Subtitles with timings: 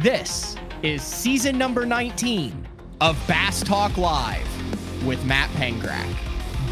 [0.00, 2.68] This is season number 19
[3.00, 4.46] of Bass Talk Live
[5.06, 6.06] with Matt Pangrac.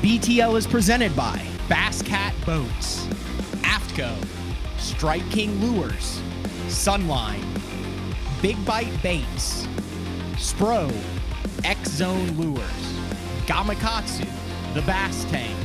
[0.02, 3.06] BTL is presented by Bass Cat Boats,
[3.62, 4.14] Aftco,
[4.78, 6.20] Strike King Lures,
[6.66, 7.42] Sunline,
[8.42, 9.66] Big Bite Baits,
[10.34, 10.92] Spro,
[11.64, 12.60] X Zone Lures,
[13.46, 14.28] Gamakatsu,
[14.74, 15.56] The Bass Tank,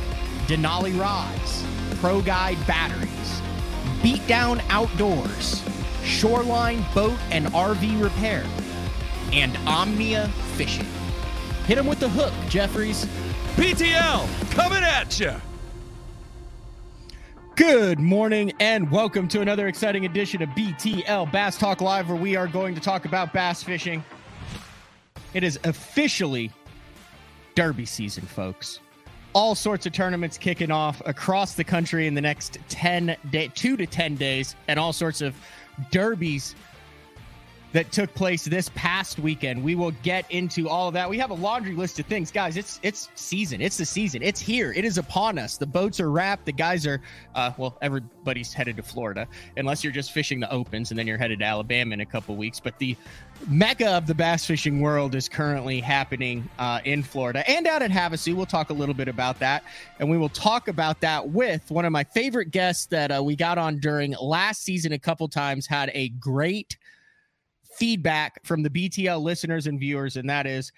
[0.46, 1.62] Denali Rods,
[2.00, 3.42] Pro Guide Batteries,
[4.00, 5.62] Beatdown Outdoors,
[6.04, 8.44] Shoreline Boat and RV Repair,
[9.32, 10.86] and Omnia Fishing.
[11.66, 13.06] Hit them with the hook, Jeffries.
[13.56, 15.32] BTL coming at you.
[17.56, 22.34] Good morning and welcome to another exciting edition of BTL Bass Talk Live, where we
[22.34, 24.02] are going to talk about bass fishing.
[25.34, 26.50] It is officially
[27.54, 28.80] Derby season, folks.
[29.34, 33.76] All sorts of tournaments kicking off across the country in the next 10 day, two
[33.76, 35.34] to 10 days, and all sorts of
[35.90, 36.54] derbies
[37.72, 39.62] that took place this past weekend.
[39.62, 41.08] We will get into all of that.
[41.08, 42.56] We have a laundry list of things, guys.
[42.56, 43.60] It's it's season.
[43.60, 44.22] It's the season.
[44.22, 44.72] It's here.
[44.72, 45.56] It is upon us.
[45.56, 46.46] The boats are wrapped.
[46.46, 47.00] The guys are
[47.34, 47.78] uh, well.
[47.80, 51.44] Everybody's headed to Florida, unless you're just fishing the opens, and then you're headed to
[51.44, 52.58] Alabama in a couple weeks.
[52.58, 52.96] But the
[53.48, 57.90] mecca of the bass fishing world is currently happening uh, in Florida and out at
[57.90, 58.34] Havasu.
[58.34, 59.62] We'll talk a little bit about that,
[59.98, 63.36] and we will talk about that with one of my favorite guests that uh, we
[63.36, 64.92] got on during last season.
[64.92, 66.76] A couple times had a great
[67.80, 70.70] feedback from the BTL listeners and viewers, and that is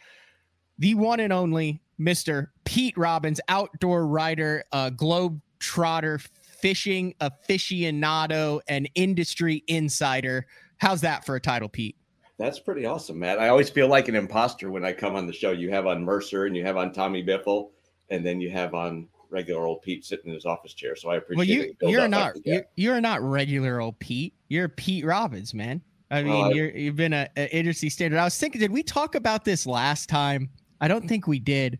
[0.79, 2.47] the one and only Mr.
[2.65, 6.19] Pete Robbins, outdoor writer, uh, globe trotter,
[6.61, 10.47] fishing aficionado, and industry insider.
[10.79, 11.97] How's that for a title, Pete?
[12.39, 13.39] That's pretty awesome, Matt.
[13.39, 15.53] I always feel like an imposter when I come on the show.
[15.53, 17.71] You have on Mercer and you have on Tommy Biffle,
[18.11, 20.97] and then you have on regular old Pete sitting in his office chair.
[20.97, 24.35] So I appreciate well, you, You're not you're, you're not regular old Pete.
[24.49, 25.83] You're Pete Robbins, man.
[26.13, 28.19] I mean, Well, you're you've been an a industry standard.
[28.19, 30.51] I was thinking, did we talk about this last time?
[30.81, 31.79] I don't think we did.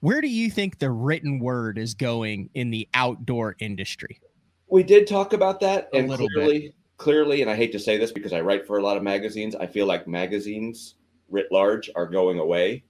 [0.00, 4.20] Where do you think the written word is going in the outdoor industry?
[4.68, 6.34] We did talk about that, A and little bit.
[6.34, 9.02] clearly, clearly, and I hate to say this because I write for a lot of
[9.02, 9.54] magazines.
[9.56, 10.96] I feel like magazines
[11.30, 12.84] writ large are going away,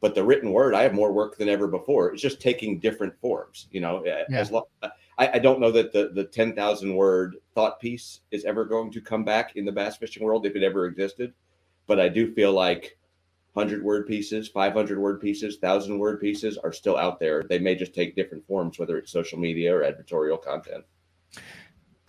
[0.00, 2.12] but the written word, I have more work than ever before.
[2.12, 3.68] It's just taking different forms.
[3.70, 7.36] You know, as lo- uh, I, I don't know that the the ten thousand word
[7.54, 10.62] thought piece is ever going to come back in the bass fishing world if it
[10.64, 11.34] ever existed,
[11.86, 12.92] but I do feel like.
[13.54, 17.42] 100 word pieces, 500 word pieces, 1000 word pieces are still out there.
[17.42, 20.84] They may just take different forms, whether it's social media or editorial content.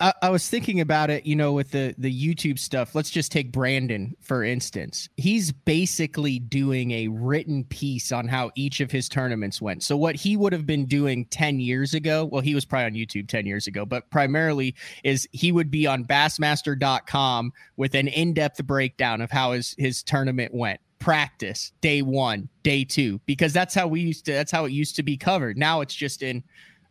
[0.02, 2.94] I, I was thinking about it, you know, with the the YouTube stuff.
[2.94, 5.08] Let's just take Brandon for instance.
[5.16, 9.84] He's basically doing a written piece on how each of his tournaments went.
[9.84, 12.92] So what he would have been doing 10 years ago, well, he was probably on
[13.06, 14.74] YouTube 10 years ago, but primarily
[15.04, 20.52] is he would be on bassmaster.com with an in-depth breakdown of how his his tournament
[20.52, 20.80] went.
[20.98, 24.96] Practice, day 1, day 2, because that's how we used to that's how it used
[24.96, 25.56] to be covered.
[25.56, 26.42] Now it's just in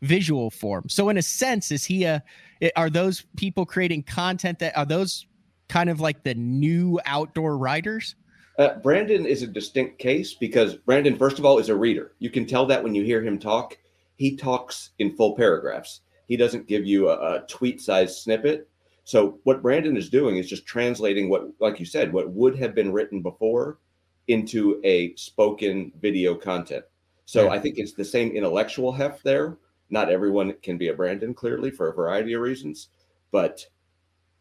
[0.02, 0.88] visual form.
[0.88, 2.24] So in a sense, is he a
[2.62, 5.26] it- are those people creating content that are those
[5.68, 8.16] kind of like the new outdoor writers?
[8.58, 12.14] Uh, Brandon is a distinct case because Brandon, first of all, is a reader.
[12.20, 13.78] You can tell that when you hear him talk.
[14.18, 16.02] He talks in full paragraphs.
[16.28, 18.70] He doesn't give you a, a tweet-sized snippet.
[19.04, 22.76] So what Brandon is doing is just translating what, like you said, what would have
[22.76, 23.80] been written before
[24.28, 26.86] into a spoken video content.
[27.26, 27.52] So Yeah.
[27.52, 29.58] I think it's the same intellectual heft there.
[29.92, 32.88] Not everyone can be a Brandon, clearly, for a variety of reasons,
[33.32, 33.66] but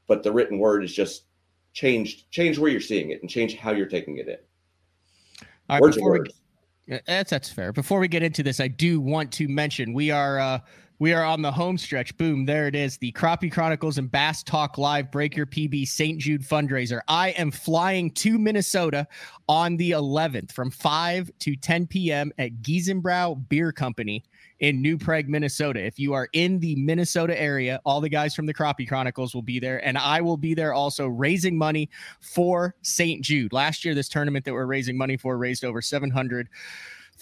[0.06, 1.24] but the written word is just
[1.72, 4.36] changed change where you're seeing it and change how you're taking it in.
[5.68, 6.12] All right, before
[6.88, 7.72] we, that's that's fair.
[7.72, 10.60] Before we get into this, I do want to mention we are uh
[11.00, 12.14] we are on the home stretch.
[12.18, 12.98] Boom, there it is.
[12.98, 16.18] The Crappie Chronicles and Bass Talk Live Break Your PB St.
[16.18, 17.00] Jude fundraiser.
[17.08, 19.08] I am flying to Minnesota
[19.48, 22.30] on the 11th from 5 to 10 p.m.
[22.36, 24.22] at Giesenbrau Beer Company
[24.60, 25.84] in New Prague, Minnesota.
[25.84, 29.42] If you are in the Minnesota area, all the guys from the Crappie Chronicles will
[29.42, 31.90] be there, and I will be there also raising money
[32.20, 33.22] for St.
[33.22, 33.52] Jude.
[33.52, 36.48] Last year, this tournament that we're raising money for raised over 700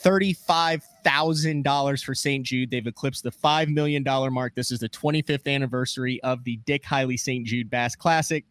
[0.03, 2.47] $35,000 for St.
[2.47, 2.71] Jude.
[2.71, 4.55] They've eclipsed the $5 million mark.
[4.55, 7.45] This is the 25th anniversary of the Dick Hiley St.
[7.45, 8.45] Jude Bass Classic.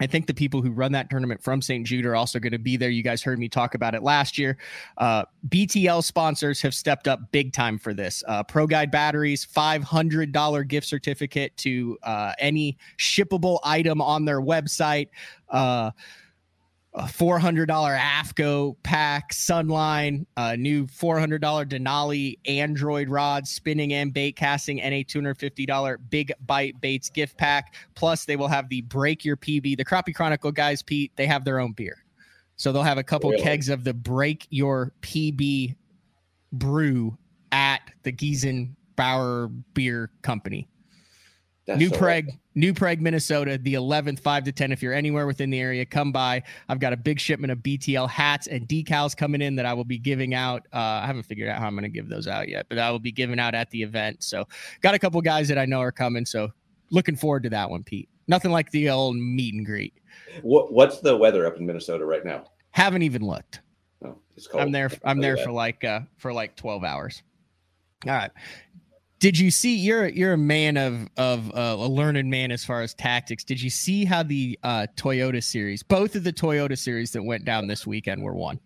[0.00, 1.86] I think the people who run that tournament from St.
[1.86, 2.90] Jude are also going to be there.
[2.90, 4.58] You guys heard me talk about it last year.
[4.96, 8.22] Uh, BTL sponsors have stepped up big time for this.
[8.26, 15.08] Uh, Pro Guide batteries, $500 gift certificate to uh, any shippable item on their website.
[16.98, 24.80] A $400 Aftco pack, Sunline, a new $400 Denali Android rod, spinning and bait casting,
[24.80, 27.76] and a $250 Big Bite Baits gift pack.
[27.94, 29.76] Plus, they will have the Break Your PB.
[29.76, 32.04] The Crappie Chronicle guys, Pete, they have their own beer.
[32.56, 33.44] So they'll have a couple really?
[33.44, 35.76] kegs of the Break Your PB
[36.50, 37.16] brew
[37.52, 40.68] at the Giesen Bauer Beer Company.
[41.68, 42.38] That's New Prague, right.
[42.54, 44.72] New Prague, Minnesota, the 11th, 5 to 10.
[44.72, 46.42] If you're anywhere within the area, come by.
[46.70, 49.84] I've got a big shipment of BTL hats and decals coming in that I will
[49.84, 50.62] be giving out.
[50.72, 52.90] Uh, I haven't figured out how I'm going to give those out yet, but I
[52.90, 54.22] will be giving out at the event.
[54.22, 54.48] So,
[54.80, 56.24] got a couple guys that I know are coming.
[56.24, 56.50] So,
[56.90, 58.08] looking forward to that one, Pete.
[58.28, 59.92] Nothing like the old meet and greet.
[60.40, 62.44] What, what's the weather up in Minnesota right now?
[62.70, 63.60] Haven't even looked.
[64.02, 64.62] Oh, it's cold.
[64.62, 64.90] I'm there.
[65.04, 67.22] I'm there for like uh, for like 12 hours.
[68.06, 68.30] All right
[69.18, 72.82] did you see you're you're a man of of uh, a learned man as far
[72.82, 73.44] as tactics.
[73.44, 77.44] Did you see how the uh, toyota series both of the toyota series that went
[77.44, 78.60] down this weekend were won?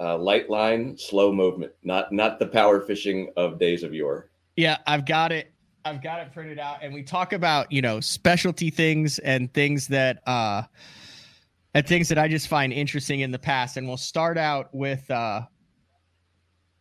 [0.00, 4.30] Uh, light line slow movement not not the power fishing of days of yore.
[4.56, 5.52] Yeah i've got it.
[5.84, 6.78] I've got it printed out.
[6.82, 10.62] And we talk about you know specialty things and things that uh
[11.74, 13.76] and things that i just find interesting in the past.
[13.76, 15.42] And we'll start out with uh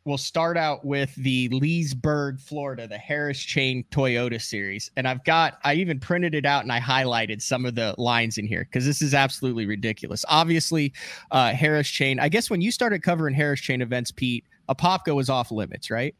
[0.06, 4.89] we'll start out with the Leesburg, Florida, the Harris Chain Toyota series.
[4.98, 8.38] And I've got, I even printed it out and I highlighted some of the lines
[8.38, 10.25] in here because this is absolutely ridiculous.
[10.27, 10.94] Obviously,
[11.31, 15.30] uh, Harris Chain, I guess when you started covering Harris Chain events, Pete, Apopka was
[15.30, 16.15] off limits, right?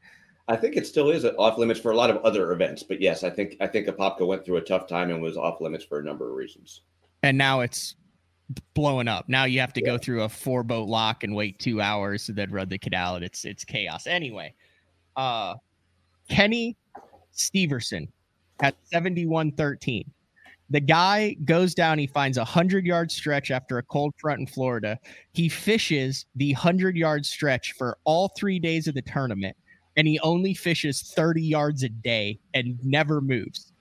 [0.48, 3.24] I think it still is off limits for a lot of other events, but yes,
[3.24, 6.00] I think I think Apopka went through a tough time and was off limits for
[6.00, 6.81] a number of reasons.
[7.24, 7.95] And now it's
[8.74, 9.27] blowing up.
[9.27, 12.33] Now you have to go through a four boat lock and wait two hours to
[12.33, 14.07] then run the canal, and it's it's chaos.
[14.07, 14.53] Anyway,
[15.15, 15.56] uh,
[16.30, 16.75] Kenny
[17.36, 18.07] Steverson
[18.62, 20.09] at seventy one thirteen.
[20.69, 22.00] The guy goes down.
[22.00, 24.98] He finds a hundred yard stretch after a cold front in Florida.
[25.33, 29.57] He fishes the hundred yard stretch for all three days of the tournament,
[29.98, 33.74] and he only fishes thirty yards a day and never moves.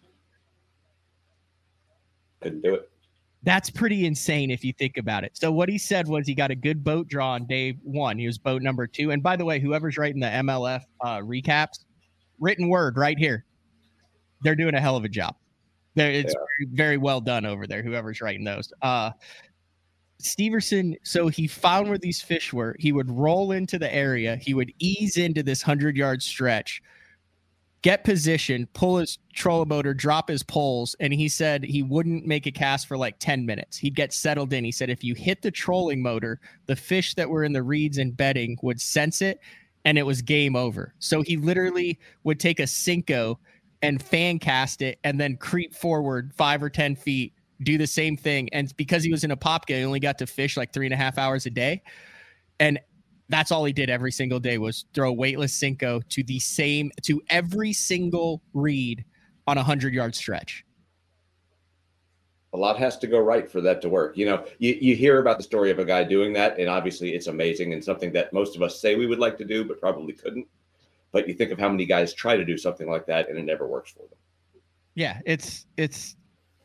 [2.41, 2.91] Couldn't do it.
[3.43, 5.37] That's pretty insane if you think about it.
[5.37, 8.19] So what he said was he got a good boat draw on day one.
[8.19, 9.13] He was boat number two.
[9.13, 11.85] And by the way, whoever's writing the MLF uh, recaps,
[12.39, 13.47] written word right here.
[14.43, 15.37] They're doing a hell of a job.
[15.95, 16.45] They're, it's yeah.
[16.59, 17.83] very, very, well done over there.
[17.83, 18.73] Whoever's writing those.
[18.83, 19.11] Uh,
[20.23, 22.77] Steverson, so he found where these fish were.
[22.79, 24.37] He would roll into the area.
[24.37, 26.83] He would ease into this hundred yard stretch
[27.83, 32.47] get position, pull his trolling motor, drop his poles, and he said he wouldn't make
[32.47, 33.79] a cast for like 10 minutes.
[33.79, 34.65] He'd get settled in.
[34.65, 37.99] He said if you hit the trolling motor, the fish that were in the reeds
[37.99, 39.41] and bedding would sense it
[39.85, 40.95] and it was game over.
[40.99, 43.37] So he literally would take a Senko
[43.83, 47.33] and fan cast it and then creep forward five or 10 feet,
[47.63, 48.49] do the same thing.
[48.53, 50.99] And because he was in Apopka, he only got to fish like three and a
[50.99, 51.83] half hours a day.
[52.59, 52.79] And
[53.31, 57.23] that's all he did every single day was throw weightless Senko to the same to
[57.31, 59.05] every single reed
[59.47, 60.65] on a hundred yard stretch.
[62.53, 64.17] A lot has to go right for that to work.
[64.17, 67.15] You know, you, you hear about the story of a guy doing that, and obviously
[67.15, 69.81] it's amazing and something that most of us say we would like to do, but
[69.81, 70.49] probably couldn't.
[71.13, 73.45] But you think of how many guys try to do something like that and it
[73.45, 74.19] never works for them.
[74.97, 76.17] Yeah, it's it's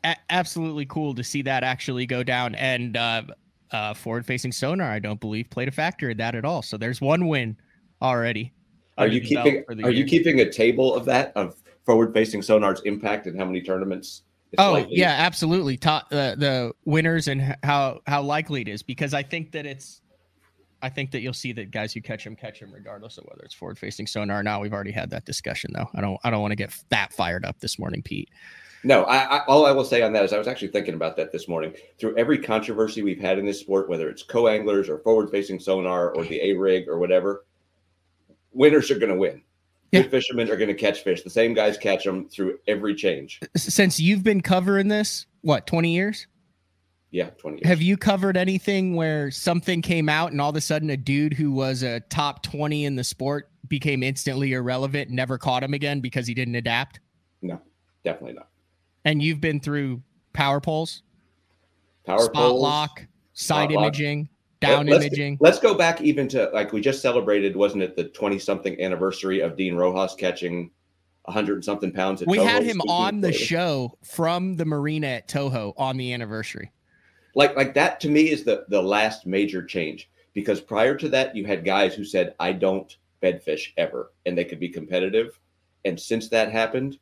[0.04, 2.54] a- absolutely cool to see that actually go down.
[2.56, 3.22] And uh,
[3.70, 6.62] uh, forward facing sonar, I don't believe played a factor in that at all.
[6.62, 7.56] So there's one win
[8.00, 8.52] already.
[8.98, 9.90] Are you keeping are year.
[9.90, 14.22] you keeping a table of that of forward facing sonar's impact and how many tournaments?
[14.58, 14.96] oh likely?
[14.96, 15.76] yeah, absolutely.
[15.76, 20.00] Top uh, the winners and how how likely it is because I think that it's
[20.82, 23.42] I think that you'll see that guys who catch them catch them regardless of whether
[23.42, 24.42] it's forward facing sonar.
[24.42, 25.88] Now we've already had that discussion though.
[25.94, 28.30] I don't I don't want to get that fired up this morning, Pete.
[28.84, 31.16] No, I, I, all I will say on that is I was actually thinking about
[31.16, 31.74] that this morning.
[31.98, 36.24] Through every controversy we've had in this sport, whether it's co-anglers or forward-facing sonar or
[36.24, 37.44] the A rig or whatever,
[38.52, 39.42] winners are going to win.
[39.92, 40.02] Yeah.
[40.02, 41.22] Good fishermen are going to catch fish.
[41.22, 43.40] The same guys catch them through every change.
[43.56, 46.26] Since you've been covering this, what twenty years?
[47.12, 47.66] Yeah, 20 years.
[47.68, 51.32] Have you covered anything where something came out and all of a sudden a dude
[51.32, 56.00] who was a top 20 in the sport became instantly irrelevant, never caught him again
[56.00, 57.00] because he didn't adapt?
[57.40, 57.60] No,
[58.04, 58.48] definitely not.
[59.06, 61.04] And you've been through power poles,
[62.04, 64.28] power spot poles, lock, side imaging,
[64.60, 65.38] down let's, imaging.
[65.40, 69.40] Let's go back even to like we just celebrated, wasn't it, the 20 something anniversary
[69.40, 70.72] of Dean Rojas catching
[71.26, 72.22] 100 something pounds.
[72.26, 76.72] we Toho had him on the show from the marina at Toho on the anniversary.
[77.36, 81.34] Like, like that to me is the the last major change because prior to that,
[81.34, 85.40] you had guys who said, I don't bedfish ever, and they could be competitive.
[85.84, 86.98] And since that happened,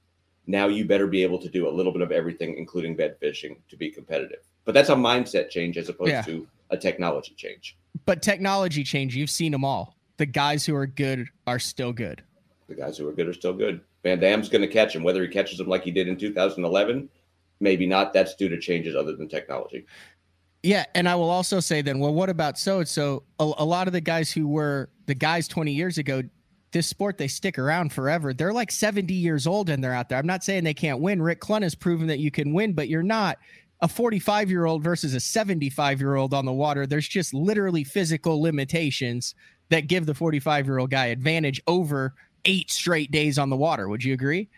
[0.46, 3.56] now you better be able to do a little bit of everything, including bed fishing,
[3.68, 4.40] to be competitive.
[4.64, 6.22] But that's a mindset change as opposed yeah.
[6.22, 7.76] to a technology change.
[8.06, 9.96] But technology change, you've seen them all.
[10.16, 12.22] The guys who are good are still good.
[12.68, 13.80] The guys who are good are still good.
[14.02, 17.08] Van Dam's going to catch him, whether he catches him like he did in 2011,
[17.60, 18.12] maybe not.
[18.12, 19.86] That's due to changes other than technology.
[20.62, 23.24] Yeah, and I will also say then, well, what about so and so?
[23.38, 26.22] A lot of the guys who were the guys 20 years ago,
[26.74, 28.34] this sport they stick around forever.
[28.34, 30.18] They're like 70 years old and they're out there.
[30.18, 31.22] I'm not saying they can't win.
[31.22, 33.38] Rick Clunn has proven that you can win, but you're not
[33.80, 36.86] a 45 year old versus a 75 year old on the water.
[36.86, 39.34] There's just literally physical limitations
[39.70, 42.12] that give the 45 year old guy advantage over
[42.44, 43.88] eight straight days on the water.
[43.88, 44.48] Would you agree?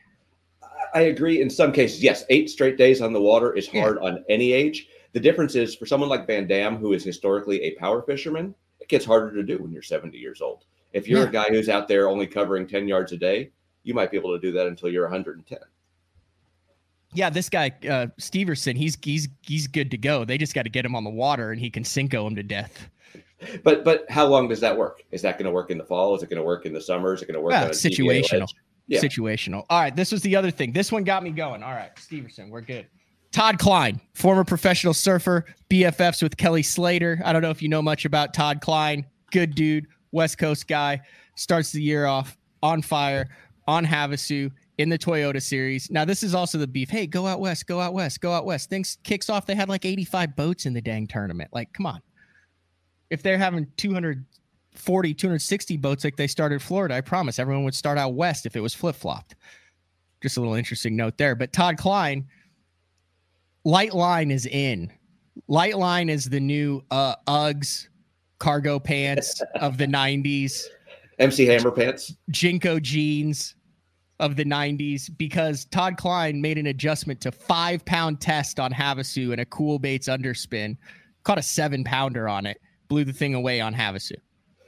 [0.94, 2.02] I agree in some cases.
[2.02, 4.08] Yes, eight straight days on the water is hard yeah.
[4.08, 4.88] on any age.
[5.12, 8.88] The difference is for someone like Van Dam, who is historically a power fisherman, it
[8.88, 10.64] gets harder to do when you're 70 years old.
[10.92, 11.28] If you're yeah.
[11.28, 13.50] a guy who's out there only covering 10 yards a day,
[13.82, 15.58] you might be able to do that until you're 110.
[17.12, 20.24] Yeah, this guy uh, Steverson, he's he's he's good to go.
[20.24, 22.42] They just got to get him on the water, and he can Senko him to
[22.42, 22.90] death.
[23.62, 25.02] But but how long does that work?
[25.12, 26.14] Is that going to work in the fall?
[26.14, 27.14] Is it going to work in the summer?
[27.14, 27.52] Is it going to work?
[27.52, 28.48] Yeah, situational.
[28.86, 29.00] Yeah.
[29.00, 29.64] Situational.
[29.68, 30.72] All right, this was the other thing.
[30.72, 31.62] This one got me going.
[31.62, 32.86] All right, Steverson, we're good.
[33.32, 37.20] Todd Kline, former professional surfer, BFFs with Kelly Slater.
[37.24, 39.04] I don't know if you know much about Todd Kline.
[39.32, 39.86] Good dude,
[40.16, 41.00] West Coast guy.
[41.36, 43.28] Starts the year off on fire
[43.68, 45.90] on Havasu in the Toyota series.
[45.90, 46.90] Now, this is also the beef.
[46.90, 48.70] Hey, go out west, go out west, go out west.
[48.70, 49.46] Things kicks off.
[49.46, 51.50] They had like 85 boats in the dang tournament.
[51.52, 52.00] Like, come on.
[53.10, 57.98] If they're having 240, 260 boats like they started Florida, I promise everyone would start
[57.98, 59.36] out west if it was flip flopped.
[60.22, 61.34] Just a little interesting note there.
[61.34, 62.26] But Todd Kline,
[63.66, 64.92] Light line is in.
[65.48, 67.88] Light line is the new uh, Uggs
[68.38, 70.64] cargo pants of the 90s.
[71.18, 72.14] MC Hammer pants.
[72.30, 73.54] JNCO jeans
[74.18, 79.32] of the 90s because Todd Kline made an adjustment to five pound test on Havasu
[79.32, 80.76] and a cool baits underspin.
[81.24, 84.14] Caught a seven pounder on it, blew the thing away on Havasu.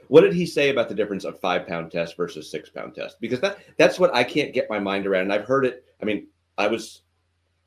[0.07, 3.17] What did he say about the difference of five pound test versus six pound test?
[3.21, 5.23] Because that that's what I can't get my mind around.
[5.23, 5.85] And I've heard it.
[6.01, 7.03] I mean, I was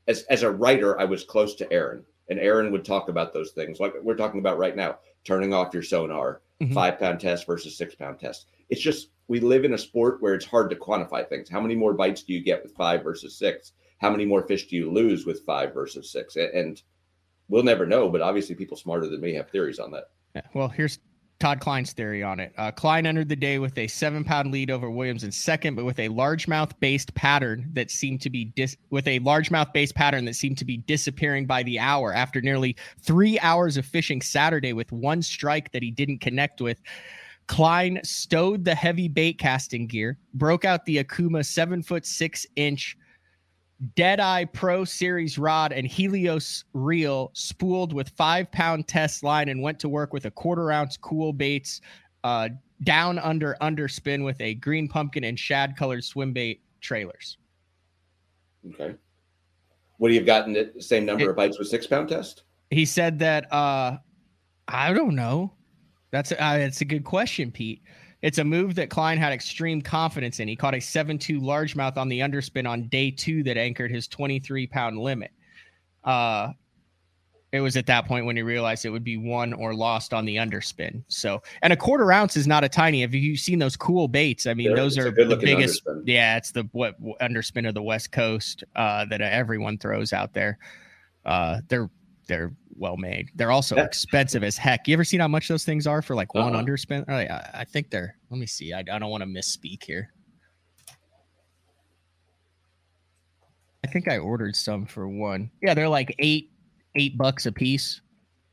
[0.08, 3.52] as as a writer, I was close to Aaron, and Aaron would talk about those
[3.52, 6.72] things like we're talking about right now, turning off your sonar, mm-hmm.
[6.72, 8.46] five pound test versus six pound test.
[8.68, 11.48] It's just we live in a sport where it's hard to quantify things.
[11.48, 13.72] How many more bites do you get with five versus six?
[13.98, 16.36] How many more fish do you lose with five versus six?
[16.36, 16.82] And
[17.48, 20.10] we'll never know, but obviously people smarter than me have theories on that.
[20.34, 20.98] Yeah, well, here's
[21.42, 22.52] Todd Kline's theory on it.
[22.56, 25.84] Uh, Kline entered the day with a seven pound lead over Williams in second, but
[25.84, 30.24] with a largemouth based pattern that seemed to be dis- with a largemouth based pattern
[30.26, 34.72] that seemed to be disappearing by the hour after nearly three hours of fishing Saturday
[34.72, 36.80] with one strike that he didn't connect with.
[37.48, 42.96] Kline stowed the heavy bait casting gear, broke out the Okuma seven foot six inch
[43.96, 49.80] Deadeye Pro Series rod and Helios reel spooled with five pound test line and went
[49.80, 51.80] to work with a quarter ounce cool baits
[52.22, 52.48] uh,
[52.84, 57.38] down under underspin with a green pumpkin and shad colored swim bait trailers.
[58.68, 58.94] Okay.
[59.98, 62.44] Would he have gotten the same number it, of bites with six pound test?
[62.70, 63.98] He said that, uh,
[64.68, 65.54] I don't know.
[66.12, 67.82] That's a, uh, that's a good question, Pete.
[68.22, 70.48] It's a move that Kline had extreme confidence in.
[70.48, 74.06] He caught a 7 2 largemouth on the underspin on day two that anchored his
[74.08, 75.32] 23 pound limit.
[76.04, 76.52] Uh,
[77.52, 80.24] it was at that point when he realized it would be won or lost on
[80.24, 81.02] the underspin.
[81.08, 83.02] So, and a quarter ounce is not a tiny.
[83.02, 84.46] Have you seen those cool baits?
[84.46, 85.84] I mean, They're, those are the biggest.
[85.84, 86.02] Underspin.
[86.06, 90.58] Yeah, it's the what underspin of the West Coast uh, that everyone throws out there.
[91.26, 91.90] Uh, they're
[92.26, 93.30] they're well made.
[93.36, 93.84] They're also yeah.
[93.84, 94.86] expensive as heck.
[94.86, 96.62] You ever seen how much those things are for like one uh-huh.
[96.62, 97.08] underspin?
[97.08, 98.16] I, I think they're.
[98.28, 98.74] Let me see.
[98.74, 100.12] I, I don't want to misspeak here.
[103.84, 105.50] I think I ordered some for one.
[105.62, 106.50] Yeah, they're like eight
[106.96, 108.02] eight bucks a piece,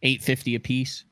[0.04, 1.04] eight fifty a piece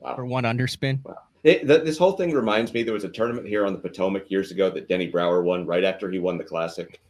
[0.00, 0.16] wow.
[0.16, 1.02] for one underspin.
[1.04, 1.16] Wow.
[1.42, 4.50] It, this whole thing reminds me there was a tournament here on the Potomac years
[4.50, 7.00] ago that Denny Brauer won right after he won the Classic,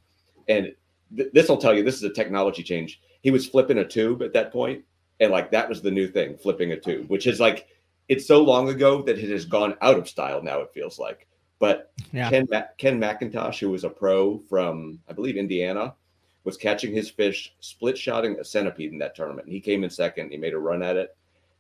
[0.49, 0.73] and
[1.17, 4.23] th- this will tell you this is a technology change he was flipping a tube
[4.23, 4.85] at that point,
[5.21, 7.69] and like that was the new thing, flipping a tube, which is like
[8.09, 10.61] it's so long ago that it has gone out of style now.
[10.61, 11.27] It feels like,
[11.59, 12.31] but yeah.
[12.31, 12.49] Ken
[12.79, 15.95] Ken McIntosh, who was a pro from I believe Indiana,
[16.45, 19.47] was catching his fish split shotting a centipede in that tournament.
[19.47, 20.31] And he came in second.
[20.31, 21.17] He made a run at it,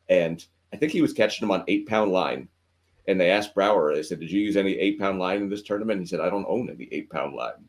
[0.08, 2.48] and I think he was catching them on eight pound line.
[3.08, 5.62] And they asked Brauer, they said, "Did you use any eight pound line in this
[5.62, 7.68] tournament?" He said, "I don't own any eight pound line."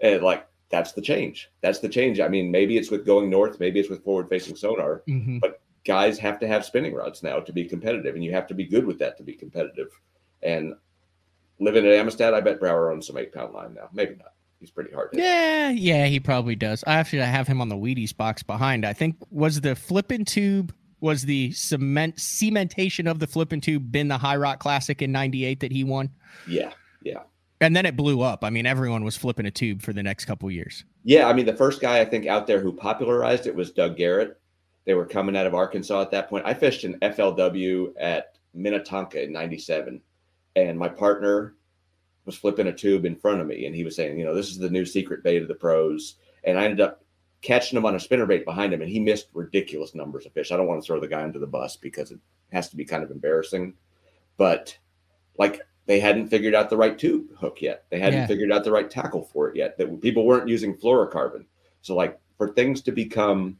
[0.00, 1.50] And like that's the change.
[1.60, 2.20] That's the change.
[2.20, 5.38] I mean, maybe it's with going north, maybe it's with forward facing sonar, mm-hmm.
[5.38, 8.54] but guys have to have spinning rods now to be competitive, and you have to
[8.54, 9.88] be good with that to be competitive.
[10.42, 10.74] And
[11.58, 13.88] living at Amistad, I bet Brauer owns some eight pound line now.
[13.92, 14.32] Maybe not.
[14.60, 15.10] He's pretty hard.
[15.12, 15.22] Hit.
[15.22, 16.82] Yeah, yeah, he probably does.
[16.86, 18.86] I actually have him on the Wheaties box behind.
[18.86, 24.08] I think was the flipping tube was the cement cementation of the flipping tube been
[24.08, 26.10] the High Rock Classic in '98 that he won?
[26.48, 27.20] Yeah, yeah.
[27.64, 28.44] And then it blew up.
[28.44, 30.84] I mean, everyone was flipping a tube for the next couple years.
[31.02, 33.96] Yeah, I mean, the first guy I think out there who popularized it was Doug
[33.96, 34.38] Garrett.
[34.84, 36.44] They were coming out of Arkansas at that point.
[36.44, 40.02] I fished an FLW at Minnetonka in '97,
[40.56, 41.54] and my partner
[42.26, 44.50] was flipping a tube in front of me, and he was saying, you know, this
[44.50, 46.16] is the new secret bait of the pros.
[46.44, 47.02] And I ended up
[47.40, 50.52] catching him on a spinner bait behind him, and he missed ridiculous numbers of fish.
[50.52, 52.18] I don't want to throw the guy under the bus because it
[52.52, 53.72] has to be kind of embarrassing,
[54.36, 54.76] but
[55.38, 57.84] like they hadn't figured out the right tube hook yet.
[57.90, 58.26] They hadn't Yeah.
[58.26, 59.76] figured out the right tackle for it yet.
[59.78, 61.44] That people weren't using fluorocarbon.
[61.82, 63.58] So like for things to become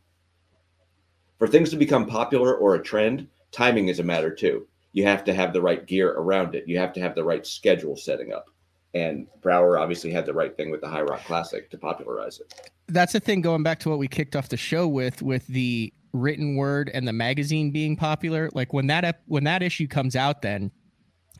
[1.39, 4.67] for things to become popular or a trend, timing is a matter too.
[4.93, 6.69] You have to have the right gear around it.
[6.69, 8.47] You have to have the right schedule setting up.
[8.95, 12.71] And Brauer obviously had the right thing with the High Rock Classic to popularize it.
[12.87, 13.41] That's the thing.
[13.41, 17.07] Going back to what we kicked off the show with, with the written word and
[17.07, 18.49] the magazine being popular.
[18.55, 20.71] Like when that when that issue comes out, then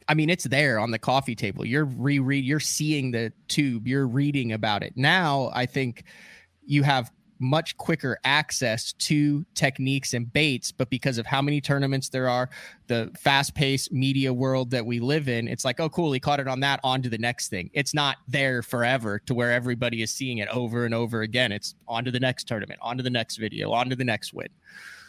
[0.09, 1.65] I mean, it's there on the coffee table.
[1.65, 4.93] You're reread, you're seeing the tube, you're reading about it.
[4.97, 6.05] Now, I think
[6.67, 12.09] you have much quicker access to techniques and baits, but because of how many tournaments
[12.09, 12.49] there are,
[12.87, 16.49] the fast-paced media world that we live in, it's like, oh, cool, he caught it
[16.49, 17.71] on that, on to the next thing.
[17.75, 21.51] It's not there forever to where everybody is seeing it over and over again.
[21.51, 24.33] It's on to the next tournament, on to the next video, on to the next
[24.33, 24.49] win.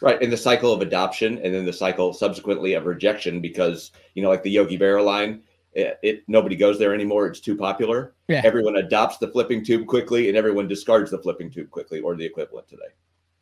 [0.00, 0.20] Right.
[0.20, 4.28] In the cycle of adoption and then the cycle subsequently of rejection because, you know,
[4.28, 7.26] like the Yogi Berra line, it, it nobody goes there anymore.
[7.26, 8.14] It's too popular.
[8.28, 8.42] Yeah.
[8.44, 12.24] Everyone adopts the flipping tube quickly and everyone discards the flipping tube quickly or the
[12.24, 12.88] equivalent today.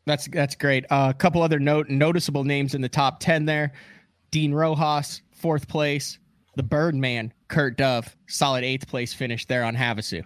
[0.06, 0.84] That's that's great.
[0.90, 3.72] Uh, a couple other note noticeable names in the top ten there:
[4.30, 6.18] Dean Rojas, fourth place.
[6.56, 10.24] The Birdman, Kurt Dove, solid eighth place finish there on Havasu.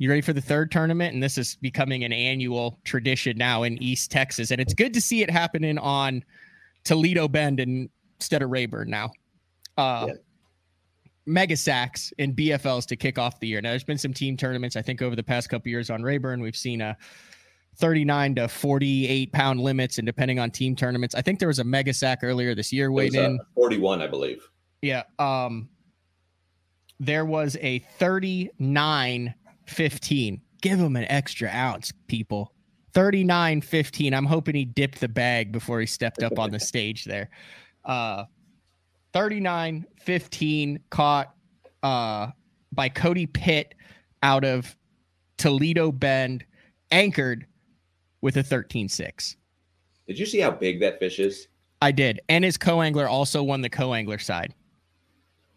[0.00, 1.12] You ready for the third tournament?
[1.12, 5.00] And this is becoming an annual tradition now in East Texas, and it's good to
[5.00, 6.24] see it happening on
[6.84, 9.10] Toledo Bend instead of Rayburn now.
[9.76, 10.14] Uh, Yeah.
[11.26, 13.60] Mega sacks in BFLs to kick off the year.
[13.60, 14.74] Now, there's been some team tournaments.
[14.74, 16.96] I think over the past couple years on Rayburn, we've seen a
[17.76, 21.64] 39 to 48 pound limits, and depending on team tournaments, I think there was a
[21.64, 23.38] mega sack earlier this year weighed in.
[23.54, 24.48] 41, I believe.
[24.80, 25.02] Yeah.
[25.18, 25.68] Um,
[26.98, 29.34] there was a 39
[29.70, 30.40] 15.
[30.62, 32.52] Give him an extra ounce, people.
[32.92, 34.12] 39 15.
[34.12, 37.30] I'm hoping he dipped the bag before he stepped up on the stage there.
[37.84, 38.24] Uh,
[39.12, 41.34] 39 15 caught
[41.82, 42.28] uh,
[42.72, 43.74] by Cody Pitt
[44.22, 44.76] out of
[45.38, 46.44] Toledo Bend,
[46.90, 47.46] anchored
[48.20, 49.36] with a 13 6.
[50.06, 51.46] Did you see how big that fish is?
[51.80, 52.20] I did.
[52.28, 54.52] And his co angler also won the co angler side.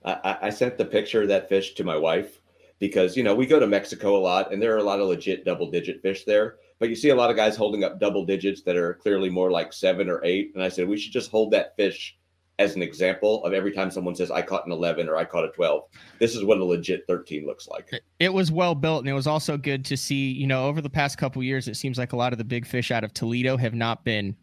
[0.05, 2.39] I, I- I sent the picture of that fish to my wife
[2.83, 5.07] because you know we go to Mexico a lot and there are a lot of
[5.07, 6.57] legit double digit fish there.
[6.79, 9.51] But you see a lot of guys holding up double digits that are clearly more
[9.51, 10.51] like seven or eight.
[10.53, 12.17] And I said we should just hold that fish
[12.59, 15.45] as an example of every time someone says I caught an eleven or I caught
[15.45, 15.83] a twelve.
[16.19, 17.89] This is what a legit thirteen looks like.
[18.19, 20.89] it was well built and it was also good to see you know over the
[20.89, 23.55] past couple years it seems like a lot of the big fish out of toledo
[23.55, 24.35] have not been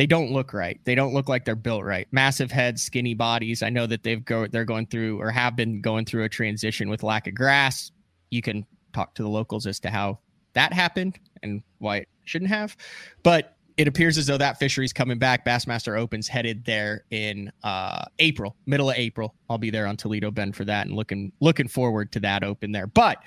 [0.00, 0.80] they don't look right.
[0.84, 2.08] They don't look like they're built right.
[2.10, 3.62] Massive heads skinny bodies.
[3.62, 6.88] I know that they've go they're going through or have been going through a transition
[6.88, 7.92] with lack of grass.
[8.30, 10.18] You can talk to the locals as to how
[10.54, 12.78] that happened and why it shouldn't have.
[13.22, 15.44] But it appears as though that fishery's coming back.
[15.44, 19.34] Bassmaster opens headed there in uh april middle of april.
[19.50, 22.72] I'll be there on toledo bend for that and looking looking forward to that open
[22.72, 22.86] there.
[22.86, 23.22] But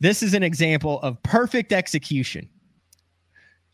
[0.00, 2.50] this is an example of perfect execution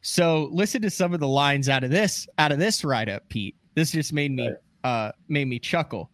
[0.02, 3.28] so listen to some of the lines out of this out of this write up
[3.28, 4.50] pete this just made me
[4.84, 6.10] uh made me chuckle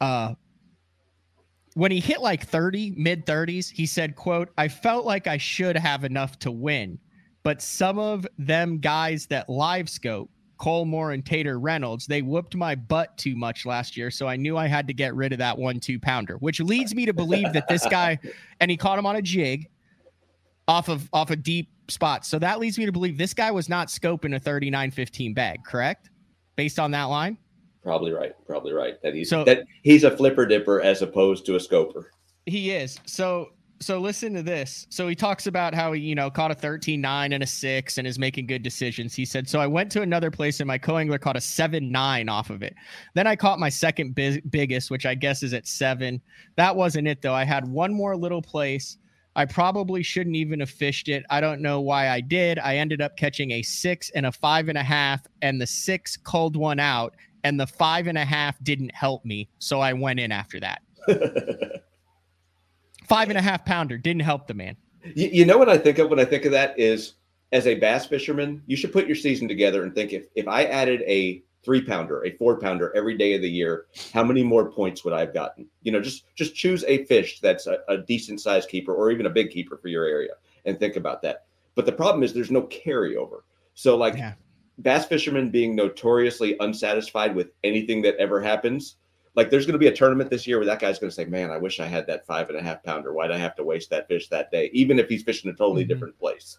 [0.00, 0.34] uh
[1.74, 5.76] when he hit like 30 mid 30s he said quote i felt like i should
[5.76, 6.98] have enough to win
[7.42, 12.56] but some of them guys that live scope Cole Moore and Tater Reynolds, they whooped
[12.56, 14.10] my butt too much last year.
[14.10, 16.94] So I knew I had to get rid of that one two pounder, which leads
[16.94, 18.18] me to believe that this guy,
[18.60, 19.68] and he caught him on a jig
[20.68, 22.24] off of off a deep spot.
[22.26, 26.10] So that leads me to believe this guy was not scoping a 39-15 bag, correct?
[26.54, 27.38] Based on that line.
[27.82, 28.32] Probably right.
[28.46, 29.00] Probably right.
[29.02, 32.10] That he's So- that he's a flipper dipper as opposed to a scoper.
[32.46, 33.00] He is.
[33.06, 33.48] So
[33.80, 34.88] so listen to this.
[34.90, 38.08] So he talks about how he, you know, caught a 13-9 and a 6 and
[38.08, 39.14] is making good decisions.
[39.14, 42.50] He said, "So I went to another place and my co-angler caught a 7-9 off
[42.50, 42.74] of it.
[43.14, 46.20] Then I caught my second bi- biggest, which I guess is at 7.
[46.56, 47.34] That wasn't it though.
[47.34, 48.98] I had one more little place.
[49.38, 51.24] I probably shouldn't even have fished it.
[51.30, 52.58] I don't know why I did.
[52.58, 56.16] I ended up catching a 6 and a five and a half and the 6
[56.16, 59.48] called one out and the five and a half didn't help me.
[59.60, 60.82] So I went in after that.
[63.06, 64.76] Five and a half pounder didn't help the man.
[65.14, 67.14] You, you know what I think of when I think of that is
[67.52, 70.64] as a bass fisherman, you should put your season together and think if if I
[70.64, 74.70] added a three pounder, a four pounder every day of the year, how many more
[74.70, 75.66] points would I have gotten?
[75.82, 79.26] You know, just just choose a fish that's a, a decent sized keeper or even
[79.26, 80.32] a big keeper for your area
[80.64, 81.46] and think about that.
[81.74, 83.40] But the problem is there's no carryover.
[83.74, 84.34] So like yeah.
[84.80, 88.96] bass fishermen being notoriously unsatisfied with anything that ever happens.
[89.34, 91.24] Like there's going to be a tournament this year where that guy's going to say,
[91.24, 93.12] "Man, I wish I had that five and a half pounder.
[93.12, 95.82] Why'd I have to waste that fish that day?" Even if he's fishing a totally
[95.82, 95.92] mm-hmm.
[95.92, 96.58] different place.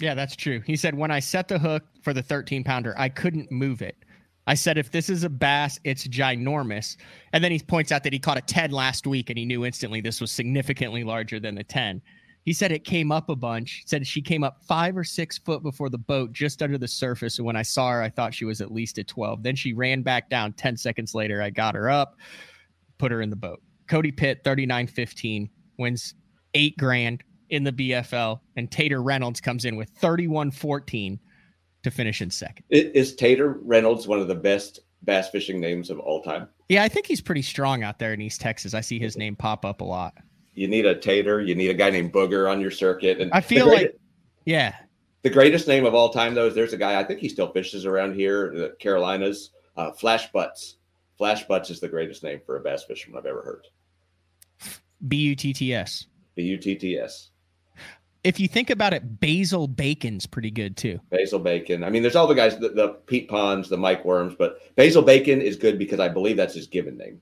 [0.00, 0.60] Yeah, that's true.
[0.66, 3.96] He said, when I set the hook for the 13 pounder, I couldn't move it.
[4.46, 6.96] I said, if this is a bass, it's ginormous.
[7.32, 9.64] And then he points out that he caught a 10 last week and he knew
[9.64, 12.02] instantly this was significantly larger than the 10.
[12.44, 13.82] He said it came up a bunch.
[13.84, 16.88] He said she came up five or six foot before the boat, just under the
[16.88, 17.38] surface.
[17.38, 19.42] And when I saw her, I thought she was at least a 12.
[19.42, 21.40] Then she ran back down 10 seconds later.
[21.40, 22.16] I got her up,
[22.98, 23.62] put her in the boat.
[23.88, 26.14] Cody Pitt, 39 15, wins
[26.52, 27.24] eight grand
[27.54, 31.20] in the BFL, and Tater Reynolds comes in with 31 14
[31.84, 32.64] to finish in second.
[32.70, 36.48] Is Tater Reynolds one of the best bass fishing names of all time?
[36.68, 38.74] Yeah, I think he's pretty strong out there in East Texas.
[38.74, 40.14] I see his name pop up a lot.
[40.54, 43.20] You need a Tater, you need a guy named Booger on your circuit.
[43.20, 44.00] And I feel greatest, like,
[44.44, 44.74] yeah.
[45.22, 47.52] The greatest name of all time, though, is there's a guy, I think he still
[47.52, 50.76] fishes around here, the Carolinas, uh, Flash Butts.
[51.18, 53.66] Flash Butts is the greatest name for a bass fisherman I've ever heard.
[55.06, 56.06] B U T T S.
[56.34, 57.30] B U T T S
[58.24, 60.98] if you think about it, Basil Bacon's pretty good too.
[61.10, 61.84] Basil Bacon.
[61.84, 65.02] I mean, there's all the guys, the, the Pete Ponds, the Mike Worms, but Basil
[65.02, 67.20] Bacon is good because I believe that's his given name.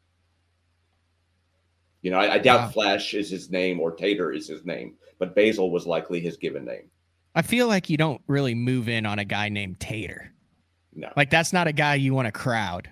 [2.03, 2.69] You know, I, I doubt wow.
[2.69, 6.65] Flash is his name or Tater is his name, but Basil was likely his given
[6.65, 6.91] name.
[7.35, 10.33] I feel like you don't really move in on a guy named Tater.
[10.95, 12.91] No, like that's not a guy you want to crowd.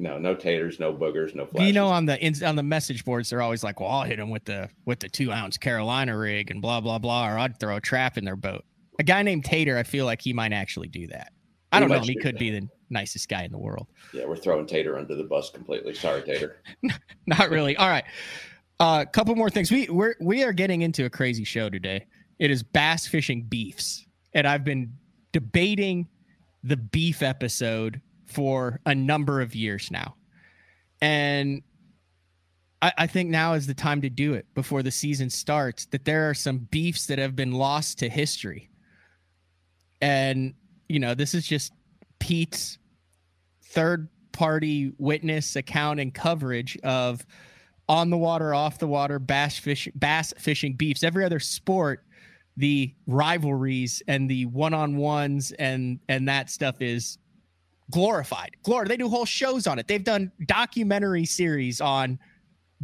[0.00, 1.68] No, no taters, no boogers, no flashes.
[1.68, 4.30] You know, on the on the message boards, they're always like, "Well, I'll hit them
[4.30, 7.76] with the with the two ounce Carolina rig and blah blah blah," or I'd throw
[7.76, 8.64] a trap in their boat.
[8.98, 11.32] A guy named Tater, I feel like he might actually do that.
[11.70, 12.00] I don't know.
[12.00, 12.40] He could that.
[12.40, 13.88] be the nicest guy in the world.
[14.14, 15.92] Yeah, we're throwing Tater under the bus completely.
[15.94, 16.62] Sorry, Tater.
[17.26, 17.76] Not really.
[17.76, 18.04] All right.
[18.80, 19.70] A uh, couple more things.
[19.70, 22.06] We we're we are getting into a crazy show today.
[22.38, 24.94] It is bass fishing beefs, and I've been
[25.32, 26.08] debating
[26.64, 30.14] the beef episode for a number of years now.
[31.00, 31.62] And
[32.82, 35.86] I, I, think now is the time to do it before the season starts.
[35.86, 38.70] That there are some beefs that have been lost to history.
[40.00, 40.54] And,
[40.88, 41.72] you know, this is just
[42.18, 42.78] Pete's
[43.64, 47.24] third party witness account and coverage of
[47.88, 51.02] on the water, off the water, bass fishing, bass fishing beefs.
[51.02, 52.04] Every other sport,
[52.56, 57.18] the rivalries and the one on ones and and that stuff is
[57.90, 58.56] glorified.
[58.64, 59.88] Glor, they do whole shows on it.
[59.88, 62.18] They've done documentary series on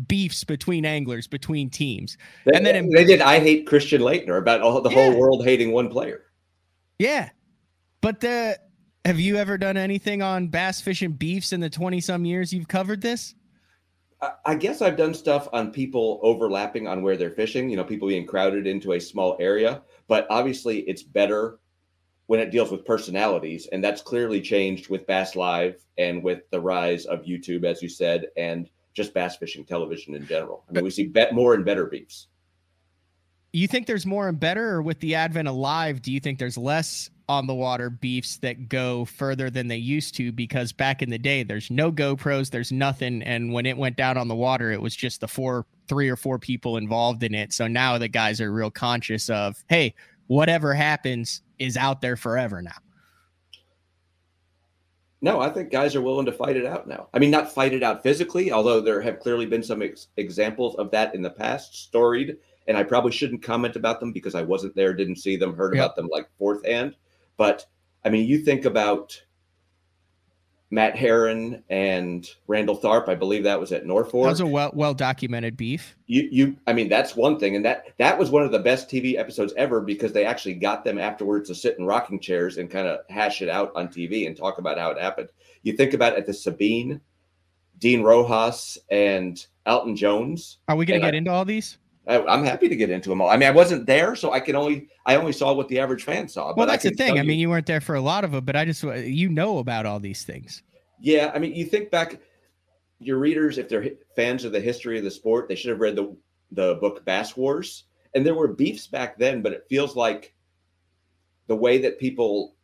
[0.09, 2.19] beefs between anglers, between teams.
[2.45, 5.11] They, and then in, they did I hate Christian Laettner about all, the yeah.
[5.11, 6.25] whole world hating one player.
[6.99, 7.31] Yeah.
[8.01, 8.59] But the
[9.05, 12.69] have you ever done anything on bass fishing beefs in the 20 some years you've
[12.69, 13.35] covered this?
[14.45, 18.09] I guess I've done stuff on people overlapping on where they're fishing, you know, people
[18.09, 19.83] being crowded into a small area.
[20.09, 21.59] But obviously, it's better
[22.27, 26.61] when it deals with personalities, and that's clearly changed with Bass Live and with the
[26.61, 30.65] rise of YouTube, as you said, and just bass fishing television in general.
[30.69, 32.29] I mean, we see bet more and better beefs.
[33.53, 36.39] You think there's more and better, or with the advent of live, do you think
[36.39, 40.33] there's less on the water beefs that go further than they used to?
[40.33, 44.19] Because back in the day, there's no GoPros, there's nothing, and when it went down
[44.19, 47.53] on the water, it was just the four, three or four people involved in it.
[47.53, 49.95] So now the guys are real conscious of, hey,
[50.27, 52.77] whatever happens, is out there forever now.
[55.23, 57.09] No, I think guys are willing to fight it out now.
[57.15, 60.77] I mean, not fight it out physically, although there have clearly been some ex- examples
[60.77, 62.37] of that in the past, storied.
[62.69, 65.75] And I probably shouldn't comment about them because I wasn't there, didn't see them, heard
[65.75, 65.85] yep.
[65.85, 66.97] about them like fourth hand.
[67.37, 67.65] But
[68.05, 69.21] I mean, you think about
[70.70, 73.09] Matt Herren and Randall Tharp.
[73.09, 74.24] I believe that was at Norfolk.
[74.24, 75.96] That was a well well documented beef.
[76.07, 78.88] You you I mean that's one thing, and that that was one of the best
[78.88, 82.70] TV episodes ever because they actually got them afterwards to sit in rocking chairs and
[82.70, 85.29] kind of hash it out on TV and talk about how it happened.
[85.62, 87.00] You think about at the Sabine,
[87.79, 90.59] Dean Rojas and Alton Jones.
[90.68, 91.79] Are we going to get I, into all these?
[92.07, 93.29] I, am happy to get into them all.
[93.29, 96.05] I mean, I wasn't there, so I can only I only saw what the average
[96.05, 96.55] fan saw.
[96.55, 97.19] Well, that's the thing.
[97.19, 99.59] I mean, you weren't there for a lot of them, but I just you know
[99.59, 100.62] about all these things.
[101.01, 102.21] Yeah, I mean, you think back,
[103.01, 105.97] your readers, if they're fans of the history of the sport, they should have read
[105.97, 106.16] the
[106.53, 110.35] the book Bass Wars, and there were beefs back then, but it feels like
[111.49, 112.55] the way that people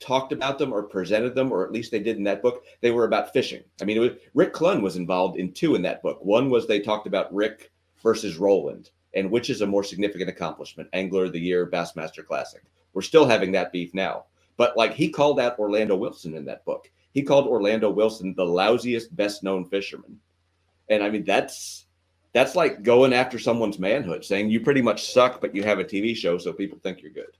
[0.00, 2.90] talked about them or presented them, or at least they did in that book, they
[2.90, 3.62] were about fishing.
[3.80, 6.18] I mean, was, Rick Clunn was involved in two in that book.
[6.22, 7.71] One was they talked about Rick
[8.02, 12.62] versus Roland and which is a more significant accomplishment, Angler of the Year, Bassmaster Classic.
[12.94, 14.24] We're still having that beef now.
[14.56, 16.90] But like he called out Orlando Wilson in that book.
[17.12, 20.18] He called Orlando Wilson the lousiest, best known fisherman.
[20.88, 21.86] And I mean, that's
[22.32, 25.84] that's like going after someone's manhood, saying you pretty much suck, but you have a
[25.84, 27.36] TV show, so people think you're good.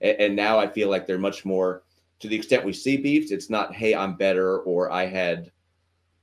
[0.00, 1.82] And, and now I feel like they're much more
[2.20, 5.50] to the extent we see beefs, it's not, hey, I'm better or I had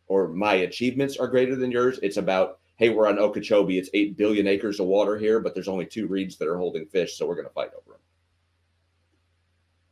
[0.07, 1.99] or my achievements are greater than yours.
[2.03, 3.77] It's about, hey, we're on Okeechobee.
[3.77, 6.85] It's eight billion acres of water here, but there's only two reeds that are holding
[6.85, 7.97] fish, so we're going to fight over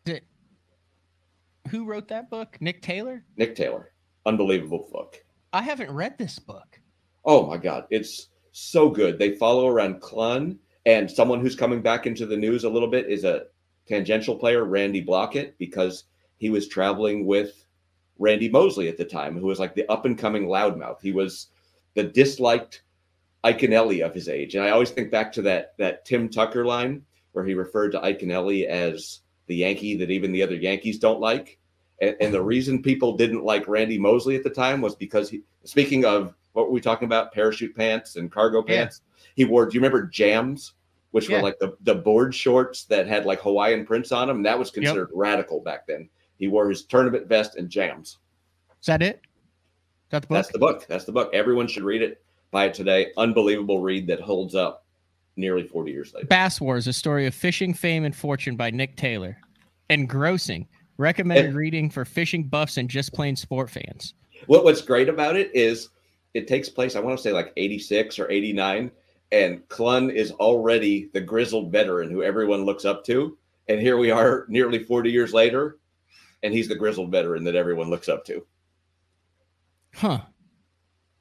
[0.05, 0.19] them.
[1.69, 2.57] Who wrote that book?
[2.59, 3.23] Nick Taylor?
[3.37, 3.93] Nick Taylor.
[4.25, 5.23] Unbelievable book.
[5.53, 6.81] I haven't read this book.
[7.23, 7.85] Oh my God.
[7.91, 9.17] It's so good.
[9.17, 13.09] They follow around Clunn and someone who's coming back into the news a little bit
[13.09, 13.43] is a
[13.87, 16.03] tangential player, Randy Blaukat, because
[16.39, 17.65] he was traveling with
[18.19, 20.99] Randy Mosley at the time, who was like the up and coming loudmouth.
[21.01, 21.47] He was
[21.93, 22.83] the disliked
[23.43, 24.55] Iaconelli of his age.
[24.55, 27.99] And I always think back to that that Tim Tucker line where he referred to
[27.99, 31.57] Iaconelli as the Yankee that even the other Yankees don't like.
[32.01, 35.41] And, and the reason people didn't like Randy Mosley at the time was because he,
[35.63, 37.33] speaking of what were we talking about?
[37.33, 39.01] Parachute pants and cargo pants.
[39.05, 39.23] Yeah.
[39.35, 40.73] He wore, do you remember jams?
[41.11, 41.37] Which yeah.
[41.37, 44.37] were like the, the board shorts that had like Hawaiian prints on them.
[44.37, 45.15] And that was considered yep.
[45.15, 46.09] radical back then.
[46.37, 48.17] He wore his tournament vest and jams.
[48.79, 49.21] Is that it?
[50.11, 50.35] That the book?
[50.35, 50.85] That's the book.
[50.87, 51.29] That's the book.
[51.33, 52.21] Everyone should read it.
[52.51, 53.11] Buy it today.
[53.17, 54.85] Unbelievable read that holds up
[55.37, 56.27] nearly 40 years later.
[56.27, 59.37] Bass Wars, a story of fishing fame and fortune by Nick Taylor.
[59.89, 60.67] Engrossing.
[60.97, 64.13] Recommended and, reading for fishing buffs and just plain sport fans.
[64.47, 65.89] What, what's great about it is
[66.33, 68.91] it takes place, I want to say like 86 or 89,
[69.31, 73.37] and Clunn is already the grizzled veteran who everyone looks up to.
[73.67, 75.77] And here we are nearly 40 years later,
[76.43, 78.45] and he's the grizzled veteran that everyone looks up to.
[79.95, 80.21] Huh.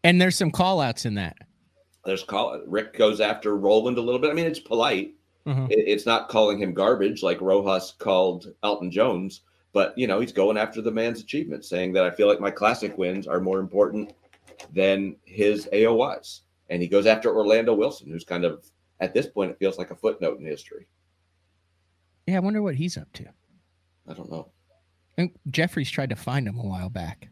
[0.05, 1.37] And there's some call outs in that.
[2.05, 4.31] There's call Rick goes after Roland a little bit.
[4.31, 5.15] I mean, it's polite.
[5.47, 5.67] Mm-hmm.
[5.71, 10.33] It, it's not calling him garbage like Rojas called Alton Jones, but you know, he's
[10.33, 13.59] going after the man's achievements, saying that I feel like my classic wins are more
[13.59, 14.15] important
[14.73, 16.41] than his AOYs.
[16.69, 18.65] And he goes after Orlando Wilson, who's kind of
[19.01, 20.87] at this point it feels like a footnote in history.
[22.27, 23.27] Yeah, I wonder what he's up to.
[24.09, 24.51] I don't know.
[25.19, 27.29] And Jeffries tried to find him a while back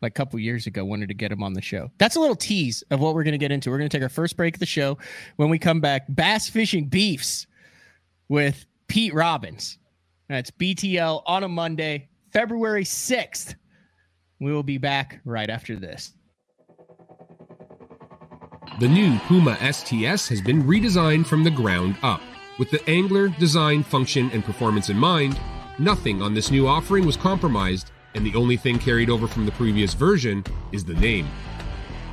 [0.00, 1.90] like a couple years ago wanted to get him on the show.
[1.98, 3.70] That's a little tease of what we're going to get into.
[3.70, 4.98] We're going to take our first break of the show.
[5.36, 7.46] When we come back, bass fishing beefs
[8.28, 9.78] with Pete Robbins.
[10.28, 13.54] That's BTL on a Monday, February 6th.
[14.40, 16.12] We will be back right after this.
[18.78, 22.20] The new Puma STS has been redesigned from the ground up.
[22.58, 25.38] With the angler, design, function, and performance in mind,
[25.78, 29.52] nothing on this new offering was compromised and the only thing carried over from the
[29.52, 31.28] previous version is the name.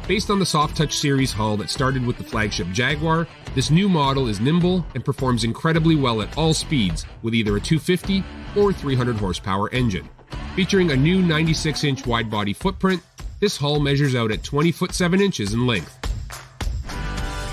[0.07, 3.89] Based on the Soft Touch series hull that started with the flagship Jaguar, this new
[3.89, 8.23] model is nimble and performs incredibly well at all speeds with either a 250
[8.55, 10.07] or 300 horsepower engine.
[10.55, 13.01] Featuring a new 96 inch wide body footprint,
[13.39, 15.97] this hull measures out at 20 foot 7 inches in length.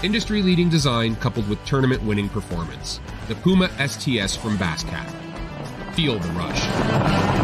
[0.03, 3.01] Industry leading design coupled with tournament winning performance.
[3.29, 5.09] The Puma STS from Basscat.
[5.95, 7.42] Feel the rush.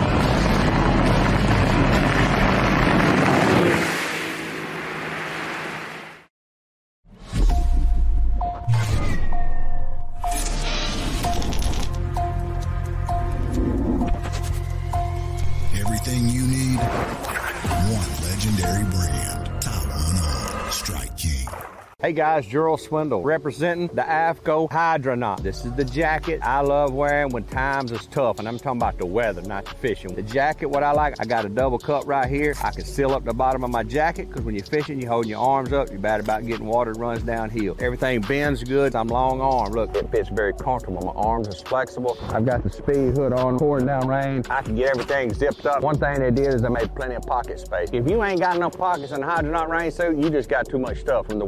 [22.08, 25.42] Hey guys, Gerald Swindle representing the Aftco Hydronaut.
[25.42, 28.96] This is the jacket I love wearing when times is tough, and I'm talking about
[28.96, 30.14] the weather, not the fishing.
[30.14, 32.54] The jacket, what I like, I got a double cup right here.
[32.64, 35.32] I can seal up the bottom of my jacket because when you're fishing, you're holding
[35.32, 35.90] your arms up.
[35.90, 37.76] You're bad about getting water runs downhill.
[37.78, 38.94] Everything bends good.
[38.94, 39.74] I'm long arm.
[39.74, 41.02] Look, it fits very comfortable.
[41.02, 42.16] My arms is flexible.
[42.30, 44.44] I've got the speed hood on, pouring down rain.
[44.48, 45.82] I can get everything zipped up.
[45.82, 47.90] One thing they did is they made plenty of pocket space.
[47.92, 50.78] If you ain't got enough pockets in the Hydronaut rain suit, you just got too
[50.78, 51.44] much stuff from the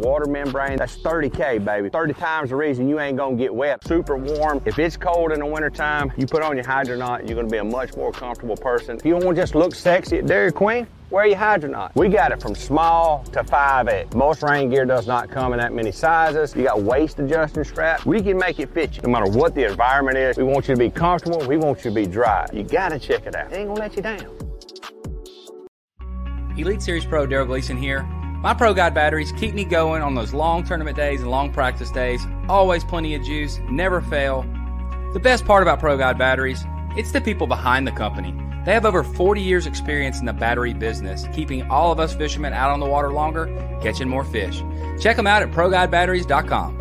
[0.51, 0.77] membrane.
[0.77, 1.89] That's 30K, baby.
[1.89, 3.85] 30 times the reason you ain't gonna get wet.
[3.87, 4.61] Super warm.
[4.65, 7.65] If it's cold in the wintertime, you put on your Hydronaut, you're gonna be a
[7.65, 8.97] much more comfortable person.
[8.97, 11.95] If you to just look sexy at Dairy Queen, wear your Hydronaut.
[11.95, 14.15] We got it from small to 5X.
[14.15, 16.55] Most rain gear does not come in that many sizes.
[16.57, 18.05] You got waist adjusting straps.
[18.05, 19.03] We can make it fit you.
[19.03, 21.47] No matter what the environment is, we want you to be comfortable.
[21.47, 22.47] We want you to be dry.
[22.53, 23.53] You gotta check it out.
[23.53, 24.37] It ain't gonna let you down.
[26.57, 28.07] Elite Series Pro Darold Gleason here.
[28.43, 31.91] My Pro Guide batteries keep me going on those long tournament days and long practice
[31.91, 32.27] days.
[32.49, 34.47] Always plenty of juice, never fail.
[35.13, 36.65] The best part about Pro Guide batteries,
[36.97, 38.33] it's the people behind the company.
[38.65, 42.55] They have over 40 years experience in the battery business, keeping all of us fishermen
[42.55, 43.45] out on the water longer,
[43.83, 44.63] catching more fish.
[44.99, 46.79] Check them out at ProGuideBatteries.com.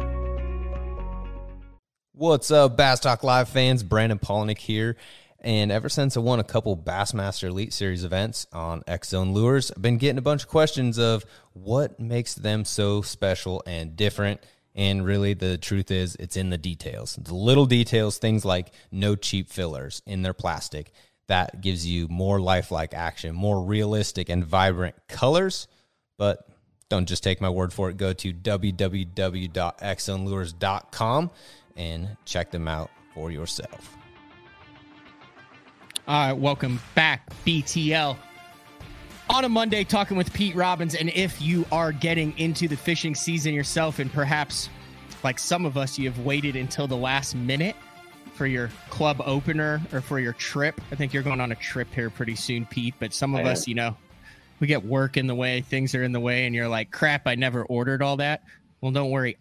[2.14, 3.84] What's up, Bass Talk Live fans?
[3.84, 4.96] Brandon Palaniuk here.
[5.42, 9.72] And ever since I won a couple Bassmaster Elite Series events on X Zone Lures,
[9.72, 11.24] I've been getting a bunch of questions of
[11.54, 14.42] what makes them so special and different.
[14.76, 17.16] And really, the truth is, it's in the details.
[17.16, 20.92] The little details, things like no cheap fillers in their plastic,
[21.28, 25.70] that gives you more lifelike action, more realistic and vibrant colors.
[26.18, 26.46] But
[26.90, 27.96] don't just take my word for it.
[27.98, 31.32] Go to www.xzonelures.com
[31.78, 33.99] and check them out for yourself.
[36.10, 38.18] All right, welcome back, BTL.
[39.30, 40.96] On a Monday, talking with Pete Robbins.
[40.96, 44.72] And if you are getting into the fishing season yourself, and perhaps
[45.24, 47.76] like some of us, you have waited until the last minute
[48.34, 50.82] for your club opener or for your trip.
[50.92, 52.96] I think you're going on a trip here pretty soon, Pete.
[52.98, 53.96] But some of us, you know,
[54.60, 57.28] we get work in the way, things are in the way, and you're like, crap,
[57.28, 58.42] I never ordered all that.
[58.82, 59.38] Well, don't worry.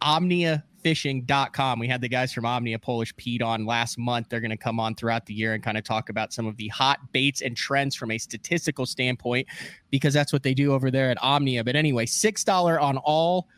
[0.84, 1.78] OmniaFishing.com.
[1.78, 4.28] We had the guys from Omnia Polish Pete on last month.
[4.28, 6.56] They're going to come on throughout the year and kind of talk about some of
[6.56, 9.48] the hot baits and trends from a statistical standpoint,
[9.90, 11.64] because that's what they do over there at Omnia.
[11.64, 13.48] But anyway, six dollar on all,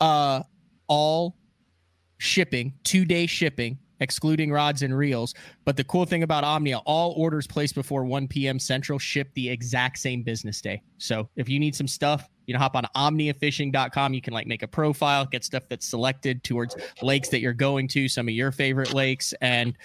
[0.00, 0.42] uh,
[0.88, 1.36] all
[2.18, 5.32] shipping, two day shipping excluding rods and reels.
[5.64, 8.58] But the cool thing about Omnia, all orders placed before 1 p.m.
[8.58, 10.82] Central ship the exact same business day.
[10.98, 14.14] So if you need some stuff, you know, hop on omniafishing.com.
[14.14, 17.88] You can like make a profile, get stuff that's selected towards lakes that you're going
[17.88, 19.76] to, some of your favorite lakes, and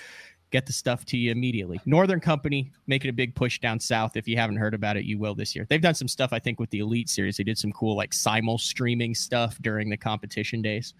[0.52, 1.80] get the stuff to you immediately.
[1.86, 4.16] Northern Company making a big push down south.
[4.16, 5.66] If you haven't heard about it, you will this year.
[5.70, 7.38] They've done some stuff, I think, with the Elite Series.
[7.38, 10.94] They did some cool like simul streaming stuff during the competition days.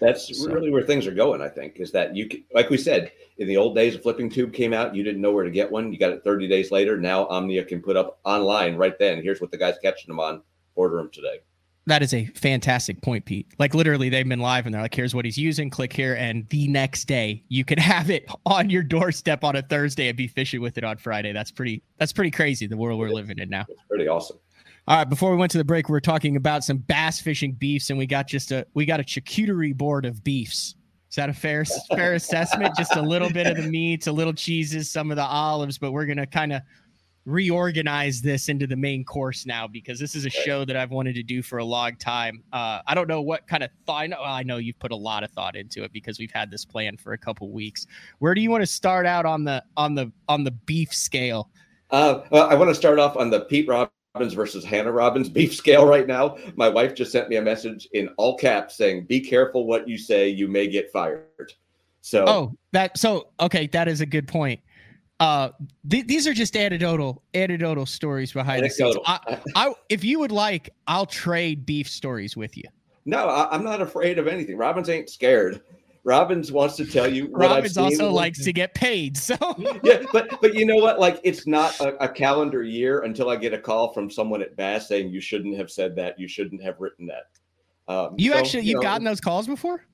[0.00, 0.50] That's so.
[0.50, 1.40] really where things are going.
[1.40, 4.30] I think is that you, can, like we said, in the old days, a flipping
[4.30, 4.94] tube came out.
[4.94, 5.92] You didn't know where to get one.
[5.92, 6.96] You got it 30 days later.
[6.96, 9.22] Now Omnia can put up online right then.
[9.22, 10.42] Here's what the guy's catching them on.
[10.74, 11.40] Order them today.
[11.86, 13.46] That is a fantastic point, Pete.
[13.58, 15.68] Like literally, they've been live and they're like, "Here's what he's using.
[15.68, 19.62] Click here, and the next day you can have it on your doorstep on a
[19.62, 21.82] Thursday and be fishing with it on Friday." That's pretty.
[21.98, 22.66] That's pretty crazy.
[22.66, 23.66] The world we're living in now.
[23.68, 24.38] It's pretty awesome.
[24.86, 27.52] All right, before we went to the break, we are talking about some bass fishing
[27.52, 30.76] beefs, and we got just a we got a charcuterie board of beefs.
[31.10, 32.74] Is that a fair fair assessment?
[32.76, 35.92] Just a little bit of the meats, a little cheeses, some of the olives, but
[35.92, 36.62] we're gonna kind of
[37.26, 41.14] reorganize this into the main course now because this is a show that I've wanted
[41.14, 42.42] to do for a long time.
[42.52, 44.02] Uh, I don't know what kind of thought.
[44.02, 46.50] I know, I know you've put a lot of thought into it because we've had
[46.50, 47.86] this plan for a couple weeks.
[48.18, 51.50] Where do you want to start out on the on the on the beef scale?
[51.90, 55.54] Uh, well, I want to start off on the Pete Robbins versus Hannah Robbins beef
[55.54, 56.36] scale right now.
[56.56, 59.96] My wife just sent me a message in all caps saying, "Be careful what you
[59.96, 61.52] say; you may get fired."
[62.02, 64.60] So, oh, that so okay, that is a good point.
[65.20, 65.50] Uh,
[65.88, 69.02] th- these are just anecdotal anecdotal stories behind anecdotal.
[69.04, 69.52] the scenes.
[69.54, 72.64] I, I, if you would like, I'll trade beef stories with you.
[73.06, 74.56] No, I, I'm not afraid of anything.
[74.56, 75.62] Robbins ain't scared.
[76.04, 77.28] Robbins wants to tell you.
[77.32, 79.16] Robbins also likes to get paid.
[79.16, 79.36] So
[79.82, 81.00] yeah, but but you know what?
[81.00, 84.54] Like it's not a, a, calendar year until I get a call from someone at
[84.54, 86.20] Bass saying you shouldn't have said that.
[86.20, 87.92] You shouldn't have written that.
[87.92, 89.86] Um, you so, actually you you've know, gotten those calls before?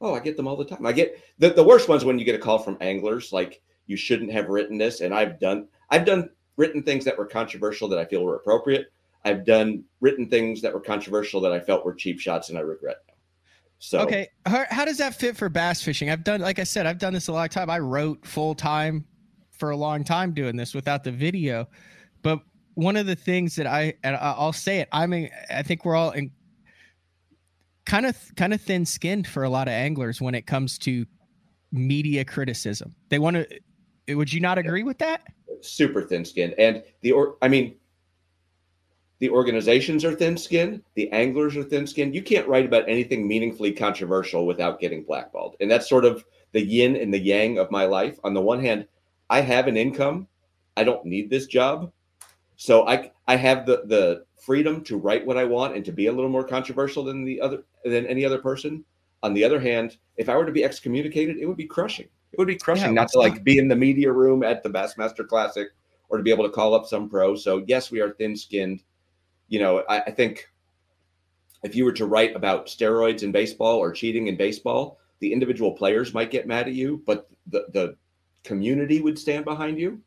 [0.00, 0.84] Oh, I get them all the time.
[0.84, 3.96] I get the, the worst ones when you get a call from anglers like you
[3.96, 7.98] shouldn't have written this, and I've done I've done written things that were controversial that
[7.98, 8.92] I feel were appropriate.
[9.24, 12.60] I've done written things that were controversial that I felt were cheap shots, and I
[12.62, 12.96] regret.
[13.06, 13.16] Them.
[13.78, 16.10] So okay, how, how, does that fit for bass fishing?
[16.10, 17.68] I've done, like I said, I've done this a long time.
[17.68, 19.04] I wrote full time
[19.50, 21.68] for a long time doing this without the video,
[22.22, 22.40] but
[22.74, 25.96] one of the things that I and I'll say it, I mean, I think we're
[25.96, 26.30] all in
[27.86, 31.06] kind of kind of thin skinned for a lot of anglers when it comes to
[31.72, 32.94] media criticism.
[33.08, 33.60] They want to.
[34.08, 35.22] Would you not agree with that?
[35.60, 37.76] Super thin skinned, and the or I mean,
[39.18, 42.14] the organizations are thin skinned, the anglers are thin skinned.
[42.14, 45.56] You can't write about anything meaningfully controversial without getting blackballed.
[45.60, 48.18] And that's sort of the yin and the yang of my life.
[48.24, 48.86] On the one hand,
[49.30, 50.28] I have an income.
[50.76, 51.90] I don't need this job.
[52.56, 56.06] So I I have the the freedom to write what I want and to be
[56.06, 58.84] a little more controversial than the other than any other person.
[59.22, 62.08] On the other hand, if I were to be excommunicated, it would be crushing.
[62.34, 64.70] It would be crushing yeah, not to like be in the media room at the
[64.70, 65.68] Bassmaster Classic
[66.08, 67.34] or to be able to call up some pro.
[67.34, 68.82] So yes, we are thin skinned
[69.48, 70.48] you know, I, I think
[71.62, 75.72] if you were to write about steroids in baseball or cheating in baseball, the individual
[75.72, 77.96] players might get mad at you, but the the
[78.42, 80.00] community would stand behind you.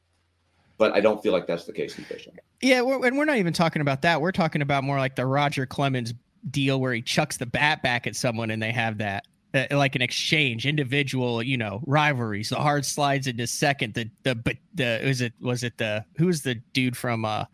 [0.78, 2.38] But I don't feel like that's the case in fishing.
[2.61, 4.21] Yeah, we're, and we're not even talking about that.
[4.21, 6.13] We're talking about more like the Roger Clemens
[6.51, 9.95] deal where he chucks the bat back at someone and they have that uh, like
[9.95, 12.50] an exchange, individual, you know, rivalries.
[12.50, 13.93] The hard slides into second.
[13.93, 17.45] The the but the was it was it the who's the dude from uh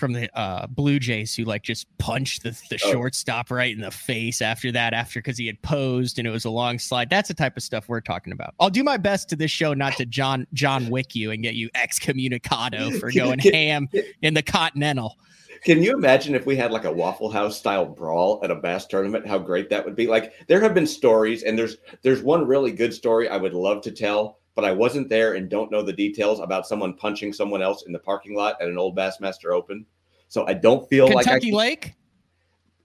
[0.00, 2.92] from the uh, Blue Jays who like just punched the, the oh.
[2.92, 6.46] shortstop right in the face after that, after because he had posed and it was
[6.46, 7.10] a long slide.
[7.10, 8.54] That's the type of stuff we're talking about.
[8.58, 11.54] I'll do my best to this show not to John John Wick you and get
[11.54, 13.88] you excommunicado for going ham
[14.22, 15.18] in the Continental.
[15.64, 18.86] Can you imagine if we had like a Waffle House style brawl at a bass
[18.86, 19.26] tournament?
[19.26, 20.06] How great that would be!
[20.06, 23.82] Like there have been stories, and there's there's one really good story I would love
[23.82, 27.62] to tell but I wasn't there and don't know the details about someone punching someone
[27.62, 29.86] else in the parking lot at an old Bassmaster Open.
[30.28, 31.94] So I don't feel Kentucky like Kentucky Lake.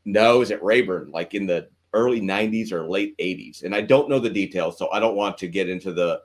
[0.06, 1.12] No, is it Rayburn?
[1.12, 4.90] Like in the early '90s or late '80s, and I don't know the details, so
[4.92, 6.22] I don't want to get into the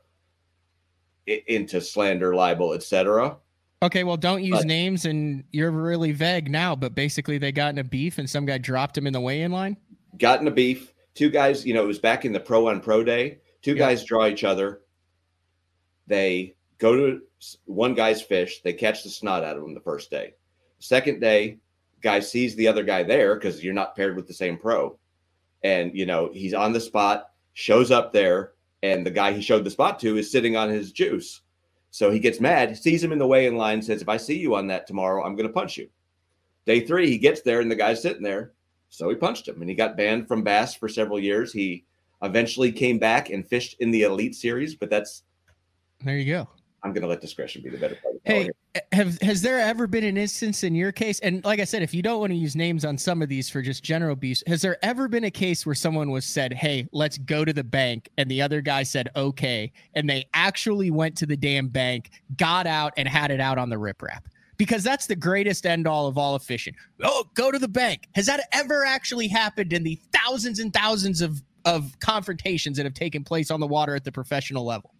[1.26, 3.36] into slander, libel, etc.
[3.82, 6.76] Okay, well, don't use but, names, and you're really vague now.
[6.76, 9.52] But basically, they got in a beef, and some guy dropped him in the weigh-in
[9.52, 9.76] line.
[10.18, 10.92] Got in a beef.
[11.14, 13.38] Two guys, you know, it was back in the pro on pro day.
[13.62, 14.82] Two guys draw each other.
[16.06, 17.22] They go to
[17.64, 18.60] one guy's fish.
[18.62, 20.34] They catch the snot out of him the first day.
[20.78, 21.58] Second day,
[22.02, 24.98] guy sees the other guy there because you're not paired with the same pro,
[25.62, 27.30] and you know he's on the spot.
[27.54, 28.52] Shows up there,
[28.82, 31.40] and the guy he showed the spot to is sitting on his juice.
[31.90, 34.38] So he gets mad, sees him in the way in line, says, "If I see
[34.38, 35.88] you on that tomorrow, I'm going to punch you."
[36.66, 38.52] Day three, he gets there, and the guy's sitting there,
[38.88, 41.52] so he punched him, and he got banned from bass for several years.
[41.52, 41.84] He
[42.22, 45.24] eventually came back and fished in the elite series, but that's
[46.04, 46.48] there you go.
[46.82, 48.14] I'm going to let discretion be the better part.
[48.24, 48.48] Hey,
[48.92, 51.20] have has there ever been an instance in your case?
[51.20, 53.50] And like I said, if you don't want to use names on some of these
[53.50, 56.86] for just general abuse, has there ever been a case where someone was said, "Hey,
[56.92, 61.16] let's go to the bank," and the other guy said, "Okay," and they actually went
[61.18, 64.22] to the damn bank, got out, and had it out on the riprap?
[64.56, 66.74] Because that's the greatest end all of all of fishing.
[67.02, 68.08] Oh, go to the bank.
[68.14, 72.94] Has that ever actually happened in the thousands and thousands of of confrontations that have
[72.94, 74.94] taken place on the water at the professional level?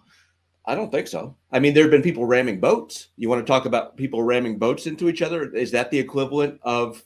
[0.66, 1.36] I don't think so.
[1.52, 3.08] I mean, there have been people ramming boats.
[3.16, 5.50] You want to talk about people ramming boats into each other?
[5.54, 7.02] Is that the equivalent of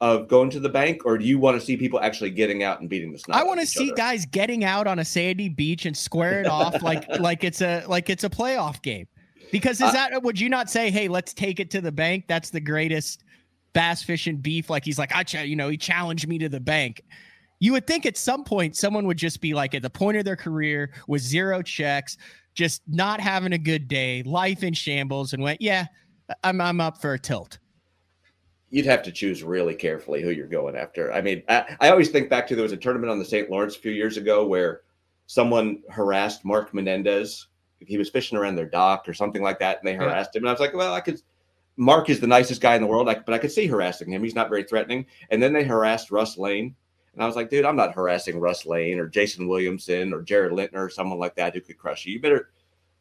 [0.00, 2.80] of going to the bank, or do you want to see people actually getting out
[2.80, 3.36] and beating the snot?
[3.36, 3.96] I want to see other?
[3.96, 7.84] guys getting out on a sandy beach and square it off like like it's a
[7.88, 9.06] like it's a playoff game.
[9.50, 12.24] Because is that would you not say, hey, let's take it to the bank?
[12.28, 13.24] That's the greatest
[13.72, 14.68] bass fishing beef.
[14.68, 17.02] Like he's like, I, ch- you know, he challenged me to the bank.
[17.60, 20.24] You would think at some point someone would just be like at the point of
[20.24, 22.16] their career with zero checks,
[22.58, 25.86] just not having a good day, life in shambles, and went, yeah,
[26.42, 27.60] I'm I'm up for a tilt.
[28.70, 31.12] You'd have to choose really carefully who you're going after.
[31.12, 33.48] I mean, I, I always think back to there was a tournament on the St.
[33.48, 34.80] Lawrence a few years ago where
[35.26, 37.46] someone harassed Mark Menendez.
[37.78, 40.38] He was fishing around their dock or something like that, and they harassed yeah.
[40.40, 40.44] him.
[40.44, 41.22] And I was like, well, I could.
[41.76, 44.24] Mark is the nicest guy in the world, but I could see harassing him.
[44.24, 45.06] He's not very threatening.
[45.30, 46.74] And then they harassed Russ Lane.
[47.14, 50.52] And I was like, dude, I'm not harassing Russ Lane or Jason Williamson or Jared
[50.52, 52.14] Lintner or someone like that who could crush you.
[52.14, 52.50] You better,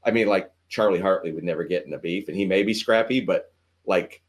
[0.03, 2.74] I mean, like Charlie Hartley would never get in a beef and he may be
[2.74, 3.53] scrappy, but
[3.86, 4.22] like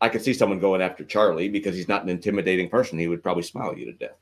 [0.00, 2.98] I could see someone going after Charlie because he's not an intimidating person.
[2.98, 4.16] He would probably smile you to death.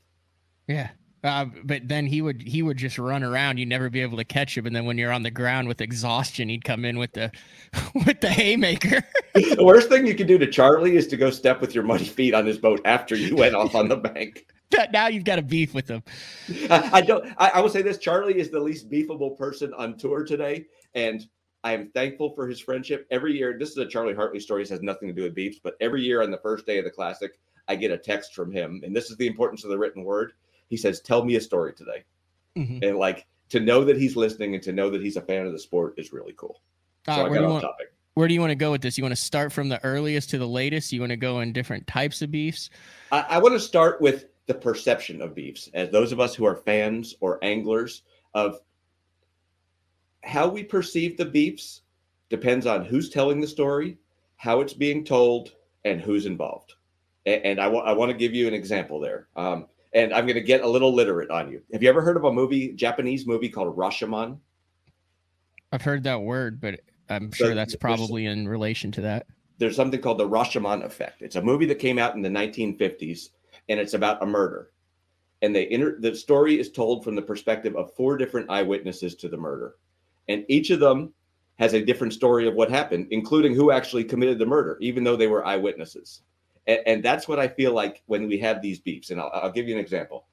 [0.67, 0.89] Yeah.
[1.21, 3.57] Uh, but then he would he would just run around.
[3.57, 4.65] You'd never be able to catch him.
[4.65, 7.31] And then when you're on the ground with exhaustion, he'd come in with the
[8.05, 9.01] with the haymaker.
[9.33, 12.05] the worst thing you can do to Charlie is to go step with your muddy
[12.05, 14.47] feet on his boat after you went off on the bank.
[14.93, 16.03] now you've got a beef with him.
[16.69, 17.25] I, I don't.
[17.37, 21.25] I, I will say this: Charlie is the least beefable person on tour today, and
[21.63, 23.07] I am thankful for his friendship.
[23.11, 24.63] Every year, this is a Charlie Hartley story.
[24.63, 26.85] This has nothing to do with beefs, but every year on the first day of
[26.85, 29.77] the classic, I get a text from him, and this is the importance of the
[29.77, 30.33] written word
[30.69, 32.03] he says, "Tell me a story today,"
[32.55, 32.83] mm-hmm.
[32.83, 35.51] and like to know that he's listening and to know that he's a fan of
[35.51, 36.61] the sport is really cool.
[37.07, 37.93] So I got off want, topic.
[38.13, 38.97] Where do you want to go with this?
[38.97, 40.91] You want to start from the earliest to the latest?
[40.91, 42.69] You want to go in different types of beefs?
[43.11, 46.43] I, I want to start with the perception of beefs, as those of us who
[46.43, 48.01] are fans or anglers
[48.33, 48.59] of
[50.23, 51.81] how we perceive the beefs
[52.29, 53.99] depends on who's telling the story,
[54.37, 55.53] how it's being told,
[55.85, 56.73] and who's involved.
[57.27, 59.27] And, and I, w- I want to give you an example there.
[59.35, 61.61] Um, and I'm going to get a little literate on you.
[61.71, 64.39] Have you ever heard of a movie, Japanese movie called Rashomon?
[65.71, 69.27] I've heard that word, but I'm sure so that's probably in relation to that.
[69.59, 71.21] There's something called the Rashomon effect.
[71.21, 73.29] It's a movie that came out in the 1950s,
[73.69, 74.71] and it's about a murder.
[75.41, 79.29] And they inter- the story is told from the perspective of four different eyewitnesses to
[79.29, 79.75] the murder,
[80.27, 81.13] and each of them
[81.59, 85.15] has a different story of what happened, including who actually committed the murder, even though
[85.15, 86.21] they were eyewitnesses.
[86.67, 89.11] And, and that's what I feel like when we have these beefs.
[89.11, 90.25] And I'll, I'll give you an example.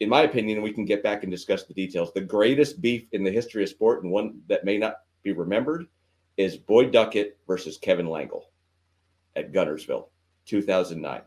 [0.00, 2.12] In my opinion, we can get back and discuss the details.
[2.12, 5.86] The greatest beef in the history of sport, and one that may not be remembered,
[6.36, 8.44] is Boyd Duckett versus Kevin Langill
[9.36, 10.06] at Guntersville,
[10.46, 11.20] 2009.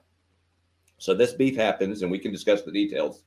[1.02, 3.24] So this beef happens, and we can discuss the details.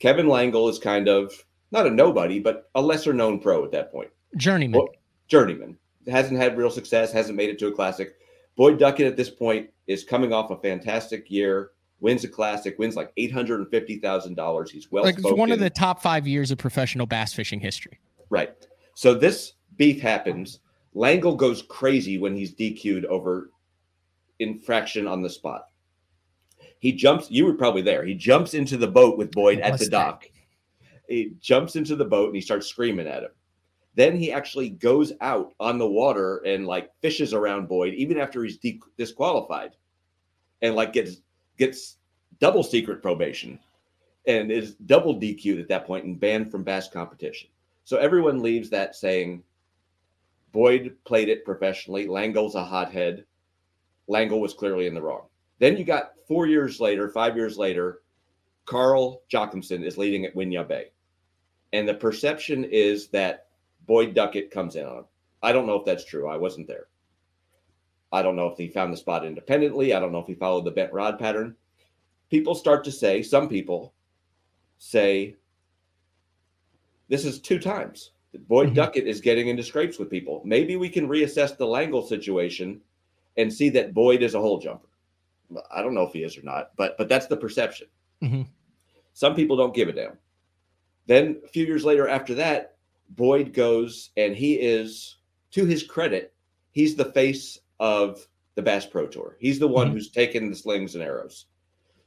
[0.00, 1.32] Kevin Langill is kind of
[1.70, 4.10] not a nobody, but a lesser known pro at that point.
[4.36, 4.80] Journeyman.
[4.80, 4.88] Well,
[5.28, 5.78] journeyman.
[6.08, 8.16] Hasn't had real success, hasn't made it to a classic.
[8.56, 12.96] Boyd Duckett at this point is coming off a fantastic year, wins a classic, wins
[12.96, 14.72] like eight hundred and fifty thousand dollars.
[14.72, 18.00] He's well like it's one of the top five years of professional bass fishing history.
[18.28, 18.56] Right.
[18.94, 20.58] So this beef happens.
[20.96, 23.50] Langill goes crazy when he's DQ'd over
[24.40, 25.66] infraction on the spot.
[26.84, 27.30] He jumps.
[27.30, 28.04] You were probably there.
[28.04, 30.28] He jumps into the boat with Boyd at the dock.
[31.08, 33.30] He jumps into the boat and he starts screaming at him.
[33.94, 38.44] Then he actually goes out on the water and like fishes around Boyd, even after
[38.44, 39.70] he's de- disqualified,
[40.60, 41.22] and like gets
[41.56, 41.96] gets
[42.38, 43.58] double secret probation,
[44.26, 47.48] and is double DQ'd at that point and banned from bass competition.
[47.84, 49.42] So everyone leaves that saying
[50.52, 52.08] Boyd played it professionally.
[52.08, 53.24] Langill's a hothead.
[54.06, 55.28] Langill was clearly in the wrong.
[55.64, 58.02] Then you got four years later, five years later,
[58.66, 60.90] Carl Jocumsen is leading at Winyah Bay.
[61.72, 63.46] And the perception is that
[63.86, 65.04] Boyd Duckett comes in on him.
[65.42, 66.28] I don't know if that's true.
[66.28, 66.88] I wasn't there.
[68.12, 69.94] I don't know if he found the spot independently.
[69.94, 71.56] I don't know if he followed the bent rod pattern.
[72.30, 73.94] People start to say, some people
[74.76, 75.34] say,
[77.08, 78.10] this is two times.
[78.48, 78.74] Boyd mm-hmm.
[78.74, 80.42] Duckett is getting into scrapes with people.
[80.44, 82.82] Maybe we can reassess the Langill situation
[83.38, 84.88] and see that Boyd is a hole jumper.
[85.70, 87.88] I don't know if he is or not, but but that's the perception.
[88.22, 88.42] Mm-hmm.
[89.12, 90.18] Some people don't give a damn.
[91.06, 92.76] Then a few years later, after that,
[93.10, 95.16] Boyd goes and he is,
[95.52, 96.34] to his credit,
[96.72, 99.36] he's the face of the Bass Pro Tour.
[99.38, 99.96] He's the one mm-hmm.
[99.96, 101.46] who's taken the slings and arrows.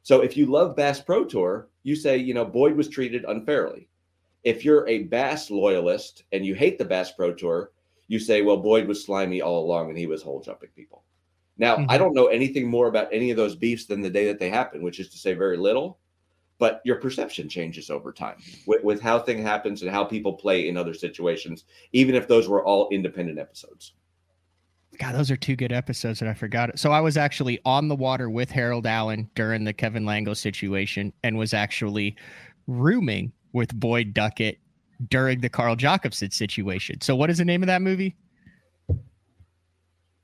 [0.04, 3.88] So if you love Bass Pro Tour, you say, you know, Boyd was treated unfairly.
[4.44, 7.72] If you're a Bass loyalist and you hate the Bass Pro Tour,
[8.08, 11.04] you say, well, Boyd was slimy all along and he was hole jumping people.
[11.58, 11.90] Now, mm-hmm.
[11.90, 14.50] I don't know anything more about any of those beefs than the day that they
[14.50, 16.00] happened, which is to say very little.
[16.60, 20.68] But your perception changes over time with, with how thing happens and how people play
[20.68, 23.94] in other situations, even if those were all independent episodes.
[24.98, 26.80] God, those are two good episodes that I forgot.
[26.80, 31.14] So I was actually on the water with Harold Allen during the Kevin Langill situation
[31.24, 32.16] and was actually
[32.66, 34.58] rooming with Boyd Duckett
[35.10, 37.02] during the Carl Jocumsen situation.
[37.02, 38.16] So what is the name of that movie?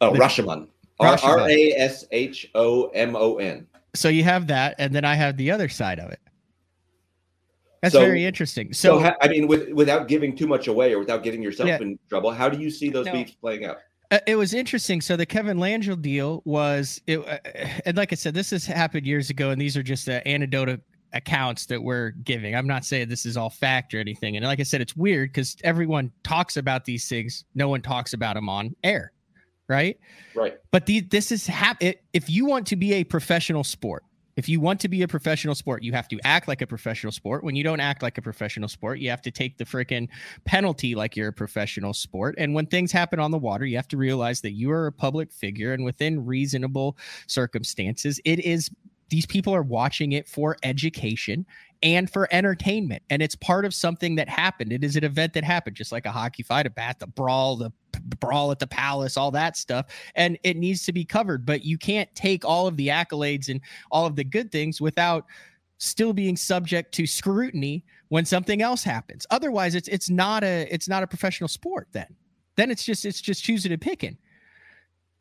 [0.02, 0.68] Oh, Rashomon.
[1.00, 3.68] R A S H O M O N.
[3.96, 6.20] So you have that, and then I have the other side of it.
[7.82, 8.72] That's so, very interesting.
[8.74, 11.82] So, so, I mean, with, without giving too much away or without getting yourself yeah.
[11.82, 13.80] in trouble, how do you see those no, beefs playing out?
[14.10, 15.02] Uh, it was interesting.
[15.02, 17.40] So the Kevin Langill deal was, it, uh,
[17.86, 20.78] and like I said, this has happened years ago, and these are just uh, anecdotal
[21.12, 22.56] accounts that we're giving.
[22.56, 24.38] I'm not saying this is all fact or anything.
[24.38, 27.44] And like I said, it's weird because everyone talks about these things.
[27.54, 29.12] No one talks about them on air
[29.68, 30.00] right?
[30.36, 30.58] Right.
[30.72, 34.04] But the, this is hap- if you want to be a professional sport,
[34.36, 37.12] if you want to be a professional sport, you have to act like a professional
[37.12, 37.44] sport.
[37.44, 40.08] When you don't act like a professional sport, you have to take the freaking
[40.46, 42.36] penalty like you're a professional sport.
[42.38, 44.92] And when things happen on the water, you have to realize that you are a
[44.92, 46.98] public figure and within reasonable
[47.28, 48.72] circumstances, it is
[49.10, 51.46] these people are watching it for education
[51.84, 53.04] and for entertainment.
[53.10, 54.72] And it's part of something that happened.
[54.72, 57.58] It is an event that happened, just like a hockey fight, a bat, the brawl,
[57.58, 57.72] the
[58.20, 59.88] brawl at the palace, all that stuff.
[60.16, 61.46] And it needs to be covered.
[61.46, 63.60] But you can't take all of the accolades and
[63.92, 65.26] all of the good things without
[65.78, 69.28] still being subject to scrutiny when something else happens.
[69.30, 72.16] Otherwise, it's it's not a it's not a professional sport then.
[72.56, 74.18] Then it's just it's just choosing and picking.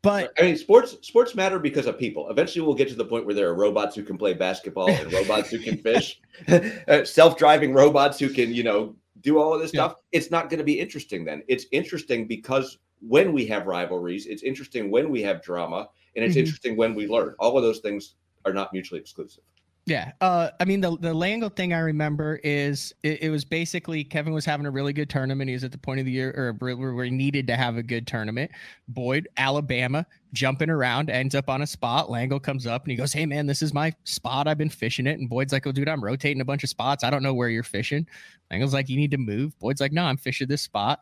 [0.03, 2.29] But I mean, sports sports matter because of people.
[2.29, 5.11] Eventually, we'll get to the point where there are robots who can play basketball and
[5.19, 6.21] robots who can fish,
[6.87, 9.85] uh, self-driving robots who can, you know, do all of this yeah.
[9.87, 9.95] stuff.
[10.11, 11.41] It's not going to be interesting then.
[11.47, 15.87] It's interesting because when we have rivalries, it's interesting when we have drama,
[16.17, 16.39] and it's mm-hmm.
[16.39, 17.33] interesting when we learn.
[17.39, 19.43] All of those things are not mutually exclusive.
[19.85, 20.13] Yeah.
[20.21, 24.31] Uh, I mean, the, the Langill thing I remember is it, it, was basically Kevin
[24.31, 25.49] was having a really good tournament.
[25.49, 27.83] He was at the point of the year or where he needed to have a
[27.83, 28.49] good tournament.
[28.87, 32.07] Boyd, Alabama, jumping around, ends up on a spot.
[32.07, 34.47] Langill comes up and he goes, Hey, man, this is my spot.
[34.47, 35.19] I've been fishing it.
[35.19, 37.03] And Boyd's like, Oh, dude, I'm rotating a bunch of spots.
[37.03, 38.07] I don't know where you're fishing.
[38.51, 39.57] Langill's like, You need to move.
[39.59, 41.01] Boyd's like, No, I'm fishing this spot.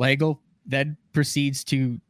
[0.00, 2.00] Langill then proceeds to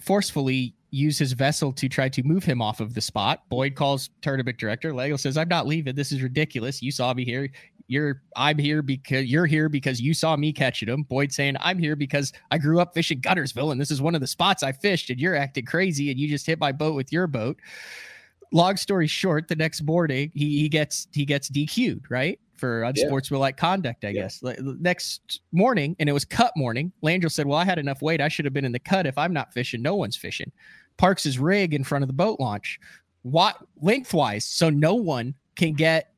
[0.00, 3.42] forcefully use his vessel to try to move him off of the spot.
[3.48, 4.92] Boyd calls tournament director.
[4.92, 5.94] Langill says, "I'm not leaving.
[5.94, 6.80] This is ridiculous.
[6.80, 7.50] You saw me here.
[7.88, 11.78] You're I'm here because you're here because you saw me catching him." Boyd saying, "I'm
[11.78, 14.72] here because I grew up fishing Guntersville and this is one of the spots I
[14.72, 17.58] fished and you're acting crazy and you just hit my boat with your boat."
[18.52, 22.38] Long story short, the next morning he, he gets he gets DQ'd, right?
[22.56, 23.60] for unsportsmanlike yeah.
[23.60, 24.22] conduct, I yeah.
[24.22, 24.40] guess.
[24.80, 28.20] Next morning, and it was cut morning, Langill said, Well, I had enough weight.
[28.20, 29.06] I should have been in the cut.
[29.06, 30.52] If I'm not fishing, no one's fishing
[30.96, 32.78] parks his rig in front of the boat launch,
[33.22, 36.12] what lengthwise, so no one can get,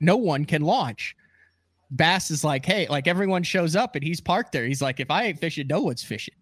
[0.00, 1.16] no one can launch.
[1.90, 4.66] Bass is like, hey, like everyone shows up and he's parked there.
[4.66, 6.34] He's like, if I ain't fishing, no one's fishing.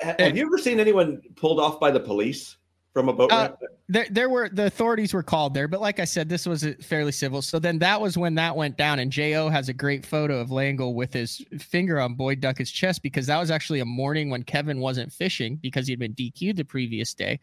[0.00, 2.56] Have you ever seen anyone pulled off by the police
[2.96, 3.56] from a boat Uh, ramp?
[3.90, 6.72] there there were the authorities were called there but like i said this was a
[6.76, 10.06] fairly civil so then that was when that went down and jo has a great
[10.06, 13.84] photo of langill with his finger on boyd duckett's chest because that was actually a
[13.84, 17.38] morning when kevin wasn't fishing because he'd been dq'd the previous day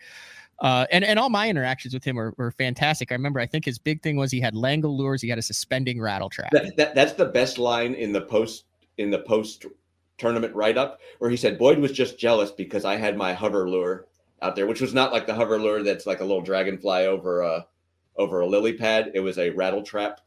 [0.60, 3.12] uh, and, and all my interactions with him were, were fantastic.
[3.12, 5.22] I remember, I think his big thing was he had Langill lures.
[5.22, 6.52] He had a suspending rattle trap.
[6.52, 8.66] That, that that's the best line in the post
[9.00, 9.66] in the post
[10.18, 13.68] tournament write up where he said Boyd was just jealous because I had my hover
[13.70, 14.06] lure
[14.44, 17.42] out there, which was not like the hover lure that's like a little dragonfly over
[17.42, 17.66] a
[18.18, 19.12] over a lily pad.
[19.16, 20.20] It was a rattle trap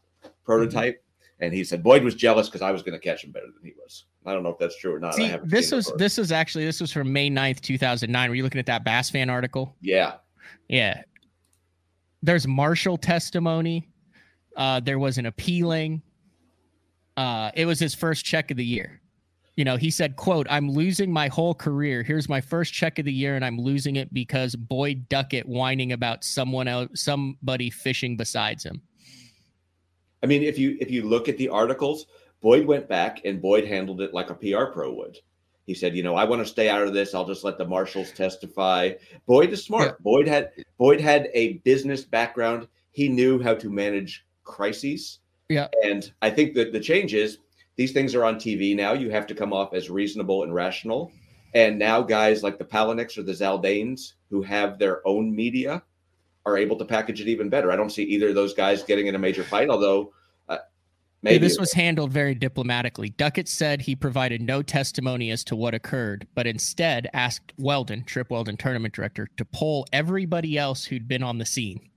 [0.45, 1.03] prototype.
[1.39, 3.63] And he said Boyd was jealous because I was going to catch him better than
[3.63, 4.07] he was.
[4.25, 5.15] I don't know if that's true or not.
[5.15, 8.31] See, this was this was actually this was from May 9th, 2009.
[8.31, 9.77] Were you looking at that Bass fan article?
[9.81, 10.15] yeah.
[10.69, 11.03] Yeah.
[12.23, 13.89] There's Marshall testimony.
[14.57, 16.03] Uh, there was an appealing.
[17.17, 19.01] Uh, it was his first check of the year.
[19.57, 22.03] You know, he said, quote, I'm losing my whole career.
[22.03, 25.93] Here's my first check of the year, and I'm losing it because Boyd Duckett whining
[25.93, 28.83] about someone else, somebody fishing besides him.
[30.23, 32.07] I mean, if you if you look at the articles,
[32.43, 35.19] Boyd went back and Boyd handled it like a PR pro would.
[35.65, 37.15] He said, "You know, I want to stay out of this.
[37.15, 38.93] I'll just let the marshals testify."
[39.27, 40.03] Boyd is smart.
[40.03, 42.69] Boyd had Boyd had a business background.
[42.93, 45.21] He knew how to manage crises.
[45.49, 45.69] Yeah.
[45.83, 47.39] And I think that the change is
[47.77, 48.93] these things are on TV now.
[48.93, 51.13] You have to come off as reasonable and rational.
[51.55, 55.83] And now guys like the Palaniuks or the Zaldains who have their own media
[56.45, 57.71] are able to package it even better.
[57.71, 60.13] I don't see either of those guys getting in a major fight, although
[60.49, 60.59] uh,
[61.23, 63.11] maybe this was handled very diplomatically.
[63.11, 68.31] Duckett said he provided no testimony as to what occurred, but instead asked Weldon, Trip
[68.31, 71.91] Weldon, tournament director, to poll everybody else who'd been on the scene.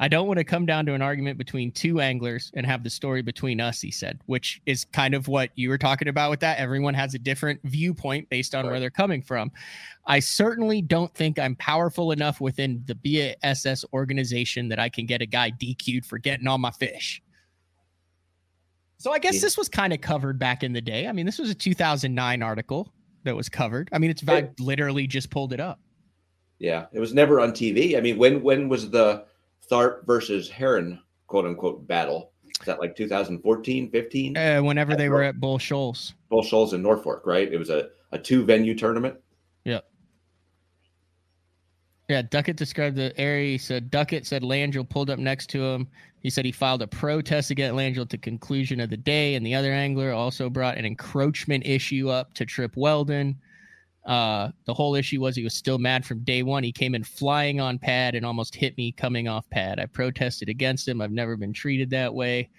[0.00, 2.90] I don't want to come down to an argument between two anglers and have the
[2.90, 6.40] story between us, he said, which is kind of what you were talking about with
[6.40, 6.58] that.
[6.58, 9.52] Everyone has a different viewpoint based on where they're coming from.
[10.06, 15.22] I certainly don't think I'm powerful enough within the BSS organization that I can get
[15.22, 17.22] a guy DQ'd for getting on my fish.
[18.98, 19.42] So I guess Yeah.
[19.42, 21.06] this was kind of covered back in the day.
[21.06, 22.92] I mean, this was a 2009 article
[23.22, 23.88] that was covered.
[23.92, 25.78] I mean, it's I literally just pulled it up.
[26.58, 27.96] Yeah, it was never on TV.
[27.96, 29.24] I mean, when when was the
[29.70, 32.32] Tharp versus Herren quote unquote battle?
[32.60, 34.36] Is that like 2014, 15?
[34.36, 36.14] Uh, whenever At they were at Bull Shoals.
[36.30, 37.52] Bull Shoals in Norfork, right?
[37.52, 39.16] It was a, a two venue tournament.
[39.64, 39.80] Yeah,
[42.08, 43.52] Yeah, Duckett described the area.
[43.52, 45.88] He said Duckett said Langill pulled up next to him.
[46.20, 49.54] He said he filed a protest against at the conclusion of the day, and the
[49.54, 53.38] other angler also brought an encroachment issue up to Trip Weldon.
[54.06, 56.62] Uh, the whole issue was he was still mad from day one.
[56.62, 59.80] He came in flying on pad and almost hit me coming off pad.
[59.80, 61.00] I protested against him.
[61.00, 62.50] I've never been treated that way.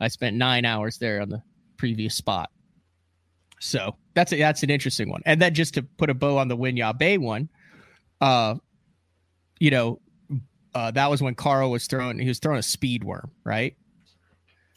[0.00, 1.42] I spent nine hours there on the
[1.76, 2.50] previous spot.
[3.60, 5.22] So that's a, that's an interesting one.
[5.26, 7.48] And then just to put a bow on the Winyah Bay one,
[8.20, 8.56] uh,
[9.58, 10.00] you know,
[10.74, 13.76] uh, that was when Carl was throwing he was throwing a speed worm, right?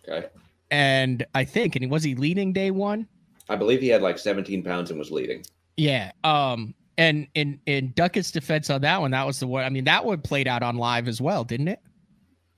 [0.08, 0.28] Okay.
[0.70, 3.08] And I think, and he was he leading day one?
[3.50, 5.44] I believe he had like 17 pounds and was leading.
[5.78, 6.12] Yeah.
[6.24, 6.74] Um.
[7.00, 9.64] And in in Duckett's defense on that one, that was the one.
[9.64, 11.80] I mean, that one played out on live as well, didn't it?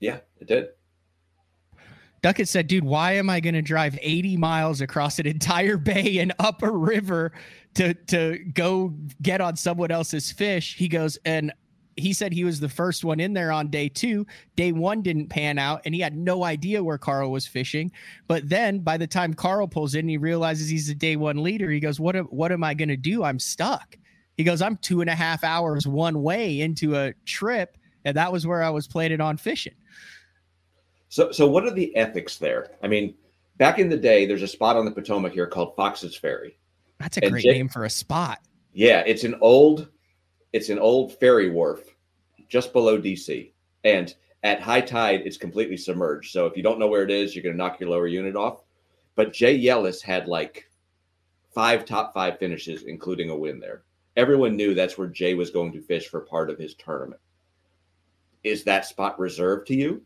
[0.00, 0.68] Yeah, it did.
[2.22, 6.18] Duckett said, dude, why am I going to drive 80 miles across an entire bay
[6.18, 7.32] and up a river
[7.74, 10.76] to to go get on someone else's fish?
[10.76, 11.52] He goes, and
[11.96, 14.26] he said he was the first one in there on day two.
[14.56, 17.90] Day one didn't pan out, and he had no idea where Carl was fishing.
[18.28, 21.70] But then by the time Carl pulls in, he realizes he's the day one leader.
[21.70, 23.22] He goes, What am, what am I going to do?
[23.24, 23.96] I'm stuck.
[24.36, 28.32] He goes, I'm two and a half hours one way into a trip, and that
[28.32, 29.74] was where I was planning on fishing.
[31.08, 32.70] So, so what are the ethics there?
[32.82, 33.14] I mean,
[33.56, 36.56] back in the day, there's a spot on the Potomac here called Fox's Ferry.
[36.98, 38.38] That's a And great Jake- name for a spot.
[38.72, 39.88] Yeah, it's an old,
[40.52, 41.80] it's an old ferry wharf
[42.48, 43.52] just below DC,
[43.84, 46.32] and at high tide, it's completely submerged.
[46.32, 48.36] So if you don't know where it is, you're going to knock your lower unit
[48.36, 48.62] off.
[49.14, 50.70] But Jay Yelas had like
[51.52, 53.82] five top five finishes, including a win there.
[54.16, 57.20] Everyone knew that's where Jay was going to fish for part of his tournament.
[58.42, 60.02] Is that spot reserved to you?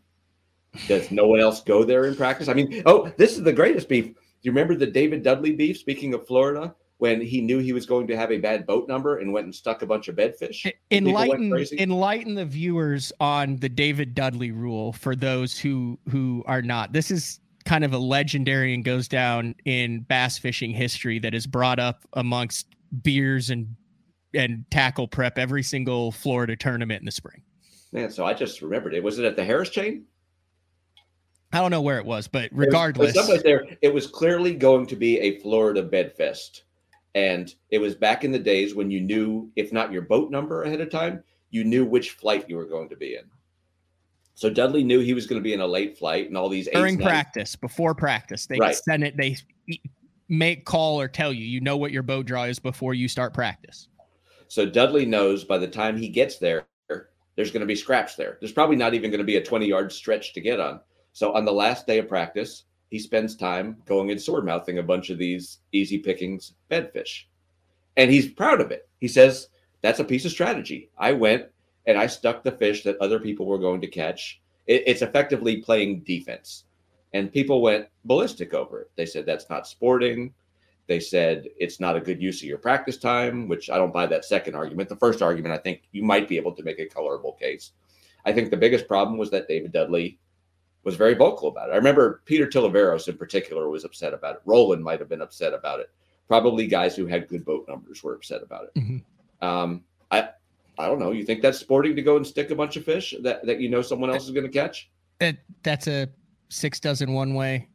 [0.88, 2.48] Does no one else go there in practice?
[2.48, 4.06] I mean, oh, this is the greatest beef.
[4.06, 5.78] Do you remember the David Dudley beef?
[5.78, 6.74] Speaking of Florida,
[7.04, 9.54] when he knew he was going to have a bad boat number and went and
[9.54, 10.72] stuck a bunch of bedfish.
[10.90, 16.94] Enlighten enlighten the viewers on the David Dudley rule for those who who are not.
[16.94, 21.46] This is kind of a legendary and goes down in bass fishing history that is
[21.46, 22.68] brought up amongst
[23.02, 23.76] beers and
[24.32, 27.42] and tackle prep every single Florida tournament in the spring.
[27.92, 29.02] Man, so I just remembered it.
[29.04, 30.06] Was it at the Harris chain?
[31.52, 32.66] I don't know where it was, but It was- it was
[33.14, 33.66] regardless, there.
[33.82, 36.63] It was clearly going to be a Florida bed fest,
[37.14, 40.64] And it was back in the days when you knew, if not your boat number
[40.64, 43.24] ahead of time, you knew which flight you were going to be in.
[44.34, 46.68] So Dudley knew he was going to be in a late flight, and all these
[46.72, 48.74] during practice, before practice, they right.
[48.74, 49.16] send it.
[49.16, 49.36] They
[50.28, 51.46] make call or tell you.
[51.46, 53.88] You know what your boat draw is before you start practice.
[54.48, 56.66] So Dudley knows by the time he gets there,
[57.36, 58.38] there's going to be scraps there.
[58.40, 60.80] There's probably not even going to be a 20 yard stretch to get on.
[61.12, 62.64] So on the last day of practice,
[62.94, 67.24] he spends time going and sore mouthing a bunch of these easy pickings bedfish.
[67.96, 68.88] And he's proud of it.
[69.00, 69.48] He says,
[69.80, 70.90] That's a piece of strategy.
[70.96, 71.46] I went
[71.88, 74.40] and I stuck the fish that other people were going to catch.
[74.68, 76.66] It, it's effectively playing defense.
[77.12, 78.92] And people went ballistic over it.
[78.94, 80.32] They said, That's not sporting.
[80.86, 84.06] They said it's not a good use of your practice time, which I don't buy
[84.06, 84.88] that second argument.
[84.88, 87.72] The first argument, I think you might be able to make a colorable case.
[88.24, 90.20] I think the biggest problem was that David Dudley
[90.84, 91.72] was very vocal about it.
[91.72, 94.42] I remember Peter Thliveros in particular was upset about it.
[94.44, 95.90] Roland might have been upset about it.
[96.28, 98.80] Probably guys who had good boat numbers were upset about it.
[98.80, 99.46] Mm-hmm.
[99.46, 100.28] Um, I
[100.78, 101.12] I don't know.
[101.12, 103.68] You think that's sporting to go and stick a bunch of fish that, that you
[103.68, 104.90] know someone else is going to catch?
[105.20, 106.08] It, that's a
[106.48, 107.68] six dozen one way.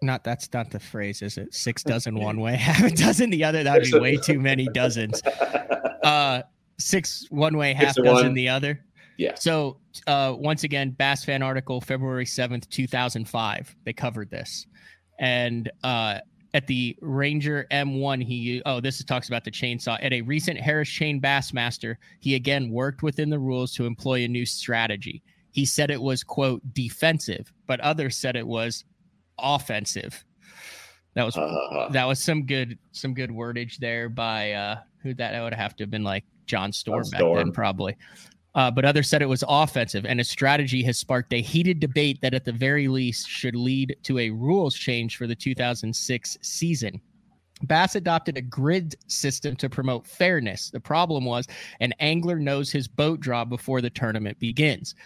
[0.00, 1.52] Not that's not the phrase, is it?
[1.52, 3.62] Six dozen one way, half a dozen the other.
[3.62, 5.22] That'd be way too many dozens.
[6.04, 6.42] Uh,
[6.78, 8.32] six one way, half dozen one.
[8.32, 8.82] the other.
[9.18, 9.34] Yeah.
[9.34, 13.74] So uh, once again, Bass Fan article, February seventh, two thousand five.
[13.84, 14.66] They covered this,
[15.18, 16.20] and uh,
[16.54, 19.98] at the Ranger M1, he oh, this is, talks about the chainsaw.
[20.02, 24.28] At a recent Harris Chain Bassmaster, he again worked within the rules to employ a
[24.28, 25.22] new strategy.
[25.50, 28.84] He said it was quote defensive, but others said it was
[29.38, 30.24] offensive.
[31.14, 35.42] That was uh, that was some good some good wordage there by uh who that
[35.42, 37.34] would have to have been like John Storm, John Storm.
[37.34, 37.96] back then probably.
[38.58, 42.20] Uh, but others said it was offensive, and his strategy has sparked a heated debate
[42.20, 47.00] that, at the very least, should lead to a rules change for the 2006 season.
[47.62, 50.70] Bass adopted a grid system to promote fairness.
[50.70, 51.46] The problem was
[51.78, 54.96] an angler knows his boat draw before the tournament begins.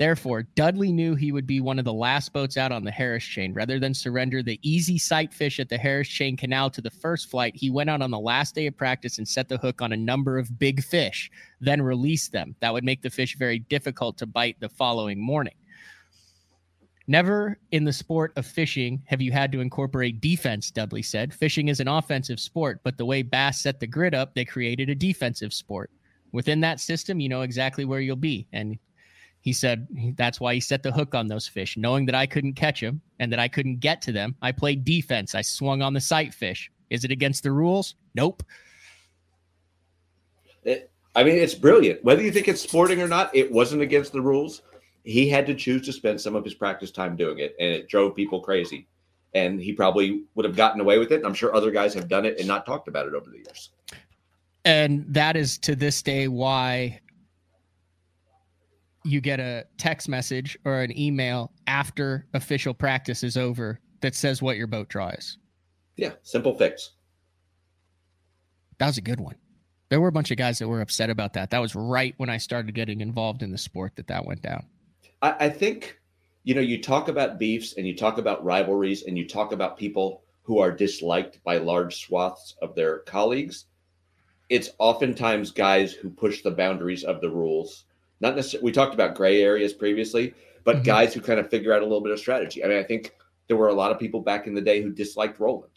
[0.00, 3.22] Therefore, Dudley knew he would be one of the last boats out on the Harris
[3.22, 3.52] chain.
[3.52, 7.28] Rather than surrender the easy sight fish at the Harris chain canal to the first
[7.30, 9.92] flight, he went out on the last day of practice and set the hook on
[9.92, 11.30] a number of big fish,
[11.60, 12.56] then released them.
[12.60, 15.52] That would make the fish very difficult to bite the following morning.
[17.06, 21.34] Never in the sport of fishing have you had to incorporate defense, Dudley said.
[21.34, 24.88] Fishing is an offensive sport, but the way Bass set the grid up, they created
[24.88, 25.90] a defensive sport.
[26.32, 28.46] Within that system, you know exactly where you'll be.
[28.54, 28.78] And
[29.40, 32.54] he said that's why he set the hook on those fish, knowing that I couldn't
[32.54, 34.36] catch them and that I couldn't get to them.
[34.42, 35.34] I played defense.
[35.34, 36.70] I swung on the sight fish.
[36.90, 37.94] Is it against the rules?
[38.14, 38.42] Nope.
[40.64, 42.04] It, I mean, it's brilliant.
[42.04, 44.62] Whether you think it's sporting or not, it wasn't against the rules.
[45.04, 47.88] He had to choose to spend some of his practice time doing it, and it
[47.88, 48.86] drove people crazy.
[49.34, 51.16] And he probably would have gotten away with it.
[51.16, 53.38] And I'm sure other guys have done it and not talked about it over the
[53.38, 53.70] years.
[54.64, 57.00] And that is to this day why
[59.04, 64.42] you get a text message or an email after official practice is over that says
[64.42, 65.38] what your boat draw is.
[65.96, 66.92] Yeah, simple fix.
[68.78, 69.36] That was a good one.
[69.90, 71.50] There were a bunch of guys that were upset about that.
[71.50, 74.64] That was right when I started getting involved in the sport that that went down.
[75.20, 75.98] I, I think,
[76.44, 79.76] you know, you talk about beefs and you talk about rivalries and you talk about
[79.76, 83.66] people who are disliked by large swaths of their colleagues.
[84.48, 87.84] It's oftentimes guys who push the boundaries of the rules
[88.20, 90.84] not necessarily we talked about gray areas previously, but mm-hmm.
[90.84, 92.64] guys who kind of figure out a little bit of strategy.
[92.64, 93.14] I mean, I think
[93.48, 95.72] there were a lot of people back in the day who disliked Roland.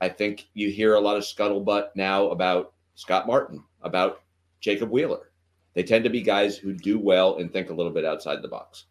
[0.00, 4.22] I think you hear a lot of scuttlebutt now about Scott Martin, about
[4.60, 5.30] Jacob Wheeler.
[5.74, 8.48] They tend to be guys who do well and think a little bit outside the
[8.48, 8.86] box.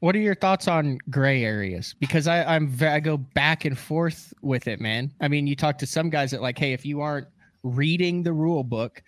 [0.00, 1.94] What are your thoughts on gray areas?
[2.00, 5.12] Because I, I'm I go back and forth with it, man.
[5.20, 7.28] I mean, you talk to some guys that like, hey, if you aren't
[7.62, 9.02] reading the rule book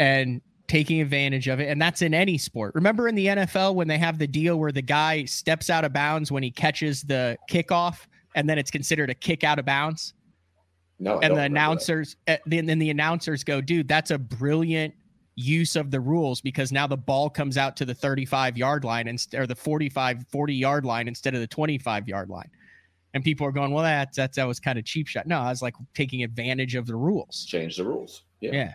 [0.00, 1.68] and taking advantage of it.
[1.68, 2.74] And that's in any sport.
[2.74, 5.92] Remember in the NFL when they have the deal where the guy steps out of
[5.92, 10.14] bounds when he catches the kickoff and then it's considered a kick out of bounds?
[10.98, 11.18] No.
[11.20, 14.94] and the announcers, eh, then, then the announcers go, dude, that's a brilliant
[15.34, 19.06] use of the rules because now the ball comes out to the 35 yard line
[19.06, 22.50] instead or the 45, 40 yard line instead of the 25 yard line.
[23.12, 25.26] And people are going, well, that, that, that was kind of cheap shot.
[25.26, 27.44] No, I was like taking advantage of the rules.
[27.46, 28.22] Change the rules.
[28.40, 28.52] Yeah.
[28.52, 28.74] Yeah.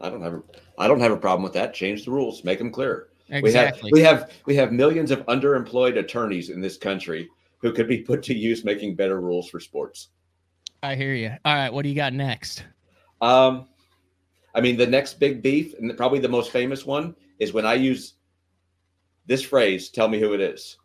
[0.00, 0.42] I don't have a,
[0.78, 1.74] I don't have a problem with that.
[1.74, 3.08] Change the rules, make them clear.
[3.28, 3.90] Exactly.
[3.92, 7.28] We have we have we have millions of underemployed attorneys in this country
[7.58, 10.08] who could be put to use making better rules for sports.
[10.82, 11.32] I hear you.
[11.44, 12.64] All right, what do you got next?
[13.20, 13.68] Um,
[14.54, 17.74] I mean, the next big beef, and probably the most famous one, is when I
[17.74, 18.14] use
[19.26, 19.88] this phrase.
[19.88, 20.76] Tell me who it is.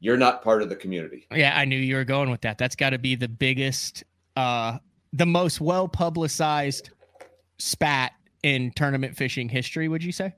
[0.00, 1.26] You're not part of the community.
[1.30, 2.58] Yeah, I knew you were going with that.
[2.58, 4.02] That's got to be the biggest
[4.36, 4.78] uh
[5.12, 6.90] the most well publicized
[7.58, 8.12] spat
[8.46, 10.32] in tournament fishing history, would you say?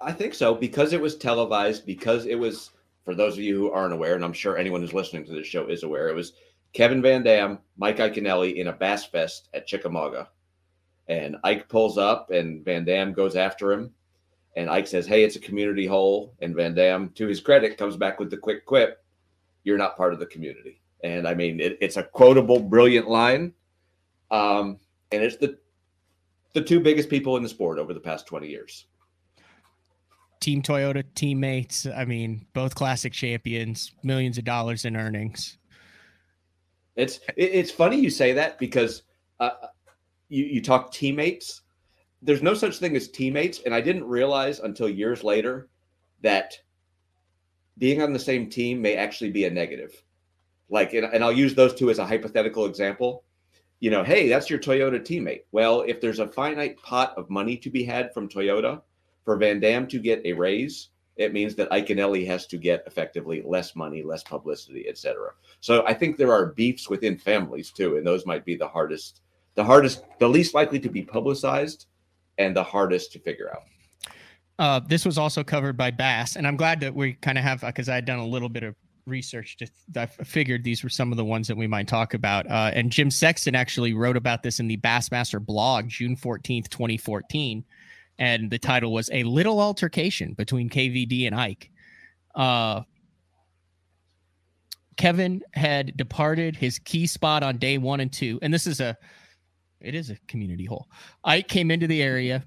[0.00, 2.70] I think so because it was televised, because it was,
[3.04, 5.46] for those of you who aren't aware, and I'm sure anyone who's listening to this
[5.46, 6.32] show is aware, it was
[6.72, 10.30] Kevin Van Dam, Mike Iaconelli in a bass fest at Chickamauga.
[11.06, 13.92] And Ike pulls up and Van Dam goes after him.
[14.56, 16.32] And Ike says, Hey, it's a community hole.
[16.40, 19.04] And Van Dam, to his credit, comes back with the quick quip
[19.64, 20.80] You're not part of the community.
[21.04, 23.52] And I mean, it, it's a quotable, brilliant line.
[24.30, 24.78] Um,
[25.12, 25.58] and it's the
[26.52, 28.86] the two biggest people in the sport over the past 20 years.
[30.40, 31.86] Team Toyota teammates.
[31.86, 35.58] I mean, both classic champions, millions of dollars in earnings.
[36.96, 39.02] It's it's funny you say that because
[39.38, 39.50] uh,
[40.28, 41.62] you you talk teammates.
[42.22, 45.68] There's no such thing as teammates, and I didn't realize until years later
[46.22, 46.54] that
[47.78, 50.02] being on the same team may actually be a negative.
[50.68, 53.24] Like, and, and I'll use those two as a hypothetical example.
[53.80, 55.42] You know, hey, that's your Toyota teammate.
[55.52, 58.82] Well, if there's a finite pot of money to be had from Toyota
[59.24, 63.42] for Van Dam to get a raise, it means that Iaconelli has to get effectively
[63.44, 65.30] less money, less publicity, etc.
[65.60, 69.22] So I think there are beefs within families too, and those might be the hardest,
[69.54, 71.86] the hardest, the least likely to be publicized,
[72.38, 73.62] and the hardest to figure out.
[74.58, 77.62] Uh, this was also covered by Bass, and I'm glad that we kind of have
[77.62, 78.74] because I had done a little bit of
[79.10, 82.48] research to I figured these were some of the ones that we might talk about.
[82.50, 87.64] Uh, and Jim Sexton actually wrote about this in the Bassmaster blog, June 14th, 2014
[88.20, 91.70] and the title was "A Little Altercation Between KVD and Ike."
[92.34, 92.82] Uh,
[94.96, 98.96] Kevin had departed his key spot on day one and two, and this is a,
[99.80, 100.86] it is a community hole.
[101.24, 102.44] Ike came into the area,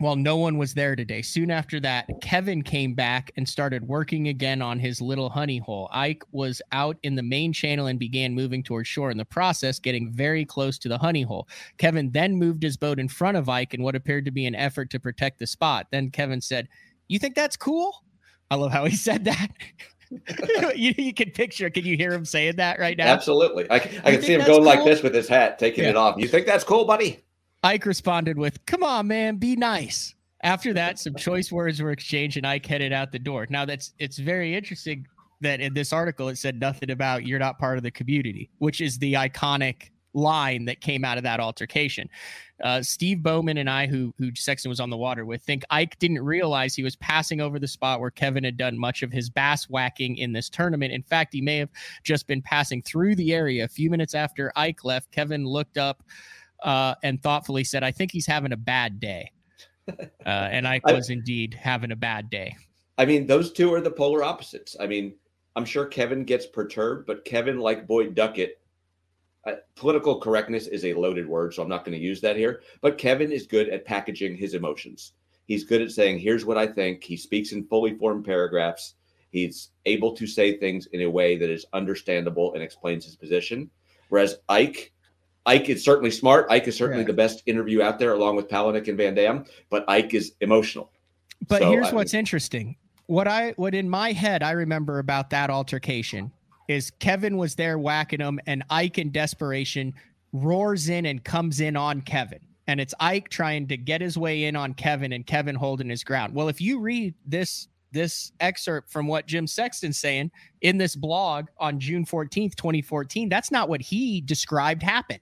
[0.00, 1.20] well, no one was there today.
[1.20, 5.90] Soon after that, Kevin came back and started working again on his little honey hole.
[5.92, 9.78] Ike was out in the main channel and began moving towards shore in the process,
[9.78, 11.46] getting very close to the honey hole.
[11.76, 14.54] Kevin then moved his boat in front of Ike in what appeared to be an
[14.54, 15.86] effort to protect the spot.
[15.92, 16.68] Then Kevin said,
[17.08, 18.02] You think that's cool?
[18.50, 19.48] I love how he said that.
[20.74, 23.06] you, you, can picture, can you hear him saying that right now?
[23.06, 23.70] Absolutely.
[23.70, 24.64] I, I can see him going cool?
[24.64, 25.90] like this with his hat, taking yeah.
[25.90, 26.16] it off.
[26.18, 27.22] You think that's cool, buddy?
[27.62, 30.14] Ike responded with, Come on, man, be nice.
[30.42, 33.46] After that, some choice words were exchanged and Ike headed out the door.
[33.50, 35.06] Now that's it's very interesting
[35.42, 38.80] that in this article it said nothing about you're not part of the community, which
[38.80, 42.08] is the iconic line that came out of that altercation.
[42.64, 45.98] Uh, Steve Bowman and I, who who Sexton was on the water with, think Ike
[45.98, 49.28] didn't realize he was passing over the spot where Kevin had done much of his
[49.28, 50.92] bass whacking in this tournament.
[50.92, 51.70] In fact, he may have
[52.02, 53.64] just been passing through the area.
[53.64, 56.02] A few minutes after Ike left, Kevin looked up
[56.62, 59.32] uh, and thoughtfully said, I think he's having a bad day.
[60.24, 62.54] Uh, and I was indeed having a bad day.
[62.96, 64.76] I mean, those two are the polar opposites.
[64.78, 65.14] I mean,
[65.56, 68.60] I'm sure Kevin gets perturbed, but Kevin, like Boyd Duckett,
[69.46, 72.60] uh, political correctness is a loaded word, so I'm not going to use that here.
[72.82, 75.14] But Kevin is good at packaging his emotions.
[75.46, 77.02] He's good at saying, here's what I think.
[77.02, 78.94] He speaks in fully formed paragraphs.
[79.30, 83.70] He's able to say things in a way that is understandable and explains his position.
[84.10, 84.92] Whereas Ike,
[85.46, 86.46] Ike is certainly smart.
[86.50, 87.08] Ike is certainly yeah.
[87.08, 89.44] the best interview out there, along with Palaniuk and Van Dam.
[89.70, 90.90] But Ike is emotional.
[91.48, 92.76] But so, here's I what's mean, interesting.
[93.06, 96.30] What I what in my head I remember about that altercation
[96.68, 99.94] is Kevin was there whacking him, and Ike in desperation
[100.32, 102.40] roars in and comes in on Kevin.
[102.68, 106.04] And it's Ike trying to get his way in on Kevin and Kevin holding his
[106.04, 106.34] ground.
[106.34, 110.30] Well, if you read this this excerpt from what Jim Sexton's saying
[110.60, 115.20] in this blog on June 14th, 2014, that's not what he described happened.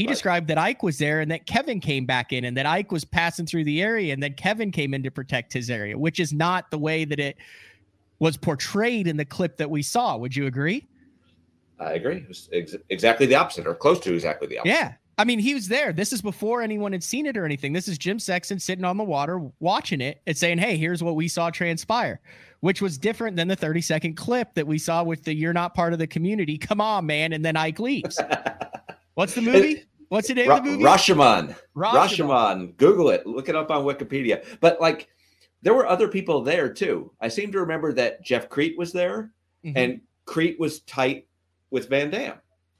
[0.00, 0.12] He right.
[0.12, 3.04] described that Ike was there and that Kevin came back in and that Ike was
[3.04, 6.32] passing through the area and then Kevin came in to protect his area, which is
[6.32, 7.36] not the way that it
[8.18, 10.16] was portrayed in the clip that we saw.
[10.16, 10.86] Would you agree?
[11.78, 12.16] I agree.
[12.16, 14.72] It was ex- exactly the opposite or close to exactly the opposite.
[14.72, 14.94] Yeah.
[15.18, 15.92] I mean, he was there.
[15.92, 17.74] This is before anyone had seen it or anything.
[17.74, 21.14] This is Jim Sexton sitting on the water watching it and saying, Hey, here's what
[21.14, 22.22] we saw transpire,
[22.60, 25.74] which was different than the 30 second clip that we saw with the You're not
[25.74, 26.56] part of the community.
[26.56, 27.34] Come on, man.
[27.34, 28.18] And then Ike leaves.
[29.14, 29.84] What's the movie?
[30.10, 30.82] What's the name Ra- of the movie?
[30.82, 31.56] Rashomon.
[31.76, 31.92] Rashomon.
[31.92, 32.76] Rashomon.
[32.76, 33.24] Google it.
[33.26, 34.44] Look it up on Wikipedia.
[34.58, 35.08] But like,
[35.62, 37.12] there were other people there too.
[37.20, 39.32] I seem to remember that Jeff Kriet was there,
[39.64, 39.78] mm-hmm.
[39.78, 41.28] and Kriet was tight
[41.70, 42.34] with Van Dam.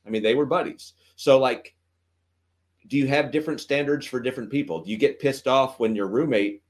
[0.04, 0.94] I mean, they were buddies.
[1.14, 1.76] So like,
[2.88, 4.82] do you have different standards for different people?
[4.82, 6.64] Do you get pissed off when your roommate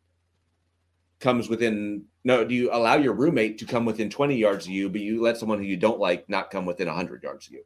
[1.21, 2.05] comes within?
[2.25, 5.23] No, do you allow your roommate to come within 20 yards of you, but you
[5.23, 7.65] let someone who you don't like not come within 100 yards of you?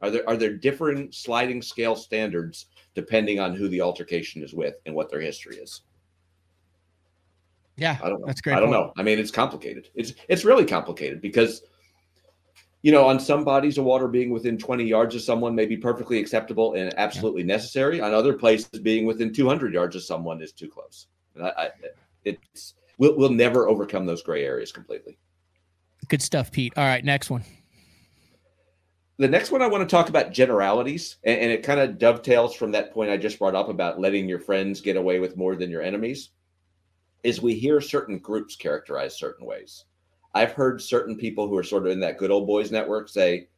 [0.00, 4.74] Are there are there different sliding scale standards depending on who the altercation is with
[4.86, 5.82] and what their history is?
[7.76, 8.26] Yeah, I don't know.
[8.26, 8.56] That's great.
[8.56, 8.86] I don't point.
[8.86, 8.92] know.
[8.96, 9.88] I mean, it's complicated.
[9.94, 11.62] It's it's really complicated because
[12.84, 15.74] you know, on some bodies of water, being within 20 yards of someone may be
[15.74, 17.46] perfectly acceptable and absolutely yeah.
[17.46, 17.98] necessary.
[18.02, 21.06] On other places, being within 200 yards of someone is too close.
[21.42, 21.70] I, I,
[22.26, 25.16] it's we'll, we'll never overcome those gray areas completely.
[26.08, 26.74] Good stuff, Pete.
[26.76, 27.42] All right, next one.
[29.16, 32.54] The next one I want to talk about generalities, and, and it kind of dovetails
[32.54, 35.54] from that point I just brought up about letting your friends get away with more
[35.54, 36.30] than your enemies.
[37.22, 39.84] Is we hear certain groups characterized certain ways
[40.34, 43.48] I've heard certain people who are sort of in that good old boys network say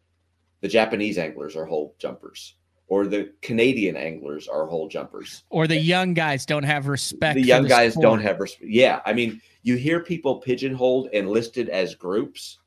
[0.60, 2.54] the Japanese anglers are hole jumpers
[2.88, 5.42] or the Canadian anglers are hole jumpers.
[5.50, 7.34] Or the young guys don't have respect.
[7.34, 8.02] The young the guys sport.
[8.02, 8.70] don't have respect.
[8.70, 9.00] Yeah.
[9.04, 12.58] I mean, you hear people pigeonholed and listed as groups.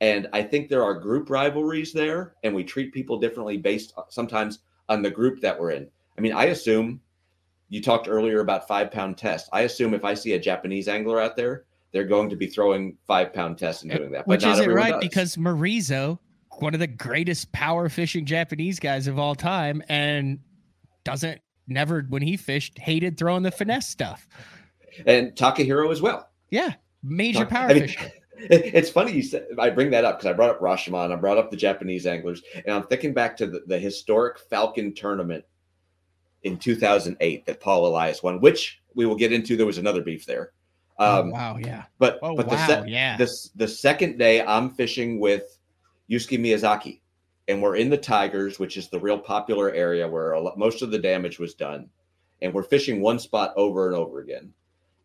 [0.00, 4.02] And I think there are group rivalries there, and we treat people differently based uh,
[4.08, 5.88] sometimes on the group that we're in.
[6.16, 7.00] I mean, I assume
[7.68, 9.48] you talked earlier about five pound test.
[9.52, 12.96] I assume if I see a Japanese angler out there, they're going to be throwing
[13.06, 14.26] five pound tests and doing that.
[14.26, 15.00] Which isn't right does.
[15.00, 16.18] because Morizo,
[16.58, 20.38] one of the greatest power fishing Japanese guys of all time, and
[21.04, 24.26] doesn't never when he fished hated throwing the finesse stuff.
[25.06, 26.28] And Takahiro as well.
[26.50, 28.10] Yeah, major power I mean, fisher.
[28.42, 31.38] It's funny you said I bring that up because I brought up Rashomon, I brought
[31.38, 35.44] up the Japanese anglers, and I'm thinking back to the, the historic Falcon tournament
[36.42, 39.56] in 2008 that Paul Elias won, which we will get into.
[39.56, 40.52] There was another beef there.
[40.98, 41.84] Oh, um, oh, wow, yeah.
[41.98, 43.16] But oh, but wow, the se- yeah.
[43.16, 45.58] the the second day I'm fishing with
[46.10, 47.00] Yusuke Miyazaki,
[47.48, 50.90] and we're in the Tigers, which is the real popular area where lot, most of
[50.90, 51.88] the damage was done,
[52.42, 54.52] and we're fishing one spot over and over again.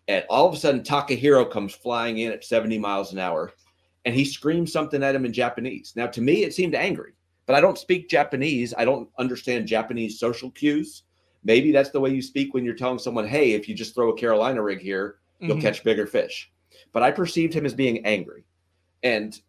[0.07, 3.51] And all of a sudden, Takahiro comes flying in at 70 miles an hour,
[4.05, 5.93] and he screams something at him in Japanese.
[5.95, 7.13] Now, to me, it seemed angry,
[7.47, 8.73] but I don't speak Japanese.
[8.77, 11.03] I don't understand Japanese social cues.
[11.43, 14.09] Maybe that's the way you speak when you're telling someone, "Hey, if you just throw
[14.09, 15.61] a Carolina rig here." you'll mm-hmm.
[15.61, 16.51] catch bigger fish.
[16.91, 18.45] But I perceived him as being angry.
[19.03, 19.39] And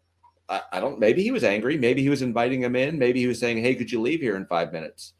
[0.49, 1.77] I, I, don't, maybe he was angry.
[1.77, 2.97] Maybe he was inviting him in.
[2.97, 5.13] Maybe he was saying, Hey, could you leave here in five minutes?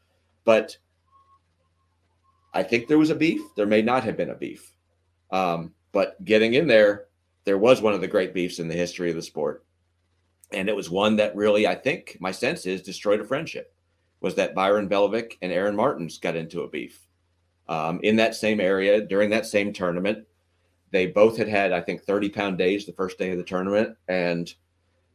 [0.45, 0.77] But
[2.53, 3.41] I think there was a beef.
[3.55, 4.73] There may not have been a beef.
[5.31, 7.05] Um, but getting in there,
[7.45, 9.63] there was one of the great beefs in the history of the sport.
[10.51, 13.73] And it was one that really, I think, my sense is destroyed a friendship.
[14.21, 17.05] Was that Byron Velvick and Aaron Martens got into a beef
[17.67, 20.25] um, in that same area during that same tournament
[20.91, 23.95] they both had had, I think, 30 pound days the first day of the tournament,
[24.07, 24.53] and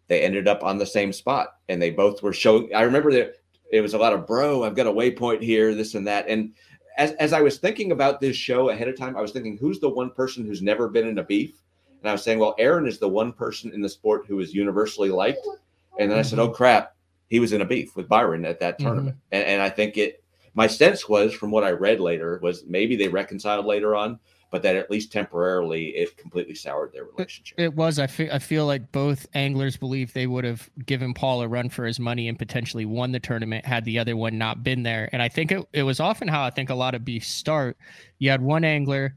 [0.08, 1.56] they ended up on the same spot.
[1.68, 2.74] And they both were showing.
[2.74, 3.36] I remember that
[3.70, 6.28] it was a lot of, bro, I've got a waypoint here, this and that.
[6.28, 6.52] And
[7.02, 9.80] as, as I was thinking about this show ahead of time, I was thinking, who's
[9.80, 11.60] the one person who's never been in a beef?
[12.00, 14.54] And I was saying, well, Aaron is the one person in the sport who is
[14.54, 15.44] universally liked.
[15.98, 16.94] And then I said, oh, crap,
[17.28, 18.86] he was in a beef with Byron at that mm-hmm.
[18.86, 19.16] tournament.
[19.16, 19.34] Mm-hmm.
[19.34, 20.22] And, and I think it,
[20.54, 24.20] my sense was from what I read later was maybe they reconciled later on,
[24.52, 27.58] but that at least temporarily it completely soured their relationship.
[27.58, 27.98] It was.
[27.98, 28.28] I feel.
[28.30, 31.98] I feel like both anglers believe they would have given Paul a run for his
[31.98, 35.08] money and potentially won the tournament had the other one not been there.
[35.10, 37.78] And I think it, it was often how I think a lot of beefs start.
[38.18, 39.14] You had one angler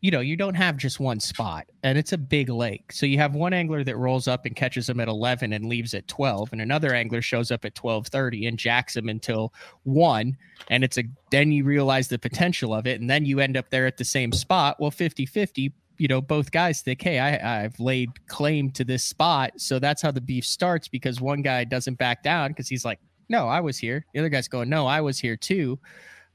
[0.00, 2.92] you know, you don't have just one spot and it's a big lake.
[2.92, 5.92] So you have one angler that rolls up and catches them at 11 and leaves
[5.92, 10.36] at 12 and another angler shows up at 12:30 and jacks them until 1
[10.70, 13.70] and it's a then you realize the potential of it and then you end up
[13.70, 14.76] there at the same spot.
[14.78, 19.52] Well, 50-50, you know, both guys think, "Hey, I I've laid claim to this spot."
[19.56, 23.00] So that's how the beef starts because one guy doesn't back down because he's like,
[23.28, 25.78] "No, I was here." The other guy's going, "No, I was here too."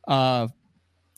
[0.07, 0.49] Uh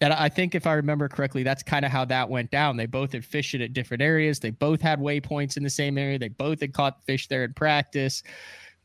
[0.02, 2.76] and I think if I remember correctly, that's kind of how that went down.
[2.76, 4.40] They both had fished it at different areas.
[4.40, 6.20] They both had waypoints in the same area.
[6.20, 8.22] They both had caught fish there in practice,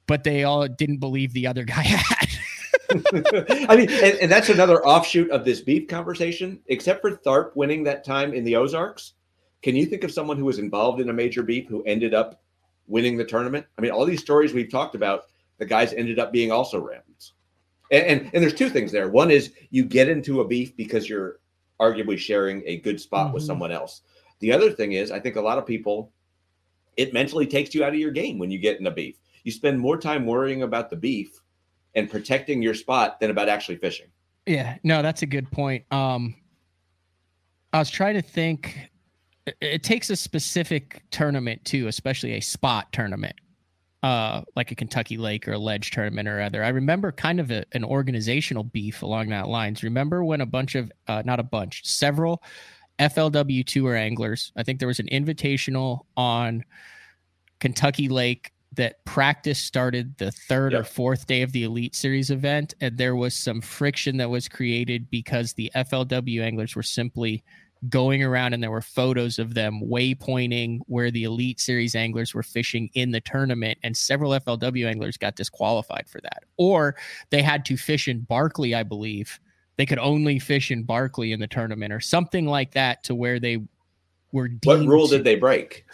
[0.06, 2.28] but they all didn't believe the other guy had.
[3.68, 6.61] I mean, and, and, that's another offshoot of this beef conversation.
[6.66, 9.12] Except for Tharp winning that time in the Ozarks,
[9.62, 12.42] can you think of someone who was involved in a major beef who ended up
[12.88, 13.66] winning the tournament?
[13.78, 15.24] I mean, all these stories we've talked about,
[15.58, 17.34] the guys ended up being also Rams.
[17.91, 19.09] And, and, and there's two things there.
[19.09, 21.41] One is you get into a beef because you're
[21.80, 23.34] arguably sharing a good spot mm-hmm.
[23.34, 24.03] with someone else.
[24.41, 26.12] The other thing is, I think a lot of people,
[26.97, 29.16] it mentally takes you out of your game when you get in a beef.
[29.45, 31.41] You spend more time worrying about the beef
[31.95, 34.07] and protecting your spot than about actually fishing.
[34.47, 35.84] Yeah, no, that's a good point.
[35.91, 36.34] Um,
[37.72, 38.91] I was trying to think.
[39.61, 43.34] It takes a specific tournament too, especially a spot tournament
[44.03, 46.64] uh, like a Kentucky Lake or a ledge tournament or other.
[46.64, 49.82] I remember kind of a, an organizational beef along that lines.
[49.82, 52.42] Remember when a bunch of, uh, not a bunch, several
[52.98, 56.64] FLW tour anglers, I think there was an invitational on
[57.59, 60.82] Kentucky Lake that practice started the third yep.
[60.82, 62.74] or fourth day of the Elite Series event.
[62.80, 67.42] And there was some friction that was created because the FLW anglers were simply
[67.88, 72.42] going around and there were photos of them waypointing where the Elite Series anglers were
[72.42, 76.44] fishing in the tournament, and several FLW anglers got disqualified for that.
[76.56, 76.96] Or
[77.30, 79.40] they had to fish in Barkley, I believe.
[79.76, 83.40] They could only fish in Barkley in the tournament or something like that to where
[83.40, 83.58] they
[84.32, 85.86] were What rule did they break?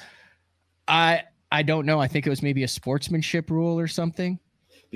[0.89, 1.23] I
[1.53, 2.01] I don't know.
[2.01, 4.41] I think it was maybe a sportsmanship rule or something.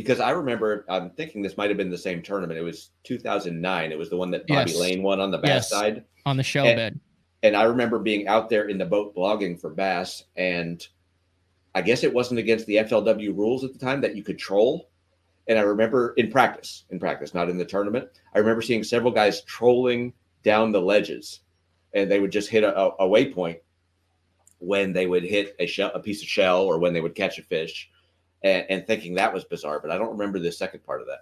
[0.01, 2.59] Because I remember, I'm thinking this might have been the same tournament.
[2.59, 3.93] It was 2009.
[3.93, 4.81] It was the one that Bobby Yes.
[4.81, 5.69] Lane won on the bass Yes.
[5.69, 6.05] side.
[6.25, 7.01] on the shell And- bed.
[7.43, 10.87] And I remember being out there in the boat blogging for bass, and
[11.75, 14.89] I guess it wasn't against the FLW rules at the time that you could troll.
[15.49, 19.13] And I remember in practice, in practice, not in the tournament, I remember seeing several
[19.13, 21.41] guys trolling down the ledges,
[21.95, 23.61] and they would just hit a, a, a waypoint
[24.59, 27.39] when they would hit a shell, a piece of shell, or when they would catch
[27.39, 27.91] a fish,
[28.43, 29.81] and, and thinking that was bizarre.
[29.81, 31.21] But I don't remember the second part of that.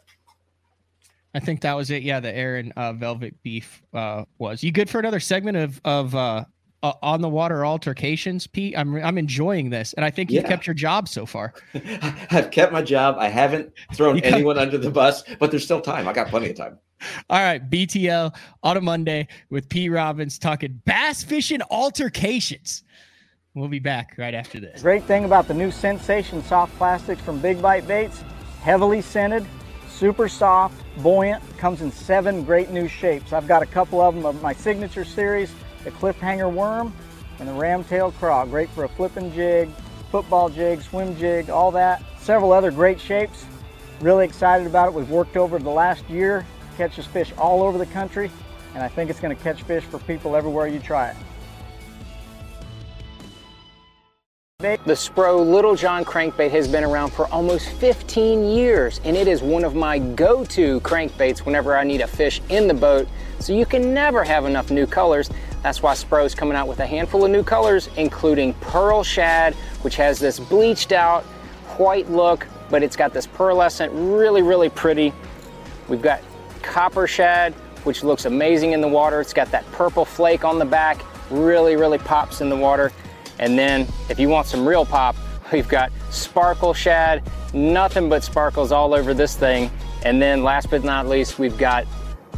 [1.34, 2.02] I think that was it.
[2.02, 4.62] Yeah, the Aaron uh, Velvick Beef uh, was.
[4.62, 6.44] You good for another segment of of uh,
[6.82, 8.76] uh, on the water altercations, Pete?
[8.76, 10.48] I'm I'm enjoying this, and I think you've Yeah.
[10.48, 11.54] kept your job so far.
[12.30, 13.16] I've kept my job.
[13.18, 16.08] I haven't thrown anyone under the bus, but there's still time.
[16.08, 16.78] I got plenty of time.
[17.30, 19.88] All right, BTL on a Monday with P.
[19.88, 22.82] Robbins talking bass fishing altercations.
[23.54, 24.82] We'll be back right after this.
[24.82, 28.22] Great thing about the new Sensation soft plastics from Big Bite Baits,
[28.60, 29.44] heavily scented,
[29.88, 33.32] super soft, buoyant, comes in seven great new shapes.
[33.32, 36.92] I've got a couple of them of my signature series, the cliffhanger worm
[37.40, 38.44] and the ramtail craw.
[38.44, 39.68] Great for a flipping jig,
[40.10, 42.02] football jig, swim jig, all that.
[42.20, 43.44] Several other great shapes.
[44.00, 44.94] Really excited about it.
[44.94, 46.46] We've worked over the last year,
[46.76, 48.30] catches fish all over the country,
[48.74, 51.16] and I think it's gonna catch fish for people everywhere you try it.
[54.60, 59.40] The Spro Little John crankbait has been around for almost 15 years and it is
[59.40, 63.06] one of my go-to crankbaits whenever I need a fish in the boat.
[63.38, 65.30] So you can never have enough new colors.
[65.62, 69.54] That's why Spro is coming out with a handful of new colors, including Pearl Shad,
[69.82, 71.22] which has this bleached out
[71.78, 75.12] white look, but it's got this pearlescent, really, really pretty.
[75.88, 76.20] We've got
[76.62, 77.54] Copper Shad,
[77.84, 79.20] which looks amazing in the water.
[79.20, 81.00] It's got that purple flake on the back,
[81.30, 82.90] really, really pops in the water.
[83.38, 85.16] And then if you want some real pop,
[85.52, 87.22] we've got Sparkle Shad,
[87.54, 89.70] nothing but sparkles all over this thing.
[90.04, 91.86] And then last but not least, we've got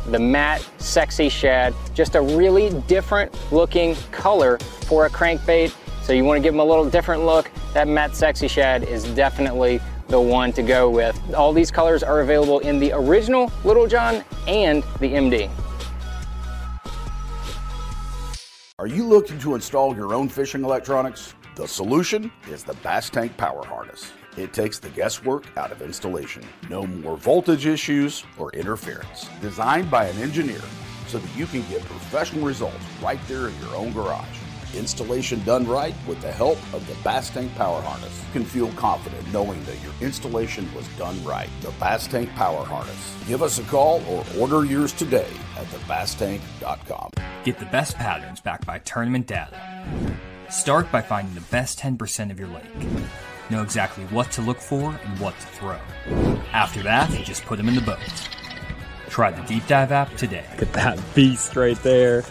[0.07, 5.75] the matte sexy shad, just a really different looking color for a crankbait.
[6.03, 7.51] So you want to give them a little different look.
[7.75, 11.19] That matte sexy shad is definitely the one to go with.
[11.35, 15.51] All these colors are available in the original Little John and the MD.
[18.81, 21.35] Are you looking to install your own fishing electronics?
[21.55, 24.11] The solution is the Bass Tank Power Harness.
[24.39, 26.43] It takes the guesswork out of installation.
[26.71, 29.29] No more voltage issues or interference.
[29.43, 30.63] Designed by an engineer
[31.09, 34.39] so that you can get professional results right there in your own garage.
[34.75, 38.25] Installation done right with the help of the Bass Tank Power Harness.
[38.29, 41.51] You can feel confident knowing that your installation was done right.
[41.61, 43.15] The Bass Tank Power Harness.
[43.29, 45.29] Give us a call or order yours today
[45.61, 47.11] at thebasstank.com.
[47.45, 49.57] Get the best patterns backed by tournament data.
[50.51, 52.65] Start by finding the best 10% of your lake.
[53.51, 55.79] Know exactly what to look for and what to throw.
[56.53, 57.99] After that, just put them in the boat.
[59.09, 60.45] Try the Deep Dive app today.
[60.59, 62.25] Get that beast right there.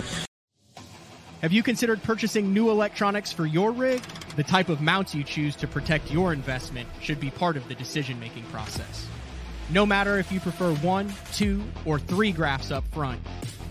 [1.42, 4.02] Have you considered purchasing new electronics for your rig?
[4.36, 7.76] The type of mounts you choose to protect your investment should be part of the
[7.76, 9.08] decision making process.
[9.72, 13.22] No matter if you prefer one, two, or three graphs up front,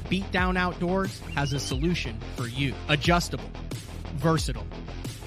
[0.09, 2.73] Beatdown Outdoors has a solution for you.
[2.89, 3.51] Adjustable,
[4.15, 4.67] versatile,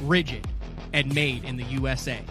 [0.01, 0.47] rigid,
[0.93, 2.21] and made in the USA.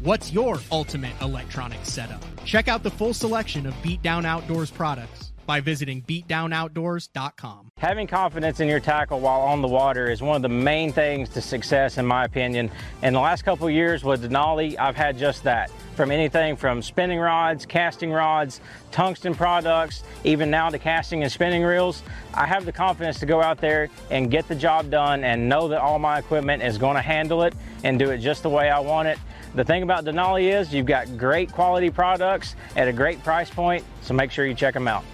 [0.00, 2.22] What's your ultimate electronic setup?
[2.44, 7.72] Check out the full selection of Beatdown Outdoors products by visiting beatdownoutdoors.com.
[7.78, 11.30] Having confidence in your tackle while on the water is one of the main things
[11.30, 12.70] to success, in my opinion.
[13.02, 15.70] In the last couple years with Denali, I've had just that.
[15.96, 18.60] From anything from spinning rods, casting rods,
[18.90, 22.02] tungsten products, even now to casting and spinning reels,
[22.34, 25.66] I have the confidence to go out there and get the job done and know
[25.68, 27.54] that all my equipment is going to handle it
[27.84, 29.18] and do it just the way I want it.
[29.54, 33.82] The thing about Denali is you've got great quality products at a great price point,
[34.02, 35.04] so make sure you check them out.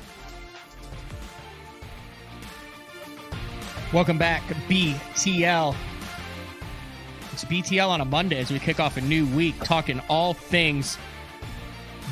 [3.94, 5.76] Welcome back, BTL.
[7.32, 10.98] It's BTL on a Monday as we kick off a new week, talking all things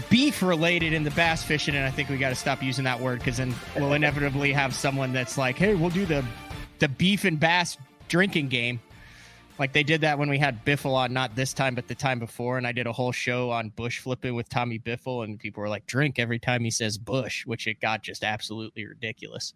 [0.08, 1.74] beef related in the bass fishing.
[1.74, 4.76] And I think we got to stop using that word because then we'll inevitably have
[4.76, 6.24] someone that's like, "Hey, we'll do the
[6.78, 7.76] the beef and bass
[8.06, 8.78] drinking game."
[9.58, 12.20] Like they did that when we had Biffle on, not this time, but the time
[12.20, 12.58] before.
[12.58, 15.68] And I did a whole show on bush flipping with Tommy Biffle, and people were
[15.68, 19.52] like, drink every time he says bush, which it got just absolutely ridiculous.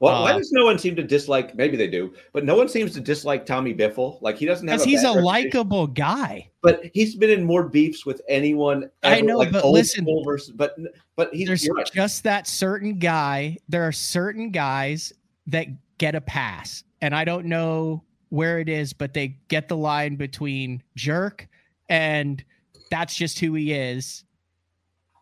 [0.00, 1.54] Well, why Uh, does no one seem to dislike?
[1.54, 4.20] Maybe they do, but no one seems to dislike Tommy Biffle.
[4.20, 4.78] Like he doesn't have.
[4.80, 6.50] Because he's a likable guy.
[6.62, 8.90] but he's been in more beefs with anyone.
[9.02, 10.76] I know, like but listen- versus, but
[11.16, 11.90] but he's There's right.
[11.92, 13.56] just that certain guy.
[13.68, 15.12] There are certain guys
[15.46, 15.68] that
[15.98, 20.16] get a pass, and I don't know where it is, but they get the line
[20.16, 21.48] between jerk
[21.88, 22.44] and
[22.90, 24.24] that's just who he is.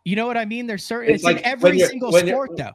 [0.03, 0.67] You know what I mean?
[0.67, 1.13] There's certain.
[1.13, 2.71] It's, in when every single sport, though.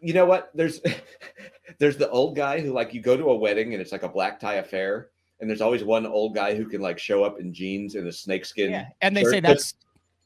[0.00, 0.50] You know what?
[0.54, 0.80] There's
[1.78, 4.08] there's the old guy who like you go to a wedding and it's like a
[4.08, 5.08] black tie affair,
[5.40, 8.12] and there's always one old guy who can like show up in jeans and a
[8.12, 8.70] snakeskin.
[8.70, 9.32] Yeah, and they shirt.
[9.32, 9.74] say that's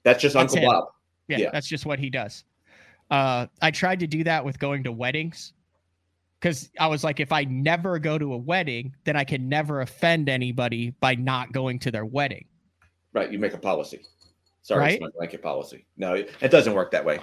[0.02, 0.72] that's just that's Uncle him.
[0.74, 0.84] Bob.
[1.28, 1.50] Yeah, Yeah.
[1.52, 2.44] that's just what he does.
[3.10, 5.52] Uh, I tried to do that with going to weddings
[6.40, 9.80] because I was like, if I never go to a wedding, then I can never
[9.82, 12.46] offend anybody by not going to their wedding.
[13.12, 14.00] Right, you make a policy.
[14.62, 14.92] Sorry, Right?
[14.94, 15.86] it's my blanket policy.
[15.96, 17.20] No, it it doesn't work that way.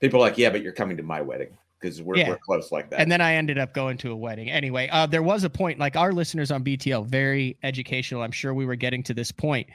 [0.00, 2.28] People are like, yeah, but you're coming to my wedding because we're, Yeah.
[2.30, 3.00] we're close like that.
[3.00, 4.50] And then I ended up going to a wedding.
[4.50, 8.22] Anyway, uh, there was a point, like our listeners on BTL, very educational.
[8.22, 9.68] I'm sure we were getting to this point.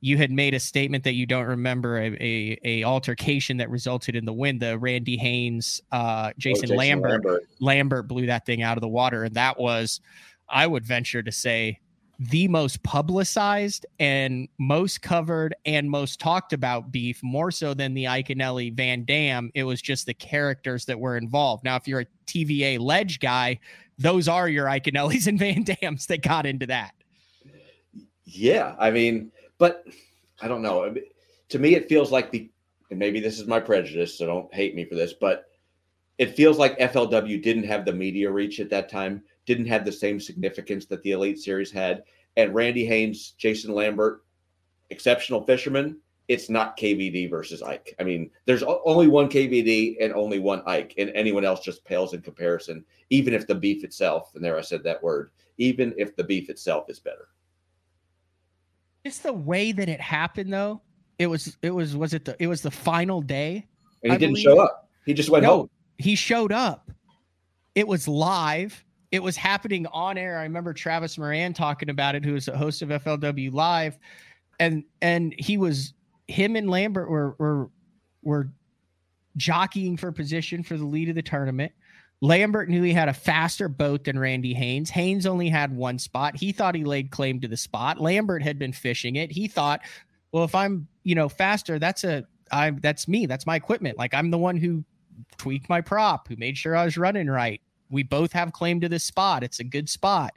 [0.00, 4.16] You had made a statement that you don't remember a, a, a altercation that resulted
[4.16, 4.58] in the win.
[4.58, 7.42] The Randy Haynes, uh, Jason, Oh, Jason Lambert, Lambert.
[7.60, 10.00] Lambert blew that thing out of the water, and that was,
[10.48, 11.78] I would venture to say,
[12.30, 18.04] the most publicized and most covered and most talked about beef, more so than the
[18.04, 19.50] Iaconelli Van Dam.
[19.54, 21.64] It was just the characters that were involved.
[21.64, 23.58] Now, if you're a TVA ledge guy,
[23.98, 26.92] those are your Iaconellis and Van Dams that got into that.
[28.24, 29.84] Yeah, I mean, but
[30.40, 30.94] I don't know.
[31.48, 32.50] To me, it feels like the,
[32.90, 35.46] and maybe this is my prejudice, so don't hate me for this, but
[36.18, 39.22] it feels like FLW didn't have the media reach at that time,
[39.52, 42.04] didn't have the same significance that the Elite Series had.
[42.36, 44.24] And Randy Haynes, Jason Lambert,
[44.90, 45.98] exceptional fishermen.
[46.28, 47.94] It's not KVD versus Ike.
[48.00, 52.14] I mean, there's only one KVD and only one Ike, and anyone else just pales
[52.14, 56.16] in comparison, even if the beef itself, and there I said that word, even if
[56.16, 57.28] the beef itself is better.
[59.04, 60.80] Just the way that it happened, though.
[61.18, 61.58] It was.
[61.60, 61.96] It was.
[61.96, 62.36] Was it the?
[62.38, 63.66] It was the final day.
[64.02, 64.44] And he I didn't believe.
[64.44, 64.88] show up.
[65.04, 65.70] He just went No, home.
[65.98, 66.90] He showed up.
[67.74, 68.84] It was live.
[69.12, 70.38] It was happening on air.
[70.38, 73.98] I remember Travis Moran talking about it, who was a host of FLW Live,
[74.58, 75.94] and and he was
[76.26, 77.70] him and Lambert were were
[78.22, 78.48] were
[79.36, 81.72] jockeying for position for the lead of the tournament.
[82.20, 84.90] Lambert knew he had a faster boat than Randy Haynes.
[84.90, 86.36] Haynes only had one spot.
[86.36, 88.00] He thought he laid claim to the spot.
[88.00, 89.32] Lambert had been fishing it.
[89.32, 89.80] He thought,
[90.30, 93.26] well, if I'm, you know, faster, that's a I that's me.
[93.26, 93.98] That's my equipment.
[93.98, 94.84] Like I'm the one who
[95.36, 97.60] tweaked my prop, who made sure I was running right.
[97.92, 99.44] We both have claim to this spot.
[99.44, 100.32] It's a good spot.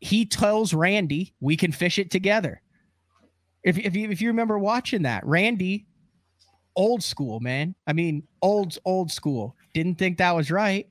[0.00, 2.60] He tells Randy, we can fish it together.
[3.62, 5.86] If, if, you, if you remember watching that, Randy,
[6.76, 7.74] old school, man.
[7.86, 9.56] I mean, old, old school.
[9.72, 10.88] Didn't think that was right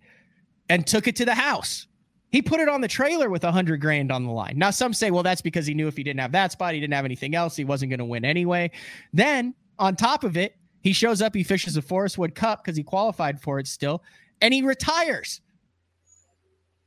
[0.70, 1.88] and took it to the house.
[2.32, 4.58] He put it on the trailer with a hundred grand on the line.
[4.58, 6.80] Now, some say, well, that's because he knew if he didn't have that spot, he
[6.80, 7.56] didn't have anything else.
[7.56, 8.72] He wasn't going to win anyway.
[9.14, 12.76] Then on top of it, he shows up, he fishes a Forrest Wood Cup because
[12.76, 14.04] he qualified for it still,
[14.42, 15.42] and he retires.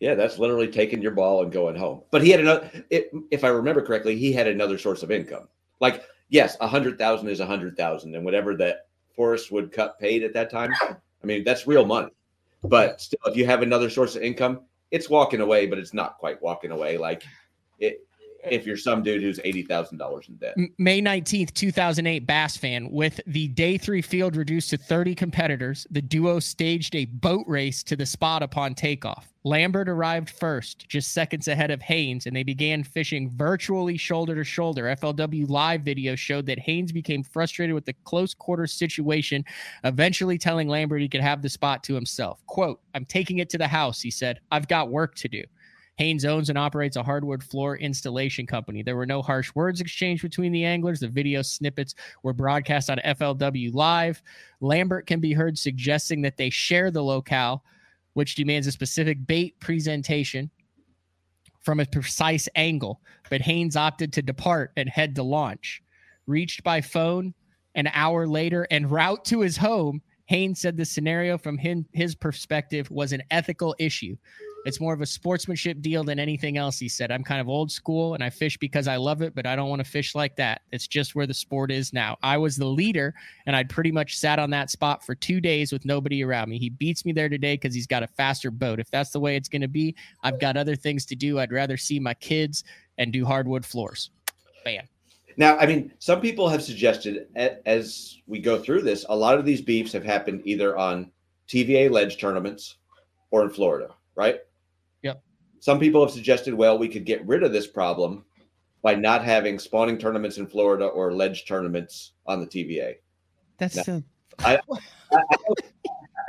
[0.01, 2.03] Yeah, that's literally taking your ball and going home.
[2.11, 2.71] But he had another.
[2.91, 5.49] It, if I remember correctly, he had another source of income.
[5.81, 9.99] Like, yes, a hundred thousand is a hundred thousand, and whatever that Forrest Wood Cup
[9.99, 12.11] paid at that time, I mean, that's real money.
[12.63, 14.61] But still, if you have another source of income,
[14.91, 16.99] it's walking away, but it's not quite walking away.
[16.99, 17.23] Like,
[17.79, 18.06] it,
[18.51, 20.57] if you're some dude who's eighty thousand dollars in debt.
[20.79, 22.91] May 19th, 2008, Bass Fan.
[22.91, 27.83] With the day three field reduced to 30 competitors, the duo staged a boat race
[27.85, 29.33] to the spot upon takeoff.
[29.47, 34.43] Lambert arrived first, just seconds ahead of Haynes, and they began fishing virtually shoulder to
[34.43, 34.85] shoulder.
[34.97, 39.45] FLW live video showed that Haynes became frustrated with the close quarter situation,
[39.85, 42.45] eventually telling Lambert he could have the spot to himself.
[42.47, 44.41] Quote, I'm taking it to the house, he said.
[44.51, 45.45] I've got work to do.
[45.97, 48.83] Haynes owns and operates a hardwood floor installation company.
[48.83, 51.01] There were no harsh words exchanged between the anglers.
[51.01, 54.23] The video snippets were broadcast on FLW Live.
[54.61, 57.65] Lambert can be heard suggesting that they share the locale,
[58.13, 60.51] which demands a specific bait presentation
[61.63, 63.01] from a precise angle,
[63.31, 65.83] but Haynes opted to depart and head to launch.
[66.27, 67.35] Reached by phone
[67.75, 72.15] an hour later en route to his home, Haynes said the scenario from him, his
[72.15, 74.17] perspective was an ethical issue.
[74.67, 77.13] It's more of a sportsmanship deal than anything else, he said.
[77.13, 79.69] I'm kind of old school and I fish because I love it, but I don't
[79.69, 80.63] want to fish like that.
[80.73, 82.17] It's just where the sport is now.
[82.25, 83.15] I was the leader
[83.47, 86.59] and I'd pretty much sat on that spot for two days with nobody around me.
[86.59, 88.81] He beats me there today because he's got a faster boat.
[88.81, 89.95] If that's the way it's going to be,
[90.25, 91.39] I've got other things to do.
[91.39, 92.65] I'd rather see my kids
[92.99, 94.11] and do hardwood floors.
[94.65, 94.89] Bam.
[95.37, 97.29] Now, I mean, some people have suggested
[97.67, 101.13] as we go through this, a lot of these beefs have happened either on
[101.47, 102.79] TVA ledge tournaments
[103.31, 104.41] or in Florida, right?
[105.61, 108.25] Some people have suggested, well, we could get rid of this problem
[108.83, 112.95] by not having spawning tournaments in Florida or ledge tournaments on the TVA.
[113.59, 113.83] That's No.
[113.83, 114.03] so
[114.41, 114.59] I,
[115.13, 115.37] I, I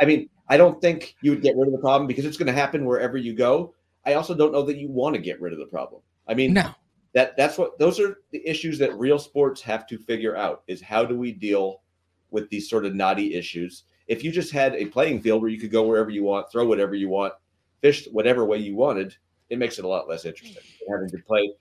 [0.01, 2.47] I mean, I don't think you would get rid of the problem because it's going
[2.47, 3.73] to happen wherever you go.
[4.05, 6.01] I also don't know that you want to get rid of the problem.
[6.27, 6.69] I mean, no.
[7.13, 10.81] that that's what those are the issues that real sports have to figure out is
[10.81, 11.81] how do we deal
[12.31, 15.59] with these sort of knotty issues if you just had a playing field where you
[15.59, 17.33] could go wherever you want throw whatever you want
[17.81, 19.15] fish whatever way you wanted
[19.49, 21.51] it makes it a lot less interesting having to play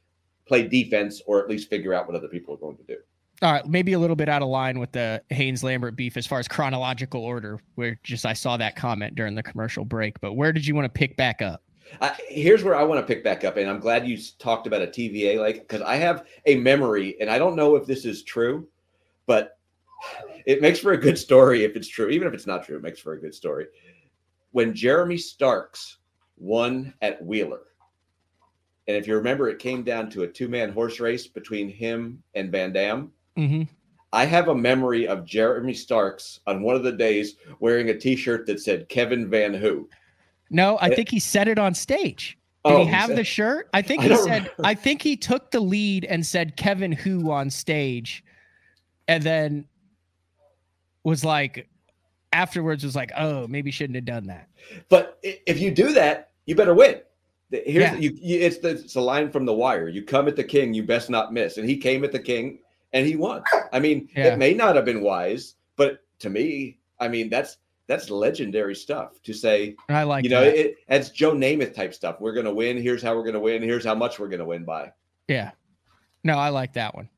[0.46, 2.96] play defense or at least figure out what other people are going to do
[3.42, 6.26] All right, maybe a little bit out of line with the Haynes Lambert beef as
[6.26, 10.18] far as chronological order, where just I saw that comment during the commercial break.
[10.20, 11.62] But where did you want to pick back up?
[12.00, 14.82] Uh, here's where I want to pick back up, and I'm glad you talked about
[14.82, 18.22] a TVA, like because I have a memory, and I don't know if this is
[18.22, 18.66] true,
[19.26, 19.58] but
[20.46, 22.08] it makes for a good story if it's true.
[22.08, 23.66] Even if it's not true, it makes for a good story.
[24.52, 25.98] When Jeremy Starks
[26.36, 27.62] won at Wheeler,
[28.88, 32.52] and if you remember, it came down to a two-man horse race between him and
[32.52, 33.10] Van Dam.
[33.36, 33.62] Mm-hmm.
[34.12, 38.46] I have a memory of Jeremy Starks on one of the days wearing a T-shirt
[38.46, 39.88] that said Kevin Van Who.
[40.50, 40.94] No, I Eh.
[40.94, 42.38] think he said it on stage.
[42.64, 43.68] Did Oh, he he have said- the shirt?
[43.74, 44.42] I think he don't said.
[44.44, 44.54] remember.
[44.64, 48.22] I think he took the lead and said Kevin Who on stage,
[49.08, 49.66] and then
[51.04, 51.68] was like,
[52.36, 54.48] afterwards was like, oh, maybe shouldn't have done that.
[54.88, 57.00] But if you do that, you better win.
[57.50, 57.94] Here's Yeah.
[57.96, 59.88] you, you, it's the it's a line from the wire.
[59.88, 61.56] You come at the king, you best not miss.
[61.58, 62.58] And he came at the king,
[62.92, 63.42] and he won.
[63.72, 64.34] I mean, Yeah.
[64.34, 67.56] it may not have been wise, but to me, I mean, that's
[67.86, 69.76] that's legendary stuff to say.
[69.88, 70.56] I like you know, that.
[70.58, 72.20] it, it's Joe Namath type stuff.
[72.20, 72.76] We're gonna win.
[72.82, 73.62] Here's how we're gonna win.
[73.62, 74.92] Here's how much we're gonna win by.
[75.28, 75.52] yeah.
[76.24, 77.08] No, I like that one.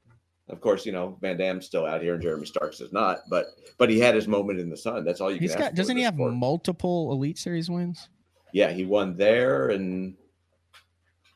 [0.49, 3.19] Of course, you know Van Dam's still out here, and Jeremy Starks is not.
[3.29, 3.47] But
[3.77, 5.05] but he had his moment in the sun.
[5.05, 5.61] That's all you He's can.
[5.61, 5.75] got.
[5.75, 6.33] Doesn't he have sport.
[6.35, 8.09] multiple Elite Series wins?
[8.53, 10.15] Yeah, he won there, and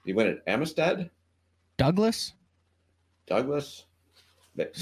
[0.04, 1.10] he won at Amistad.
[1.76, 2.32] Douglas.
[3.26, 3.84] Douglas.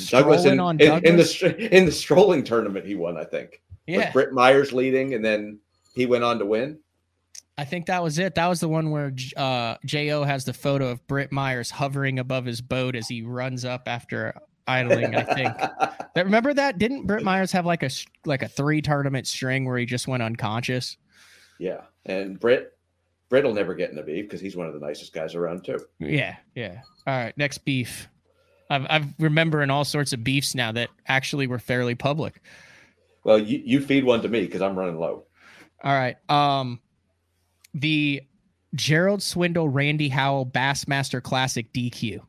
[0.08, 1.42] Douglas in, on in, the Douglas?
[1.42, 3.62] in the strolling tournament he won, I think.
[3.86, 3.98] Yeah.
[3.98, 5.58] With Britt Myers leading, and then
[5.94, 6.78] he went on to win.
[7.60, 8.36] I think that was it.
[8.36, 12.46] That was the one where uh, Jo has the photo of Britt Myers hovering above
[12.46, 14.34] his boat as he runs up after
[14.66, 15.14] idling.
[15.14, 15.54] I think.
[16.12, 16.78] But remember that?
[16.78, 17.90] Didn't Britt Myers have like a
[18.24, 20.96] like a three tournament string where he just went unconscious?
[21.60, 22.76] Yeah, and Britt
[23.28, 25.64] Britt will never get in the beef because he's one of the nicest guys around
[25.64, 25.78] too.
[26.00, 26.80] Yeah, yeah.
[27.06, 28.08] All right, next beef.
[28.70, 32.42] I've I've remembering all sorts of beefs now that actually were fairly public.
[33.22, 35.26] Well, you, you feed one to me because I'm running low.
[35.84, 36.16] All right.
[36.28, 36.80] Um
[37.74, 38.22] the
[38.74, 42.20] Gerald Swindle Randy Howell Bassmaster Classic DQ.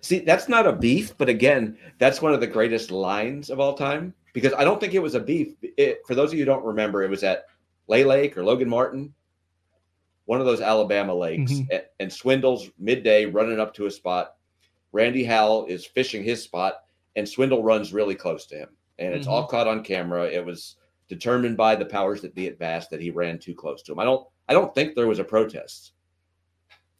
[0.00, 3.74] See, that's not a beef, but again, that's one of the greatest lines of all
[3.74, 5.54] time because I don't think it was a beef.
[5.76, 7.46] It, for those of you who don't remember, it was at
[7.86, 9.14] Lay Lake or Logan Martin,
[10.24, 11.70] one of those Alabama lakes, Mhm.
[11.72, 14.34] a- and Swindle's midday running up to a spot.
[14.92, 16.82] Randy Howell is fishing his spot,
[17.14, 18.68] and Swindle runs really close to him,
[18.98, 20.26] and it's all caught on camera.
[20.28, 20.76] It was
[21.08, 23.98] determined by the powers that be at Bass that he ran too close to him.
[24.00, 25.92] I don't, I don't think there was a protest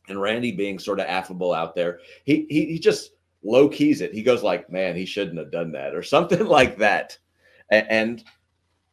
[0.09, 3.13] and Randy being sort of affable out there, he he, he just
[3.45, 4.13] low keys it.
[4.13, 7.19] He goes like, "Man, he shouldn't have done that," or something like that.
[7.71, 8.25] A- And,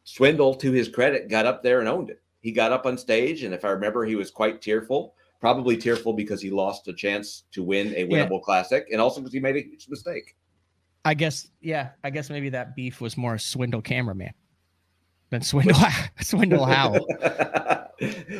[0.03, 2.21] Swindle, to his credit, got up there and owned it.
[2.41, 5.15] He got up on stage, and if I remember, he was quite tearful.
[5.39, 8.05] Probably tearful because he lost a chance to win a Yeah.
[8.27, 10.35] winnable classic, and also because he made a huge mistake.
[11.05, 14.33] I guess yeah, I guess maybe that beef was more Swindle cameraman
[15.31, 15.79] than Swindle
[16.21, 17.05] Swindle Howell.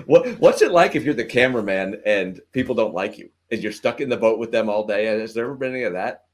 [0.05, 3.71] what what's it like if you're the cameraman and people don't like you and you're
[3.71, 5.05] stuck in the boat with them all day?
[5.05, 6.25] Has there ever been any of that?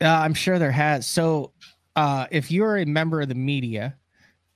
[0.00, 1.06] Uh, I'm sure there has.
[1.06, 1.52] So,
[1.96, 3.96] uh, if you're a member of the media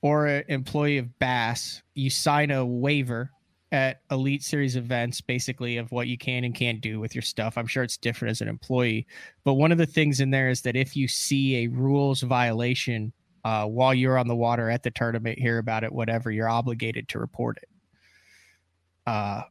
[0.01, 3.29] or an employee of Bass, you sign a waiver
[3.73, 7.57] at Elite Series events, basically of what you can and can't do with your stuff.
[7.57, 9.07] I'm sure it's different as an employee,
[9.43, 13.11] but one of the things in there is that if you see a rules violation
[13.43, 17.09] uh, while you're on the water at the tournament, hear about it, whatever, you're obligated
[17.09, 17.69] to report it.
[19.05, 19.41] Uh,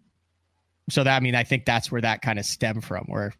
[0.90, 3.32] so that I mean, I think that's where that kind of stemmed from, where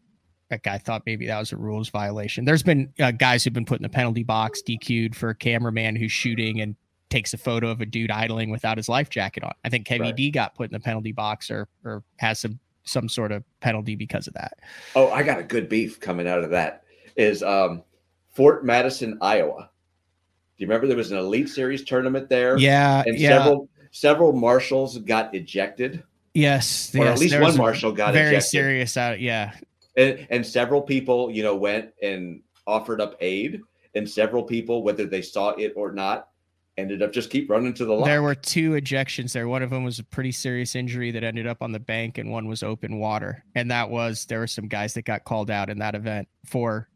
[0.50, 2.44] that guy thought maybe that was a rules violation.
[2.44, 5.96] There's been uh, guys who've been put in the penalty box, DQ'd for a cameraman
[5.96, 6.76] who's shooting and
[7.08, 9.52] takes a photo of a dude idling without his life jacket on.
[9.64, 10.32] I think KVD Right.
[10.32, 14.26] got put in the penalty box or or has some some sort of penalty because
[14.26, 14.58] of that.
[14.94, 16.84] Oh, I got a good beef coming out of that.
[17.16, 17.82] Is um,
[18.34, 19.70] Fort Madison, Iowa.
[20.56, 22.58] Do you remember there was an Elite Series tournament there?
[22.58, 23.38] Yeah, and yeah.
[23.38, 26.02] several several marshals got ejected.
[26.34, 28.50] Yes, Or at least one marshal got very ejected.
[28.50, 29.20] serious out.
[29.20, 29.52] Yeah,
[29.96, 33.60] And, and several people, you know, went and offered up aid,
[33.94, 36.28] and several people, whether they saw it or not,
[36.78, 38.06] ended up just keep running to the lock.
[38.06, 39.46] There were two ejections there.
[39.46, 42.30] One of them was a pretty serious injury that ended up on the bank, and
[42.30, 43.44] one was open water.
[43.54, 46.88] And that was there were some guys that got called out in that event for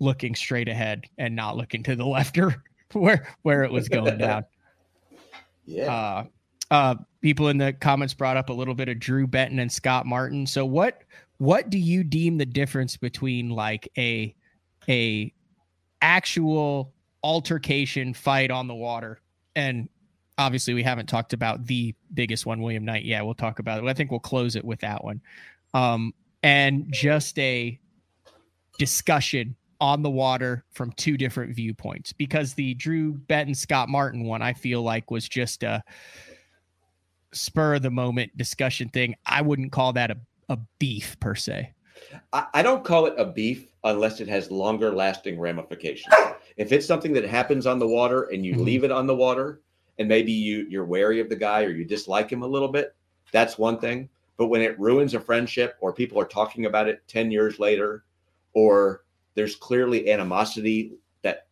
[0.00, 2.64] looking straight ahead and not looking to the left or
[2.94, 4.44] where where it was going down.
[5.64, 5.92] Yeah.
[5.92, 6.24] Uh,
[6.70, 10.06] uh, people in the comments brought up a little bit of Drew Benton and Scott
[10.06, 10.46] Martin.
[10.46, 11.02] So what
[11.38, 14.34] what do you deem the difference between like a
[14.88, 15.32] a
[16.00, 19.20] actual altercation fight on the water
[19.54, 19.88] and
[20.38, 23.88] obviously we haven't talked about the biggest one william knight yeah we'll talk about it
[23.88, 25.20] i think we'll close it with that one
[25.74, 26.12] um,
[26.42, 27.78] and just a
[28.78, 34.40] discussion on the water from two different viewpoints because the drew benton scott martin one
[34.40, 35.82] i feel like was just a
[37.32, 40.16] spur of the moment discussion thing i wouldn't call that a,
[40.50, 41.68] a beef per se
[42.32, 46.14] I, I don't call it a beef unless it has longer lasting ramifications.
[46.56, 48.64] If it's something that happens on the water and you Mhm.
[48.64, 49.60] leave it on the water,
[49.98, 52.94] and maybe you you're wary of the guy or you dislike him a little bit,
[53.30, 54.08] that's one thing.
[54.36, 58.04] But when it ruins a friendship or people are talking about it 10 years later,
[58.52, 59.01] or
[59.34, 60.92] there's clearly animosity
[61.22, 61.46] that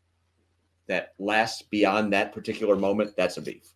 [0.86, 3.66] that lasts beyond that particular moment, that's a beef.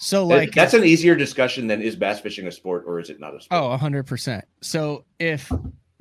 [0.00, 3.08] so That- like that's an easier discussion than is bass fishing a sport or is
[3.10, 3.62] it not a sport?
[3.62, 4.42] Oh, 100%.
[4.60, 5.50] So if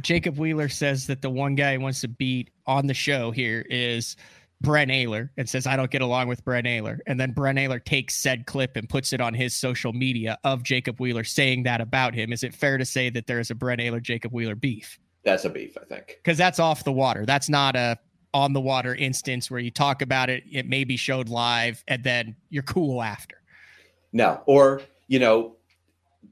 [0.01, 3.63] Jacob Wheeler says that the one guy he wants to beat on the show here
[3.69, 4.15] is
[4.61, 6.99] Brent Ehrler and says, I don't get along with Brent Ehrler.
[7.07, 10.63] And then Brent Ehrler takes said clip and puts it on his social media of
[10.63, 12.31] Jacob Wheeler saying that about him.
[12.33, 14.99] Is it fair to say that there is a Brent Ehrler Jacob Wheeler beef?
[15.23, 16.19] That's a beef, I think.
[16.23, 17.25] Because that's off the water.
[17.25, 17.97] That's not a
[18.33, 22.01] on the water instance where you talk about it, it may be showed live, and
[22.03, 23.35] then you're cool after.
[24.13, 25.57] No, or you know,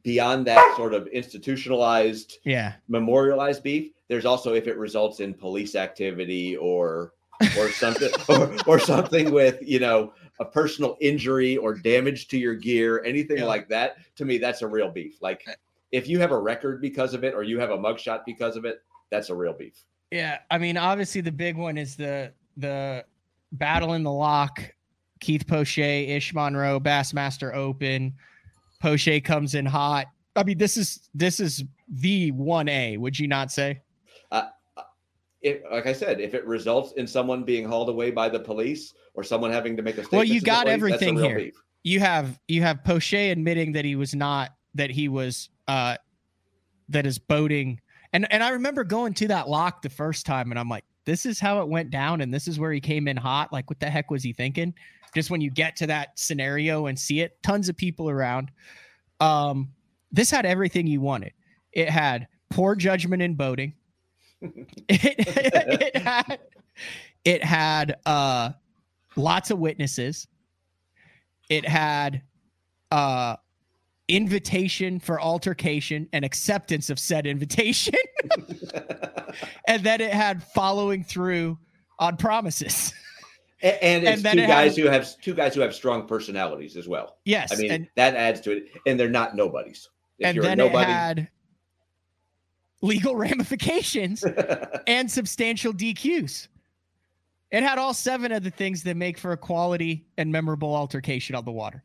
[0.04, 2.74] beyond that sort of institutionalized, Yeah.
[2.88, 7.14] memorialized beef, there's also if it results in police activity or
[7.58, 12.56] or something or, or something with you know a personal injury or damage to your
[12.56, 13.46] gear, anything Yeah.
[13.46, 13.98] like that.
[14.16, 15.22] To me, that's a real beef.
[15.22, 15.46] Like
[15.92, 18.66] if you have a record because of it or you have a mugshot because of
[18.66, 19.84] it, that's a real beef.
[20.12, 23.06] Yeah, I mean, obviously the big one is the the
[23.52, 24.74] battle in the lock.
[25.20, 28.14] Keith Poche, Ish Monroe, Bassmaster Open.
[28.82, 30.08] Poche comes in hot.
[30.36, 32.98] I mean, this is this is the one A.
[32.98, 33.82] Would you not say?
[34.32, 34.48] Uh,
[34.78, 34.84] uh,
[35.42, 38.94] if, like I said, if it results in someone being hauled away by the police
[39.14, 41.38] or someone having to make a statement, Well, you got police, everything that's a real
[41.40, 41.48] here.
[41.48, 41.64] beef.
[41.84, 45.96] You have you have Poche admitting that he was not that he was uh
[46.90, 47.80] that is boating.
[48.12, 51.26] And and I remember going to that lock the first time, and I'm like, this
[51.26, 53.54] is how it went down, and this is where he came in hot.
[53.54, 54.74] Like, what the heck was he thinking?
[55.14, 58.52] Just when you get to that scenario and see it, tons of people around.
[59.20, 59.70] Um,
[60.12, 61.34] this had everything you wanted.
[61.72, 63.74] It had poor judgment in boating.
[64.42, 66.40] it, it had
[67.26, 68.52] it had uh
[69.16, 70.28] lots of witnesses.
[71.50, 72.24] It had
[72.92, 73.36] uh
[74.10, 77.94] invitation for altercation and acceptance of said invitation.
[79.68, 81.58] and then it had following through
[82.00, 82.94] on promises.
[83.62, 86.76] A- And it's And two guys has- who have two guys who have strong personalities
[86.76, 87.18] as well.
[87.26, 89.90] Yes, I mean and- that adds to it, and they're not nobodies.
[90.18, 91.30] If and you're a then nobody, it had
[92.82, 94.24] legal ramifications
[94.88, 96.48] and substantial DQs.
[97.52, 101.36] It had all seven of the things that make for a quality and memorable altercation
[101.36, 101.84] on the water.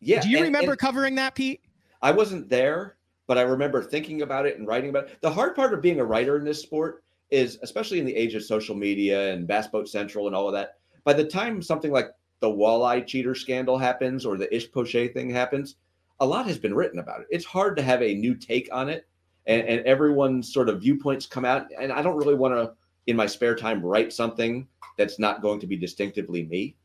[0.00, 0.20] Yeah.
[0.20, 1.60] Do you and- remember and covering that, Pete?
[2.02, 2.96] I wasn't there,
[3.26, 5.20] but I remember thinking about it and writing about it.
[5.20, 8.34] The hard part of being a writer in this sport is, especially in the age
[8.34, 10.78] of social media and Bass Boat Central and all of that.
[11.04, 12.10] By the time something like
[12.40, 15.76] the walleye cheater scandal happens or the Ish Poche thing happens,
[16.20, 17.26] a lot has been written about it.
[17.30, 19.06] It's hard to have a new take on it,
[19.46, 21.66] and, and everyone's sort of viewpoints come out.
[21.78, 22.72] And I don't really want to,
[23.06, 24.66] in my spare time, write something
[24.98, 26.76] that's not going to be distinctively me.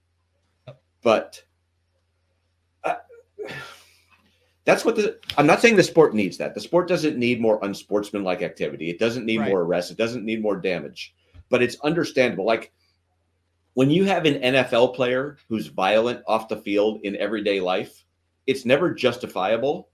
[1.01, 1.43] But
[4.65, 5.19] that's what the.
[5.37, 6.53] I'm not saying the sport needs that.
[6.55, 8.89] The sport doesn't need more unsportsmanlike activity.
[8.89, 9.49] It doesn't need Right.
[9.49, 9.91] more arrests.
[9.91, 11.13] It doesn't need more damage.
[11.49, 12.45] But it's understandable.
[12.45, 12.71] Like
[13.75, 18.05] when you have an NFL player who's violent off the field in everyday life,
[18.47, 19.89] it's never justifiable.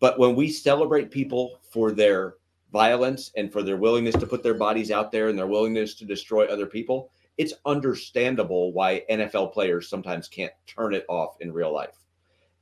[0.00, 2.34] But when we celebrate people for their
[2.72, 6.04] violence and for their willingness to put their bodies out there and their willingness to
[6.04, 11.72] destroy other people, it's understandable why NFL players sometimes can't turn it off in real
[11.72, 11.99] life.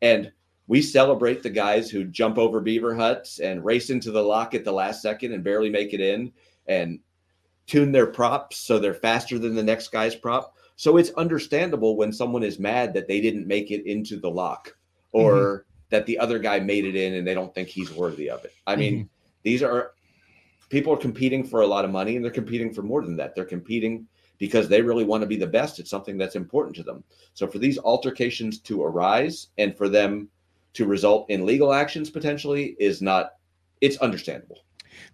[0.02, 0.32] And
[0.66, 4.64] we celebrate the guys who jump over beaver huts and race into the lock at
[4.64, 6.32] the last second and barely make it in
[6.66, 7.00] and
[7.66, 10.54] tune their props so they're faster than the next guy's prop.
[10.76, 14.76] So it's understandable when someone is mad that they didn't make it into the lock
[15.12, 18.44] or that the other guy made it in and they don't think he's worthy of
[18.44, 18.52] it.
[18.66, 19.06] I mean, Mm-hmm.
[19.42, 19.92] these are
[20.68, 23.34] people are competing for a lot of money and they're competing for more than that.
[23.34, 24.06] They're competing
[24.39, 27.02] because they really want to be the best at something that's important to them.
[27.35, 30.28] So for these altercations to arise and for them
[30.74, 33.32] to result in legal actions potentially is not
[33.81, 34.59] it's understandable.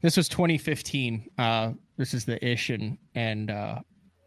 [0.00, 1.30] This was 2015.
[1.38, 3.80] Uh, this is the Ish and and uh,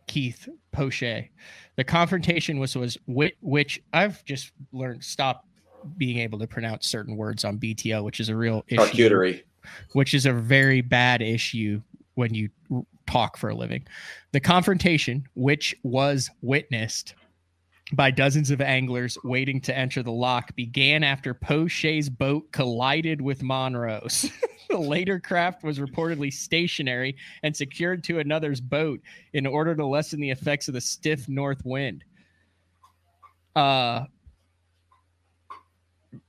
[0.07, 1.29] Keith Poche.
[1.75, 5.45] The confrontation was was which, which I've just learned stop
[5.97, 8.81] being able to pronounce certain words on BTL, which is a real issue.
[9.93, 11.81] Which is a very bad issue
[12.15, 12.49] when you
[13.07, 13.85] talk for a living.
[14.31, 17.15] The confrontation, which was witnessed
[17.93, 23.43] by dozens of anglers waiting to enter the lock, began after Poche's boat collided with
[23.43, 24.29] Monroe's.
[24.69, 28.99] the later craft was reportedly stationary and secured to another's boat
[29.33, 32.03] in order to lessen the effects of the stiff north wind.
[33.55, 34.05] Uh,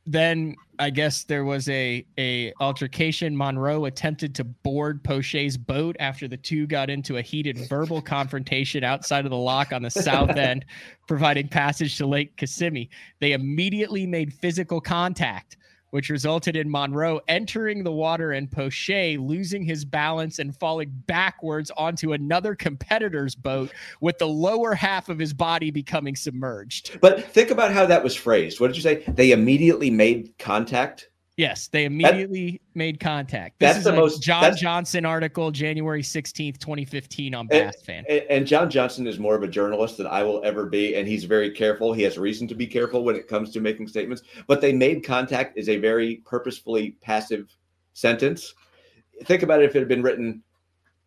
[0.06, 3.36] then I guess there was a a altercation.
[3.36, 8.84] Monroe attempted to board Poche's boat after the two got into a heated verbal confrontation
[8.84, 10.64] outside of the lock on the south end,
[11.06, 12.90] providing passage to Lake Kissimmee.
[13.20, 15.56] They immediately made physical contact,
[15.90, 21.70] which resulted in Monroe entering the water and Poche losing his balance and falling backwards
[21.76, 26.98] onto another competitor's boat with the lower half of his body becoming submerged.
[27.00, 28.60] But think about how that was phrased.
[28.60, 29.04] What did you say?
[29.08, 31.08] They immediately made contact.
[31.38, 33.60] Yes, they immediately made contact.
[33.60, 37.80] This that's is the a most- John Johnson article, January 16th, 2015 on And, Bass
[37.80, 38.04] Fan.
[38.08, 41.06] and- and John Johnson is more of a journalist than I will ever be, and
[41.06, 41.92] he's very careful.
[41.92, 44.24] He has reason to be careful when it comes to making statements.
[44.48, 47.54] But they made contact is a very purposefully passive
[47.92, 48.52] sentence.
[49.24, 50.42] Think about it if it had been written,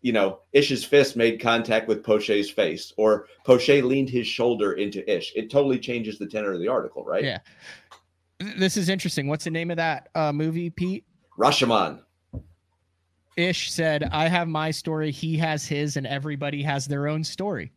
[0.02, 5.04] you know, Ish's fist made contact with Poche's face, or Poche leaned his shoulder into
[5.14, 5.34] Ish.
[5.36, 7.24] It totally changes the tenor of the article, right?
[7.26, 7.40] Yeah.
[8.58, 9.28] This is interesting.
[9.28, 11.06] What's the name of that uh, movie, Pete?
[11.38, 12.02] Rashomon.
[13.38, 17.72] Ish said, I have my story, he has his, and everybody has their own story.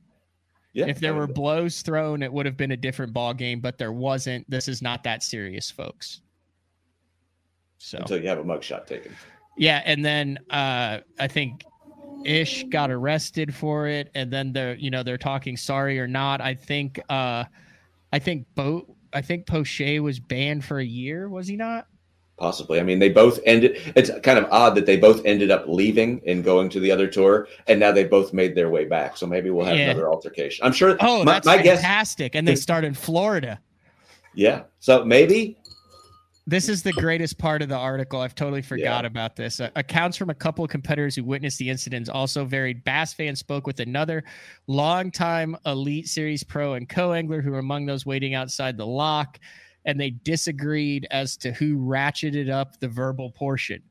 [0.73, 3.79] Yeah, if there were blows thrown, it would have been a different ball game, but
[3.79, 4.49] there wasn't.
[4.51, 6.23] This is not that serious, folks.
[7.79, 9.13] So Until you have a mugshot taken.
[9.57, 11.65] yeah, and then uh I think
[12.25, 16.41] Ish got arrested for it, and then they're you know they're talking sorry or not.
[16.41, 17.45] I think uh
[18.13, 21.87] I think Bo I think Poche was banned for a year, was he not?
[22.37, 22.81] Possibly.
[22.81, 23.81] I mean, they both ended.
[23.95, 27.07] It's kind of odd that they both ended up leaving and going to the other
[27.07, 29.17] tour, and now they both made their way back.
[29.17, 29.91] So maybe we'll have Yeah.
[29.91, 30.67] another altercation.
[30.67, 30.97] I'm sure.
[31.01, 31.81] Oh, my, that's my guess.
[31.81, 32.35] fantastic.
[32.35, 33.61] and they start in Florida.
[34.35, 34.63] Yeah.
[34.81, 35.57] So maybe
[36.47, 38.21] This is the greatest part of the article.
[38.21, 39.61] I've totally forgot about this.
[39.61, 42.85] Uh, accounts from a couple of competitors who witnessed the incidents also varied.
[42.85, 44.23] Bass fan spoke with another
[44.67, 49.39] longtime Elite Series pro and co angler who were among those waiting outside the lock,
[49.87, 53.83] and they disagreed as to who ratcheted up the verbal portion.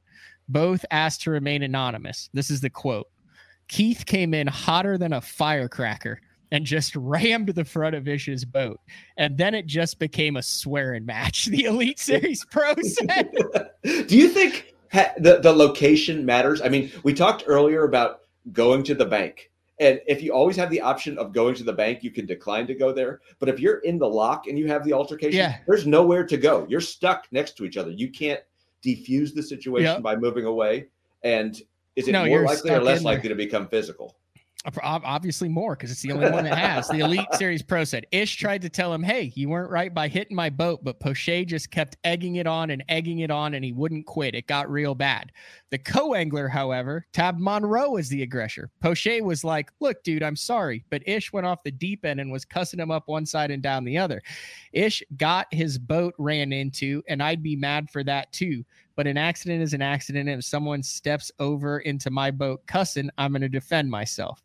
[0.48, 2.30] Both asked to remain anonymous.
[2.34, 3.08] This is the quote
[3.68, 6.22] Keith came in hotter than a firecracker
[6.54, 8.80] and just rammed the front of Ish's boat.
[9.18, 11.46] And then it just became a swearing match.
[11.52, 13.32] The Elite Series Pro said.
[13.84, 16.62] Do you think ha- the the location matters?
[16.62, 18.22] I mean, we talked earlier about
[18.54, 19.50] going to the bank.
[19.80, 22.68] And if you always have the option of going to the bank, you can decline
[22.68, 23.22] to go there.
[23.40, 25.58] But if you're in the lock and you have the altercation, Yeah.
[25.68, 26.66] there's nowhere to go.
[26.70, 27.90] You're stuck next to each other.
[27.92, 28.40] You can't
[28.86, 30.02] defuse the situation Yep.
[30.04, 30.88] by moving away.
[31.24, 31.60] And
[31.96, 33.14] is it No, more likely or less in there.
[33.14, 34.16] likely to become physical?
[34.66, 36.88] Ob- Obviously more because it's the only one that has.
[36.88, 40.08] The Elite Series Pro said Ish tried to tell him, "Hey, you weren't right by
[40.08, 43.66] hitting my boat," but Poche just kept egging it on and egging it on, and
[43.66, 44.36] he wouldn't quit.
[44.36, 45.34] It got real bad.
[45.70, 48.70] The co-angler, however, tabbed Monroe as the aggressor.
[48.80, 52.32] Poche was like, "Look, dude, I'm sorry," but Ish went off the deep end and
[52.32, 54.22] was cussing him up one side and down the other.
[54.72, 58.64] Ish got his boat ran into, and I'd be mad for that too.
[58.96, 60.30] But an accident is an accident.
[60.30, 64.44] And if someone steps over into my boat cussing, I'm going to defend myself.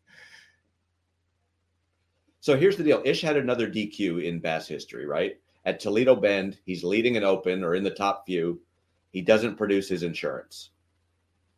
[2.41, 3.01] So here's the deal.
[3.05, 5.37] Ish had another DQ in bass history, right?
[5.65, 8.61] At Toledo Bend, he's leading an open or in the top few.
[9.11, 10.69] He doesn't produce his insurance.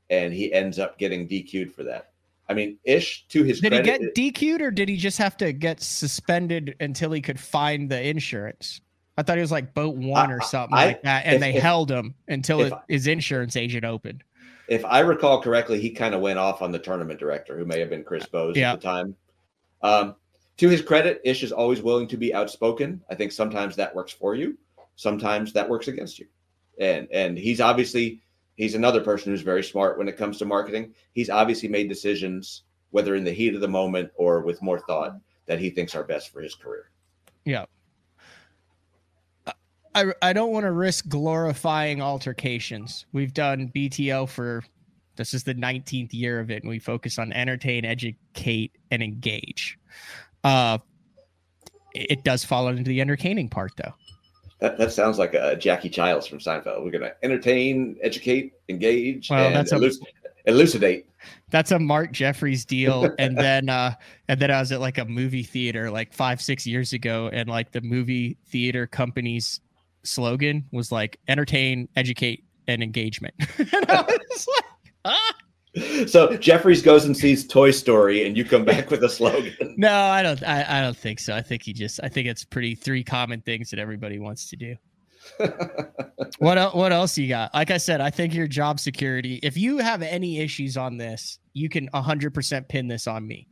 [0.10, 2.12] And he ends up getting DQ'd for that.
[2.50, 5.54] I mean, Ish, to his Did he get DQ'd or did he just have to
[5.54, 8.82] get suspended until he could find the insurance?
[9.18, 11.54] I thought he was like boat one or something I- like that, and if- they
[11.56, 14.24] if- held him until his insurance agent opened.
[14.68, 17.80] if I recall correctly, he kind of went off on the tournament director, who may
[17.80, 18.74] have been Chris Bowes Yeah.
[18.74, 19.16] at the time.
[19.82, 20.16] Um,
[20.62, 23.02] to his credit, Ish is always willing to be outspoken.
[23.10, 24.56] I think sometimes that works for you,
[24.96, 26.28] sometimes that works against you.
[26.80, 28.22] And and he's obviously
[28.58, 30.94] he's another person who's very smart when it comes to marketing.
[31.14, 32.62] He's obviously made decisions,
[32.92, 35.16] whether in the heat of the moment or with more thought,
[35.48, 36.92] that he thinks are best for his career.
[37.44, 37.66] Yeah.
[39.96, 43.08] I, I don't want to risk glorifying altercations.
[43.14, 44.64] We've done BTL for
[45.16, 49.80] this is the 19th year of it, and we focus on entertain, educate, and engage.
[50.44, 50.78] Uh,
[51.94, 53.94] it does fall into the entertaining part, though.
[54.60, 56.84] That, that sounds like a Jackie Chiles from Seinfeld.
[56.84, 61.08] We're going to entertain, educate, engage, well, and that's elus- a, elucidate.
[61.50, 63.10] That's a Mark Jeffries deal.
[63.20, 63.96] and then, uh,
[64.28, 67.50] and then I was at like a movie theater like five, six years ago, and
[67.50, 69.60] like the movie theater company's
[70.04, 73.34] slogan was like entertain, educate, and engagement.
[73.58, 74.66] and I was like,
[75.06, 75.34] ah.
[76.08, 79.56] So Jeffries goes and sees Toy Story, and you come back with a slogan.
[79.78, 80.44] No, I don't.
[80.44, 81.34] I, I don't think so.
[81.34, 82.00] I think he just.
[82.04, 84.76] I think it's pretty three common things that everybody wants to do.
[86.40, 87.54] what else, what else you got?
[87.54, 89.40] Like I said, I think your job security.
[89.42, 93.48] If you have any issues on this, you can 100% pin this on me.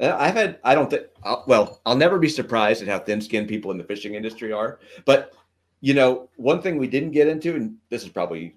[0.00, 0.58] Uh, I've had.
[0.64, 1.06] I don't think.
[1.46, 4.80] Well, I'll never be surprised at how thin-skinned people in the fishing industry are.
[5.04, 5.34] But
[5.80, 8.54] you know, one thing we didn't get into, and this is probably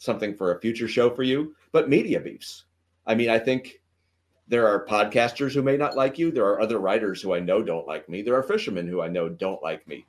[0.00, 2.64] something for a future show for you, but media beefs.
[3.06, 3.80] I mean, I think
[4.48, 6.32] there are podcasters who may not like you.
[6.32, 8.22] There are other writers who I know don't like me.
[8.22, 10.06] There are fishermen who I know don't like me.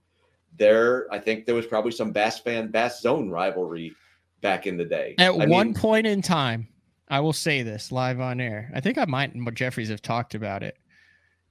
[0.57, 3.93] There, I think there was probably some Bass fan, Bass Zone rivalry
[4.39, 5.15] back in the day.
[5.18, 6.68] At I one mean, point in time,
[7.09, 8.72] I will say this live on air.
[8.73, 10.77] I think I might and Jeffries have talked about it,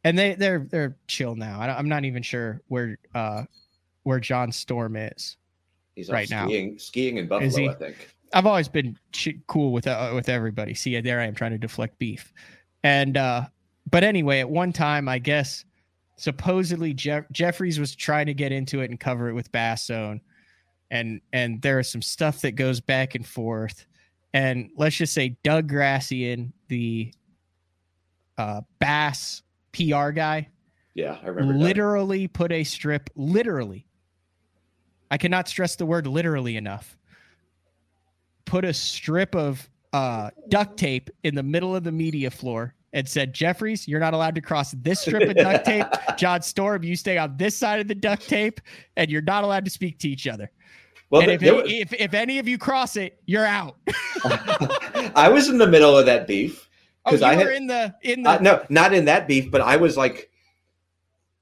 [0.02, 1.60] and they they're they're chill now.
[1.60, 3.44] I, am not even sure where uh
[4.02, 5.36] where John Storm is.
[5.94, 7.96] He's right skiing, now skiing in Buffalo, I think.
[8.32, 8.96] I've always been
[9.46, 10.74] cool with uh, with everybody.
[10.74, 12.32] See, there I am trying to deflect beef,
[12.82, 13.46] and uh,
[13.90, 15.64] but anyway, at one time, I guess
[16.16, 20.20] supposedly Jeff- Jeffries was trying to get into it and cover it with Bass Zone,
[20.90, 23.86] and and there is some stuff that goes back and forth,
[24.32, 27.12] and let's just say Doug Gracian, the
[28.38, 29.42] uh, Bass
[29.72, 30.48] PR guy,
[30.94, 31.54] yeah, I remember.
[31.54, 32.32] Literally that.
[32.32, 33.10] put a strip.
[33.16, 33.86] Literally,
[35.10, 36.96] I cannot stress the word literally enough
[38.50, 43.08] put a strip of uh, duct tape in the middle of the media floor and
[43.08, 45.86] said, Jeffries, you're not allowed to cross this strip of duct tape.
[46.18, 48.60] John Storm, you stay on this side of the duct tape,
[48.96, 50.50] and you're not allowed to speak to each other.
[51.10, 51.70] Well, and if, was...
[51.70, 53.76] if, if any of you cross it, you're out.
[55.14, 56.68] I was in the middle of that beef
[57.04, 59.60] because oh, I had in the in the uh, no, not in that beef, but
[59.60, 60.29] I was like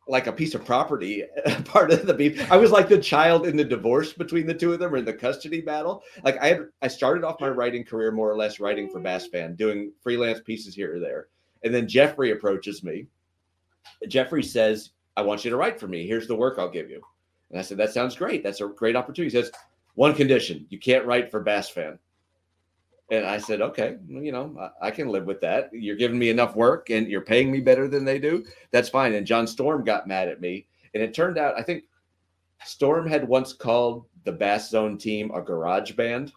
[0.09, 1.25] like a piece of property
[1.65, 2.51] part of the beef.
[2.51, 5.05] I was like the child in the divorce between the two of them or in
[5.05, 6.03] the custody battle.
[6.25, 9.27] Like I had I started off my writing career more or less writing for Bass
[9.27, 11.29] Fan, doing freelance pieces here or there.
[11.63, 13.07] And then Jeffrey approaches me.
[14.09, 16.07] Jeffrey says, I want you to write for me.
[16.07, 17.03] Here's the work I'll give you.
[17.51, 18.43] And I said, That sounds great.
[18.43, 19.37] That's a great opportunity.
[19.37, 19.53] He says,
[19.95, 21.99] One condition you can't write for Bass Fan.
[23.11, 25.71] And I said, okay, you know, I, I, can live with that.
[25.73, 28.45] You're giving me enough work and you're paying me better than they do.
[28.71, 29.15] That's fine.
[29.15, 30.67] And John Storm got mad at me.
[30.93, 31.85] And it turned out, I think
[32.65, 36.33] Storm had once called the Bass Zone team a garage band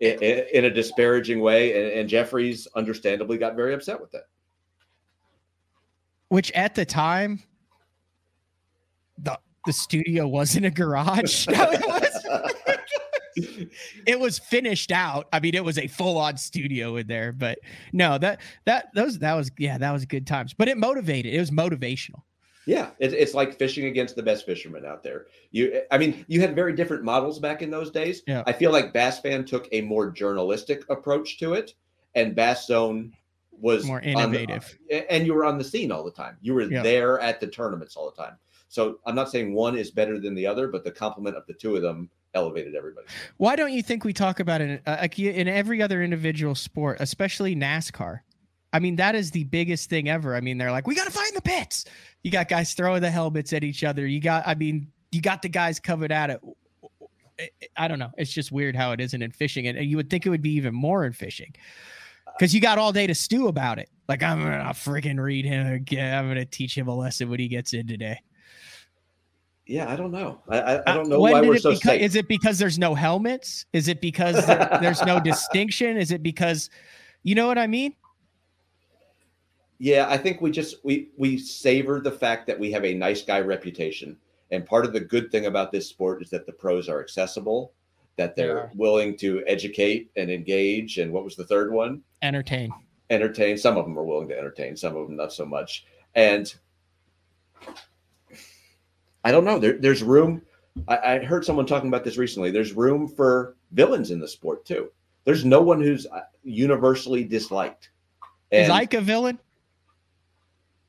[0.00, 1.78] in, in a disparaging way.
[1.82, 4.28] And, and Jeffries understandably got very upset with that.
[6.28, 7.42] Which at the time,
[9.18, 11.46] the, the studio wasn't a garage.
[11.52, 12.52] No, it was
[14.06, 15.28] it was finished out.
[15.32, 17.58] I mean, it was a full on studio in there, but
[17.92, 20.54] no, that that those that was yeah, that was good times.
[20.54, 21.34] But it motivated.
[21.34, 22.22] It was motivational.
[22.66, 25.26] Yeah, it, it's like fishing against the best fishermen out there.
[25.50, 28.22] You, I mean, you had very different models back in those days.
[28.26, 28.44] Yeah.
[28.46, 31.74] I feel like Bass Fan took a more journalistic approach to it,
[32.14, 33.12] and Bass Zone
[33.50, 34.78] was more innovative.
[34.88, 36.36] The, and you were on the scene all the time.
[36.40, 38.36] You were there at the tournaments all the time.
[38.68, 41.52] So I'm not saying one is better than the other, but the complement of the
[41.52, 43.06] two of them elevated everybody.
[43.36, 47.54] Why don't you think we talk about it uh, in every other individual sport, especially
[47.54, 48.20] NASCAR?
[48.72, 50.34] I mean, that is the biggest thing ever.
[50.34, 51.84] I mean, they're like, we got to find the pits.
[52.22, 54.06] You got guys throwing the helmets at each other.
[54.06, 56.40] You got, I mean, you got the guys covered at it.
[57.76, 58.12] I don't know.
[58.16, 59.66] It's just weird how it isn't in fishing.
[59.66, 61.54] And you would think it would be even more in fishing
[62.38, 63.90] because you got all day to stew about it.
[64.08, 66.16] Like, I'm going to freaking read him again.
[66.16, 68.20] I'm going to teach him a lesson when he gets in today.
[69.72, 70.38] Yeah, I don't know.
[70.50, 72.02] I, I, I don't know uh, why we're so beca- safe.
[72.02, 73.64] Is it because there's no helmets?
[73.72, 75.96] Is it because there, there's no distinction?
[75.96, 76.68] Is it because,
[77.22, 77.94] you know what I mean?
[79.78, 83.22] Yeah, I think we just we we savor the fact that we have a nice
[83.22, 84.18] guy reputation,
[84.50, 87.72] and part of the good thing about this sport is that the pros are accessible,
[88.18, 88.70] that they're yeah.
[88.74, 92.02] willing to educate and engage, and what was the third one?
[92.20, 92.70] Entertain.
[93.08, 93.56] Entertain.
[93.56, 96.54] Some of them are willing to entertain, some of them not so much, and
[99.24, 99.58] I don't know.
[99.58, 100.42] There, there's room.
[100.88, 102.50] I, I, heard someone talking about this recently.
[102.50, 104.90] There's room for villains in the sport too.
[105.24, 107.90] There's no one who's uh, universally disliked.
[108.50, 109.38] And Is Ike a villain?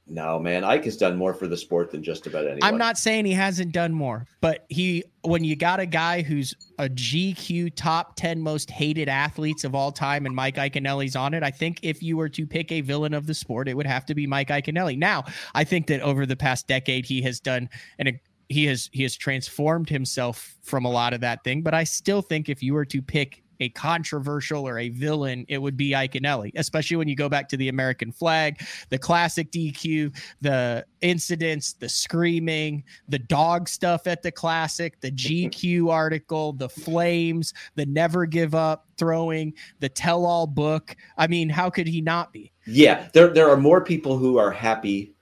[0.05, 2.63] No, man, Ike has done more for the sport than just about anyone.
[2.63, 6.53] I'm not saying he hasn't done more, but he when you got a guy who's
[6.77, 11.41] a GQ top 10 most hated athletes of all time and Mike Iaconelli's on it,
[11.41, 14.05] I think if you were to pick a villain of the sport, it would have
[14.07, 14.97] to be Mike Iaconelli.
[14.97, 15.23] Now,
[15.55, 18.19] I think that over the past decade he has done and
[18.49, 22.21] he has he has transformed himself from a lot of that thing, but I still
[22.21, 26.51] think if you were to pick a controversial or a villain, it would be Iaconelli,
[26.55, 31.89] especially when you go back to the American flag, the classic DQ, the incidents, the
[31.89, 38.53] screaming, the dog stuff at the classic, the GQ article, the flames, the never give
[38.53, 40.95] up throwing, the tell all book.
[41.17, 42.51] I mean, how could he not be?
[42.65, 45.13] Yeah, there there are more people who are happy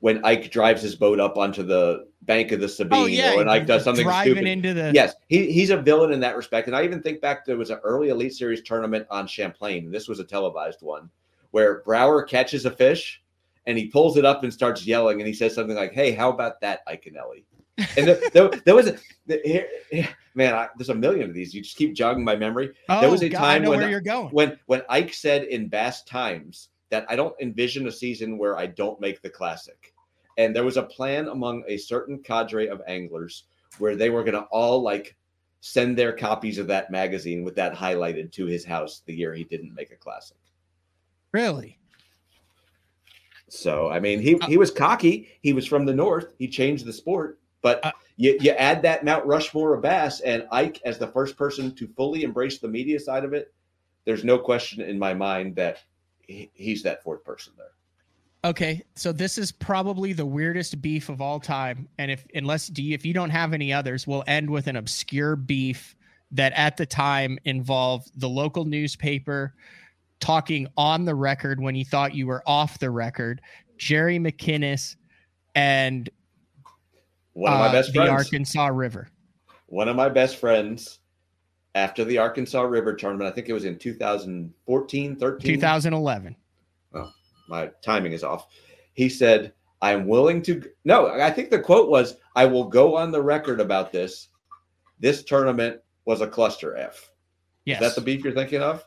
[0.00, 3.38] when Ike drives his boat up onto the bank of the Sabine, Oh, yeah, or
[3.38, 4.46] when Ike does something driving stupid.
[4.48, 6.68] into the- yes, he, he's a villain in that respect.
[6.68, 9.90] And I even think back there was an early Elite Series tournament on Champlain.
[9.90, 11.10] This was a televised one
[11.50, 13.20] where Brauer catches a fish
[13.66, 16.30] and he pulls it up and starts yelling, and he says something like, "Hey, how
[16.30, 17.44] about that, Iaconelli?"
[17.96, 18.96] And there, there, there was a
[19.44, 19.68] here,
[20.34, 21.52] man, I, there's a million of these.
[21.54, 22.68] You just keep jogging my memory.
[22.88, 24.28] there Oh, was a God, time when where you're going.
[24.30, 28.66] when when Ike said in Bass Times that I don't envision a season where I
[28.66, 29.92] don't make the classic.
[30.38, 33.44] And there was a plan among a certain cadre of anglers
[33.78, 35.16] where they were going to all like
[35.60, 39.44] send their copies of that magazine with that highlighted to his house the year he
[39.44, 40.36] didn't make a classic.
[41.32, 41.78] Really?
[43.48, 45.28] So I mean, he he was cocky.
[45.42, 46.34] He was from the north.
[46.38, 47.38] He changed the sport.
[47.60, 51.36] But uh, you, you add that Mount Rushmore of bass and Ike as the first
[51.36, 53.52] person to fully embrace the media side of it.
[54.04, 55.78] There's no question in my mind that
[56.20, 57.72] he, he's that fourth person there.
[58.44, 62.82] Okay, so this is probably the weirdest beef of all time, and if unless do
[62.84, 65.96] you, if you don't have any others, we'll end with an obscure beef
[66.30, 69.54] that at the time involved the local newspaper
[70.20, 73.40] talking on the record when you thought you were off the record,
[73.76, 74.94] Jerry McKinnis,
[75.56, 76.08] and
[77.32, 78.10] One of my uh, best the friends.
[78.10, 79.08] Arkansas River.
[79.66, 81.00] One of my best friends
[81.74, 85.54] after the Arkansas River tournament, I think it was in 2014, 13.
[85.54, 86.36] 2011.
[87.48, 88.46] My timing is off.
[88.94, 90.62] He said, I'm willing to.
[90.84, 94.28] No, I think the quote was, I will go on the record about this.
[95.00, 97.10] This tournament was a cluster F.
[97.64, 97.80] Yes.
[97.80, 98.84] Is that the beef you're thinking of?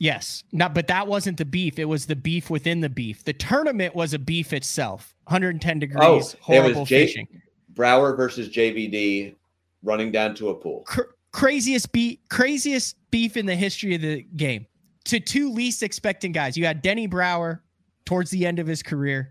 [0.00, 0.44] Yes.
[0.52, 1.78] Not but that wasn't the beef.
[1.78, 3.24] It was the beef within the beef.
[3.24, 5.14] The tournament was a beef itself.
[5.24, 7.26] 110 degrees, Oh, it horrible was J- fishing.
[7.70, 9.34] Brauer versus JVD
[9.82, 10.82] running down to a pool.
[10.86, 11.02] Cr-
[11.32, 14.66] craziest beef craziest beef in the history of the game.
[15.06, 16.56] To two least expecting guys.
[16.56, 17.62] You had Denny Brauer
[18.06, 19.30] towards the end of his career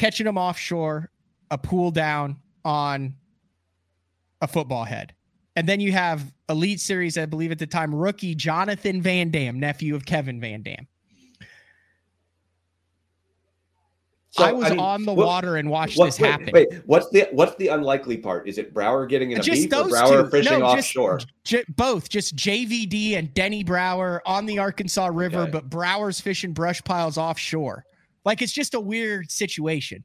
[0.00, 1.10] catching him offshore,
[1.50, 3.14] a pool down on
[4.40, 5.14] a football head.
[5.56, 9.60] And then you have Elite Series, I believe at the time, rookie Jonathan Van Dam,
[9.60, 10.86] nephew of Kevin Van Dam.
[14.32, 16.50] So, I was mean, on the what- water and watched what- this wait, happen.
[16.52, 18.48] Wait, what's the what's the unlikely part?
[18.48, 20.30] Is it Brauer getting in a Just beef or Brauer two.
[20.30, 21.20] fishing No, just offshore?
[21.42, 25.50] J- both, just JVD and Denny Brauer on the Arkansas River, Okay.
[25.50, 27.84] but Brauer's fishing brush piles offshore.
[28.24, 30.04] Like it's just a weird situation.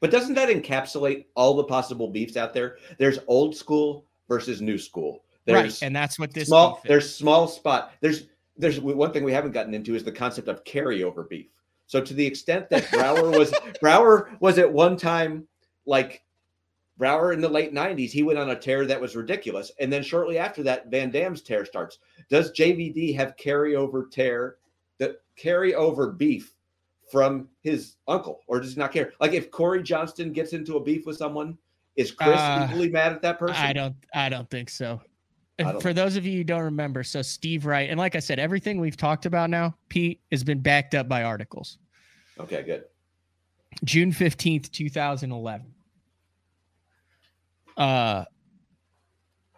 [0.00, 2.76] But doesn't that encapsulate all the possible beefs out there?
[2.98, 5.24] There's old school versus new school.
[5.44, 6.80] There's right, and that's what this small.
[6.84, 7.92] There's small spot.
[8.00, 8.24] There's
[8.56, 11.46] there's one thing we haven't gotten into is the concept of carryover beef.
[11.86, 15.46] So to the extent that Brauer was Brauer was at one time
[15.86, 16.24] like
[16.98, 19.70] Brauer in the late 90s, he went on a tear that was ridiculous.
[19.78, 21.98] And then shortly after that, Van Dam's tear starts.
[22.30, 24.56] Does JVD have carryover tear,
[24.98, 26.54] the carryover beef
[27.10, 29.12] from his uncle, or does he not care?
[29.20, 31.56] Like if Cory Johnston gets into a beef with someone,
[31.94, 33.56] is Chris Uh, equally mad at that person?
[33.56, 35.00] I don't I don't think so.
[35.80, 38.78] For those of you who don't remember, so Steve Wright, and like I said, everything
[38.78, 41.78] we've talked about now, Pete, has been backed up by articles.
[42.38, 42.84] Okay, good.
[43.84, 45.66] June 15th, 2011.
[47.76, 48.24] Uh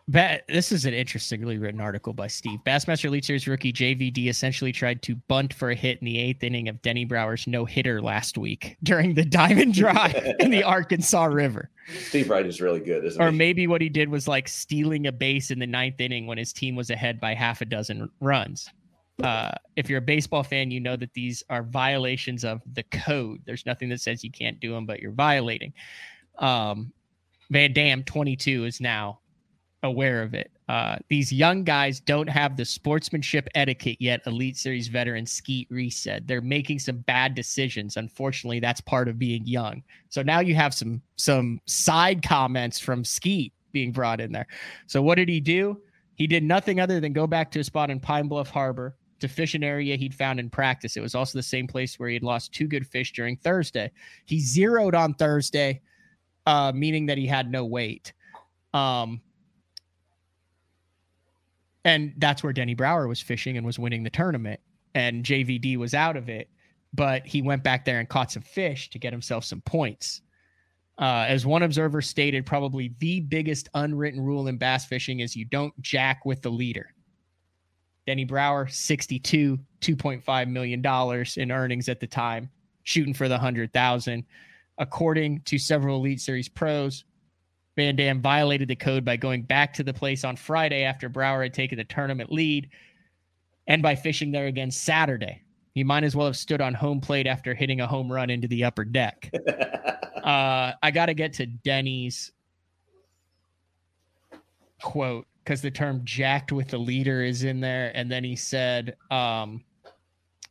[0.09, 2.61] Ba- this is an interestingly written article by Steve.
[2.65, 6.43] Bassmaster Elite Series rookie JVD essentially tried to bunt for a hit in the eighth
[6.43, 11.27] inning of Denny Brauer's no hitter last week during the Diamond Drive in the Arkansas
[11.27, 11.71] River.
[12.07, 13.25] Steve Wright is really good, isn't it?
[13.25, 13.37] Or he?
[13.37, 16.55] maybe what he did was like stealing a base in the ninth inning when his
[16.55, 18.71] team was ahead by half a dozen runs.
[19.23, 23.43] Uh, if you're a baseball fan, you know that these are violations of the code.
[23.45, 25.75] There's nothing that says you can't do them, but you're violating.
[26.39, 26.93] Um,
[27.51, 29.19] Van Dam, 22, is now
[29.83, 30.51] aware of it.
[30.69, 34.21] Uh, these young guys don't have the sportsmanship etiquette yet.
[34.27, 37.97] Elite Series veteran Skeet Reese said they're making some bad decisions.
[37.97, 39.83] Unfortunately, that's part of being young.
[40.09, 44.47] So now you have some some side comments from Skeet being brought in there.
[44.87, 45.81] So what did he do?
[46.17, 49.29] He did nothing other than go back to a spot in Pine Bluff Harbor, to
[49.29, 50.97] fish an area he'd found in practice.
[50.97, 53.91] It was also the same place where he had lost two good fish during Thursday.
[54.27, 55.81] He zeroed on Thursday,
[56.47, 58.13] uh, meaning that he had no weight.
[58.75, 59.21] Um,
[61.89, 64.61] and that's where Denny Brauer was fishing and was winning the tournament.
[64.95, 66.51] And JVD was out of it,
[66.93, 70.21] but he went back there and caught some fish to get himself some points.
[70.99, 75.47] Uh, as one observer stated, probably the biggest unwritten rule in bass fishing is you
[75.47, 76.93] don't jack with the leader.
[78.07, 80.85] Denny Brauer, 62, $2.5 million
[81.37, 82.51] in earnings at the time,
[82.83, 84.25] shooting for the 100,000.
[84.77, 87.05] According to several Elite Series pros,
[87.79, 91.45] Van Dam violated the code by going back to the place on Friday after Brauer
[91.45, 92.71] had taken the tournament lead
[93.69, 95.43] and by fishing there again Saturday.
[95.75, 98.49] He might as well have stood on home plate after hitting a home run into
[98.49, 99.33] the upper deck.
[99.47, 102.33] uh, I got to get to Denny's
[104.83, 107.93] quote because the term jacked with the leader is in there.
[107.95, 109.63] And then he said um,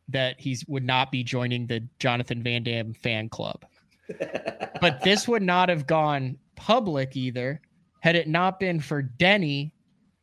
[0.07, 3.65] that he would not be joining the Jonathan Van Dam fan club.
[4.79, 7.61] but this would not have gone public either
[8.01, 9.73] had it not been for Denny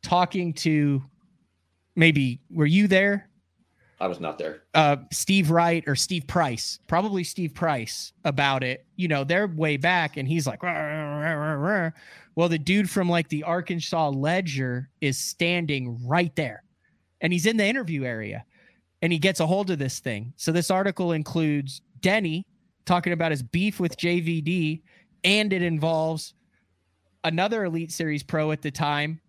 [0.03, 1.03] talking to
[1.97, 3.29] maybe were you there?
[4.01, 4.65] I was not there.
[4.75, 8.85] Uh, Steve Wright or Steve Price, probably Steve Price about it.
[8.97, 11.91] You know, they're way back, and he's like, "Rah, rah, rah, rah."
[12.35, 16.65] well, the dude from like the Arkansas Ledger is standing right there,
[17.21, 18.45] and he's in the interview area,
[19.03, 20.33] and he gets a hold of this thing.
[20.37, 22.47] So this article includes Denny
[22.85, 24.83] talking about his beef with JVD,
[25.25, 26.35] and it involves
[27.25, 29.21] another Elite Series pro at the time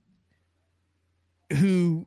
[1.54, 2.06] who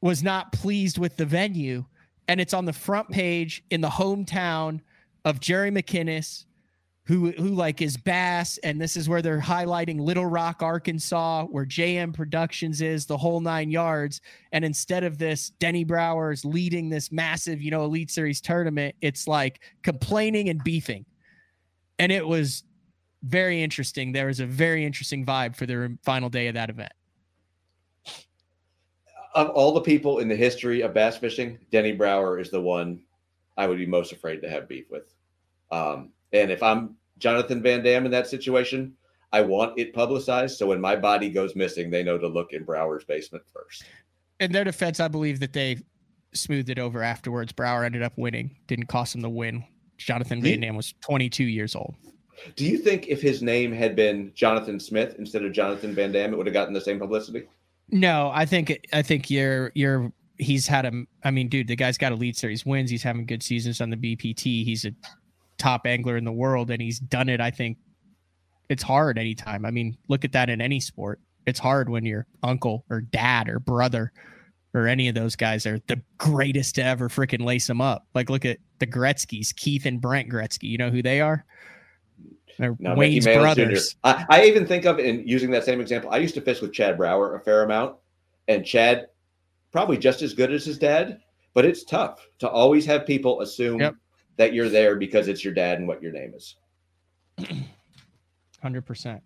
[0.00, 1.84] was not pleased with the venue.
[2.28, 4.80] And it's on the front page in the hometown
[5.24, 6.44] of Jerry McKinnis,
[7.04, 11.64] who who like is Bass, and this is where they're highlighting Little Rock, Arkansas, where
[11.64, 14.20] JM Productions is, the whole nine yards.
[14.52, 18.94] And instead of this, Denny Brauer's leading this massive, you know, Elite Series tournament.
[19.00, 21.06] It's like complaining and beefing.
[21.98, 22.62] And it was
[23.22, 24.12] very interesting.
[24.12, 26.92] There was a very interesting vibe for the final day of that event
[29.34, 33.00] of all the people in the history of bass fishing, Denny Brauer is the one
[33.56, 35.14] I would be most afraid to have beef with.
[35.70, 38.94] Um, and if I'm Jonathan Van Dam in that situation,
[39.32, 40.58] I want it publicized.
[40.58, 43.84] So when my body goes missing, they know to look in Brauer's basement first.
[44.40, 45.78] In their defense, I believe that they
[46.32, 47.52] smoothed it over afterwards.
[47.52, 49.64] Brauer ended up winning, didn't cost him the win.
[49.98, 51.94] Jonathan Van Dam was 22 years old.
[52.56, 56.32] Do you think if his name had been Jonathan Smith instead of Jonathan Van Dam,
[56.32, 57.44] it would have gotten the same publicity?
[57.90, 60.92] No, I think I think you're you're he's had a
[61.24, 62.90] I mean, dude, the guy's got Elite Series wins.
[62.90, 64.64] He's having good seasons on the BPT.
[64.64, 64.92] He's a
[65.58, 67.40] top angler in the world, and he's done it.
[67.40, 67.78] I think
[68.68, 69.64] it's hard anytime.
[69.64, 71.20] I mean, look at that in any sport.
[71.46, 74.12] It's hard when your uncle or dad or brother
[74.74, 78.06] or any of those guys are the greatest to ever freaking lace them up.
[78.14, 80.64] Like, look at the Gretzky's, Keith and Brent Gretzky.
[80.64, 81.44] You know who they are?
[82.58, 83.96] They're No, Wayne's brothers.
[84.02, 86.10] I, I even think of in using that same example.
[86.10, 87.96] I used to fish with Chad Brauer a fair amount,
[88.48, 89.06] and Chad
[89.70, 91.20] probably just as good as his dad,
[91.54, 93.78] but it's tough to always have people assume
[94.36, 96.56] that you're there because it's your dad and what your name is.
[98.62, 99.22] Hundred percent.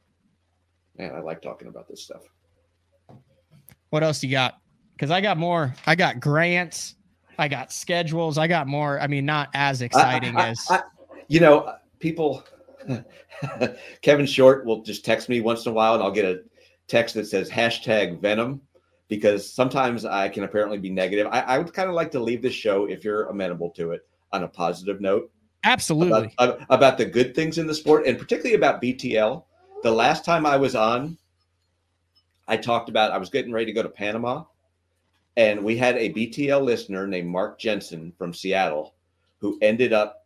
[0.98, 2.22] Man, I like talking about this stuff.
[3.88, 4.60] What else you got?
[4.94, 5.74] Because I got more.
[5.86, 6.96] I got grants.
[7.38, 8.36] I got schedules.
[8.36, 9.00] I got more.
[9.00, 10.82] I mean, not as exciting I- I- as I-
[11.28, 12.44] you know, people.
[14.02, 16.42] Kevin Short will just text me once in a while, and I'll get a
[16.88, 18.60] text that says hashtag Venom
[19.08, 21.26] because sometimes I can apparently be negative.
[21.30, 24.06] I, I would kind of like to leave this show, if you're amenable to it,
[24.32, 25.30] on a positive note.
[25.64, 26.32] Absolutely.
[26.38, 29.44] About, about the good things in the sport, and particularly about BTL.
[29.82, 31.18] The last time I was on,
[32.48, 34.44] I talked about I was getting ready to go to Panama,
[35.36, 38.94] and we had a BTL listener named Mark Jensen from Seattle
[39.42, 40.21] who ended up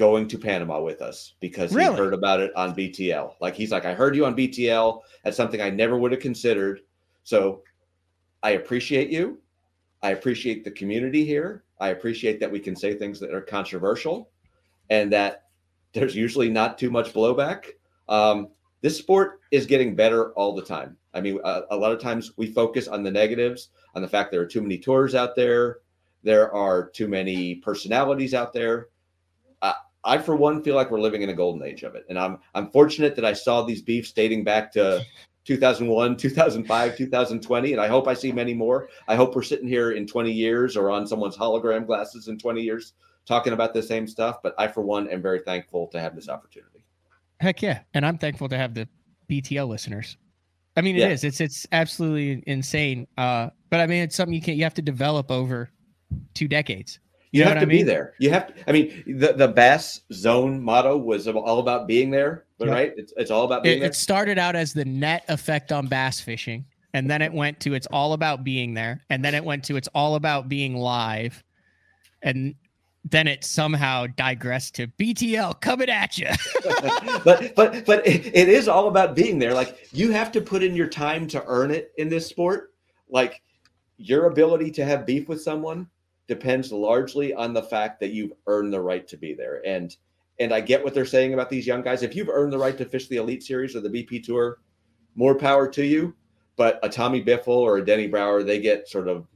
[0.00, 1.94] going to Panama with us because Really?
[1.94, 3.34] he heard about it on BTL.
[3.38, 5.02] Like he's like, I heard you on BTL.
[5.22, 6.80] That's something I never would have considered.
[7.22, 7.62] So
[8.42, 9.38] I appreciate you.
[10.02, 11.64] I appreciate the community here.
[11.80, 14.30] I appreciate that we can say things that are controversial
[14.88, 15.44] and that
[15.92, 17.64] there's usually not too much blowback.
[18.08, 18.48] Um,
[18.80, 20.96] this sport is getting better all the time.
[21.12, 24.30] I mean, a, a lot of times we focus on the negatives, on the fact
[24.30, 25.80] there are too many tours out there,
[26.22, 28.88] there are too many personalities out there.
[30.04, 32.38] I, for one, feel like we're living in a golden age of it, and I'm
[32.54, 35.04] I'm fortunate that I saw these beefs dating back to
[35.44, 38.88] 2001, 2005, 2020, and I hope I see many more.
[39.08, 42.60] I hope we're sitting here in 20 years or on someone's hologram glasses in 20
[42.62, 42.92] years
[43.26, 44.42] talking about the same stuff.
[44.42, 46.84] But I, for one, am very thankful to have this opportunity.
[47.40, 47.80] Heck yeah.
[47.94, 48.86] And I'm thankful to have the
[49.30, 50.16] BTL listeners.
[50.76, 51.08] I mean, it Yeah.
[51.08, 51.24] is.
[51.24, 53.06] It's it's absolutely insane.
[53.18, 54.56] Uh, but I mean, it's something you can't.
[54.58, 55.70] you have to develop over
[56.34, 57.00] two decades.
[57.32, 58.14] You, know have to I be there.
[58.18, 58.54] You have to.
[58.68, 62.74] I mean, the the Bass Zone motto was all about being there, but Yeah.
[62.74, 62.92] right?
[62.96, 63.88] It's it's all about being It, there.
[63.90, 67.74] it started out as the net effect on bass fishing, and then it went to
[67.74, 71.44] it's all about being there, and then it went to it's all about being live,
[72.22, 72.54] and
[73.04, 76.26] then it somehow digressed to BTL coming at you.
[77.24, 79.54] but but but it, it is all about being there.
[79.54, 82.74] Like you have to put in your time to earn it in this sport.
[83.08, 83.40] Like
[83.98, 85.86] your ability to have beef with someone
[86.30, 89.60] depends largely on the fact that you've earned the right to be there.
[89.66, 89.94] And
[90.38, 92.02] and I get what they're saying about these young guys.
[92.02, 94.58] If you've earned the right to fish the Elite Series or the BP Tour,
[95.14, 96.14] more power to you.
[96.56, 99.26] But a Tommy Biffle or a Denny Brauer, they get sort of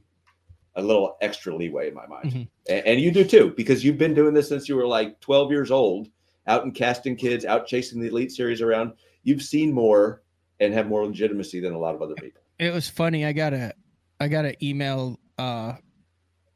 [0.75, 2.31] a little extra leeway in my mind.
[2.31, 2.47] Mhm.
[2.69, 5.51] A- And you do too, because you've been doing this since you were like 12
[5.51, 6.07] years old,
[6.47, 8.93] out and casting kids, out chasing the Elite Series around.
[9.23, 10.21] You've seen more
[10.59, 12.41] and have more legitimacy than a lot of other people.
[12.57, 13.25] it was funny.
[13.25, 13.73] I got a
[14.19, 15.73] I got an email uh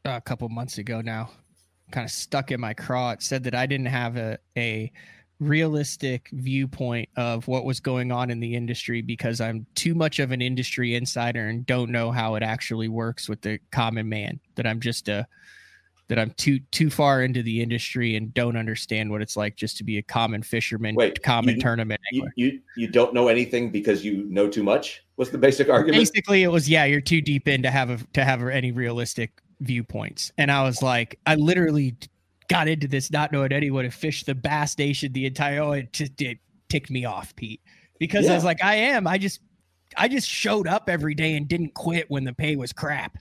[0.06, 1.30] a couple months ago now,
[1.92, 3.12] kind of stuck in my craw.
[3.12, 4.92] It said that I didn't have a a
[5.40, 10.32] realistic viewpoint of what was going on in the industry because I'm too much of
[10.32, 14.40] an industry insider and don't know how it actually works with the common man.
[14.56, 15.28] That I'm just a
[16.10, 19.78] that I'm too too far into the industry and don't understand what it's like just
[19.78, 23.70] to be a common fisherman, Wait, common you- tournament You, you you don't know anything
[23.70, 25.04] because you know too much.
[25.16, 26.02] What's the basic argument?
[26.02, 29.32] Basically, it was yeah, you're too deep in to have a to have any realistic
[29.62, 30.32] viewpoints.
[30.38, 31.96] And I was like, I literally
[32.48, 35.62] got into this not knowing anyone to fish the Bass Nation the entire.
[35.62, 37.62] Oh, it just it ticked me off, Pete,
[38.00, 39.08] because I was like, I am.
[39.08, 39.42] I just
[39.98, 43.18] I just showed up every day and didn't quit when the pay was crap.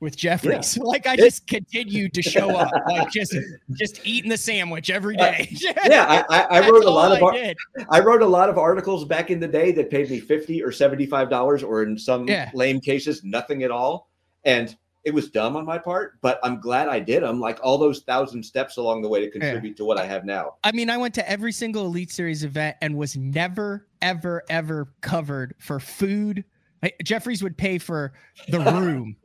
[0.00, 3.36] With Jeffries, like I just continued to show up, like just
[3.72, 5.48] just eating the sandwich every uh, day.
[5.60, 7.54] yeah, I, I, I wrote a lot of I
[7.90, 10.72] I wrote a lot of articles back in the day that paid me fifty or
[10.72, 12.50] seventy five dollars, or in some Yeah.
[12.54, 14.08] lame cases, nothing at all.
[14.44, 14.74] And
[15.04, 17.40] it was dumb on my part, but I'm glad I did them.
[17.40, 20.56] Like all those thousand steps along the way to contribute to what I have now.
[20.62, 24.92] I mean, I went to every single Elite Series event and was never, ever, ever
[25.00, 26.44] covered for food.
[26.82, 28.12] I- Jeffries would pay for
[28.48, 29.16] the room.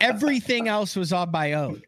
[0.00, 1.82] Everything else was on my own.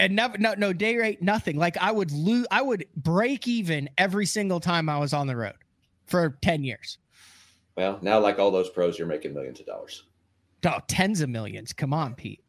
[0.00, 1.56] And never, no, no day rate, nothing.
[1.56, 5.36] Like I would lose, I would break even every single time I was on the
[5.36, 5.56] road
[6.06, 6.98] for 10 years.
[7.76, 10.04] Well, now like all those pros, you're making millions of dollars.
[10.66, 11.72] Oh, tens of millions.
[11.72, 12.42] Come on, Pete.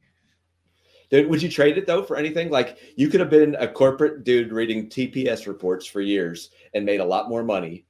[1.11, 2.49] Would you trade it though for anything?
[2.52, 6.99] Like you could have been a corporate dude reading TPS reports for years and made
[6.99, 7.86] a lot more money.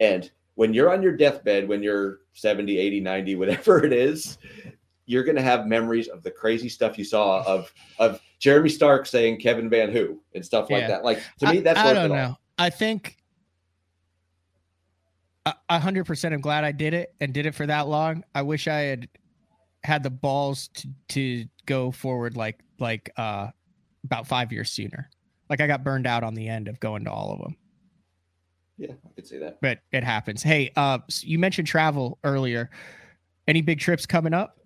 [0.00, 4.38] And when you're on your deathbed, when you're 70, 80, 90, whatever it is,
[5.06, 9.06] you're going to have memories of the crazy stuff you saw of of Jeremy Stark
[9.06, 10.88] saying Kevin Van Who and stuff like Yeah.
[10.88, 11.04] that.
[11.04, 12.24] Like to me, I- that's I, worth don't know.
[12.24, 12.40] all.
[12.58, 13.18] I think
[15.68, 16.34] a hundred percent.
[16.34, 18.24] I'm glad I did it and did it for that long.
[18.34, 19.08] I wish I had
[19.82, 23.48] had the balls to to go forward like like uh
[24.04, 25.08] about five years sooner.
[25.48, 27.56] Like I got burned out on the end of going to all of them,
[28.78, 29.58] Yeah, I could see that.
[29.60, 30.42] but it happens.
[30.42, 32.70] Hey, uh, s- you mentioned travel earlier.
[33.46, 34.58] Any big trips coming up?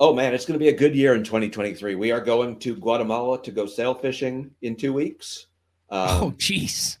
[0.00, 1.94] Oh man, it's going to be a good year in 2023.
[1.94, 5.46] We are going to Guatemala to go sail fishing in two weeks.
[5.90, 6.98] Um, oh, jeez.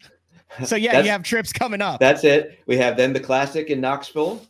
[0.64, 1.98] So yeah, you have trips coming up.
[1.98, 2.60] That's it.
[2.66, 4.46] We have then the classic in Knoxville.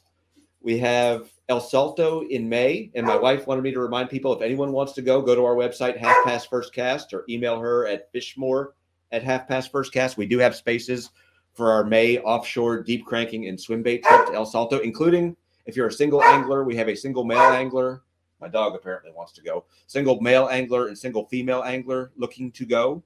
[0.61, 2.91] We have El Salto in May.
[2.95, 5.45] And my wife wanted me to remind people if anyone wants to go, go to
[5.45, 8.69] our website, Half Past First Cast, or email her at fishmore
[9.11, 10.17] at Half Past First Cast.
[10.17, 11.11] We do have spaces
[11.53, 15.37] for our May offshore deep cranking and swim bait trip to El Salto, including
[15.67, 18.03] if you're a single angler, we have a single male angler.
[18.41, 19.65] My dog apparently wants to go.
[19.87, 23.03] Single male angler and single female angler looking to go.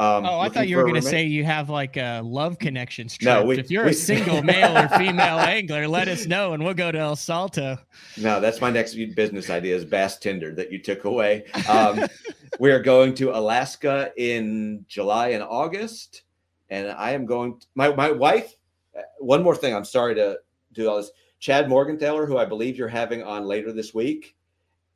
[0.00, 3.16] Um, Oh, I thought you were going to say you have like a love connections
[3.16, 3.26] trip.
[3.34, 6.64] No, we- if you're we- a single male or female angler, let us know and
[6.64, 7.78] we'll go to El Salto.
[8.16, 11.44] No, that's my next business idea is Bass Tinder that you took away.
[11.68, 12.04] Um,
[12.60, 16.22] we are going to Alaska in July and August,
[16.70, 17.60] and I am going.
[17.74, 18.54] my my wife.
[18.96, 19.74] uh, One more thing.
[19.74, 20.38] I'm sorry to
[20.74, 21.10] do all this.
[21.40, 24.36] Chad Morgenthaler, who I believe you're having on later this week,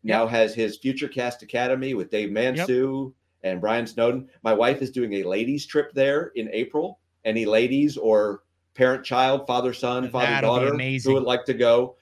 [0.05, 3.12] now has his Future Cast Academy with Dave Mansue
[3.43, 4.28] and Brian Snowden.
[4.43, 6.98] My wife is doing a ladies trip there in April.
[7.24, 8.43] Any ladies or
[8.74, 11.97] parent child, father son, father That'll daughter who would like to go,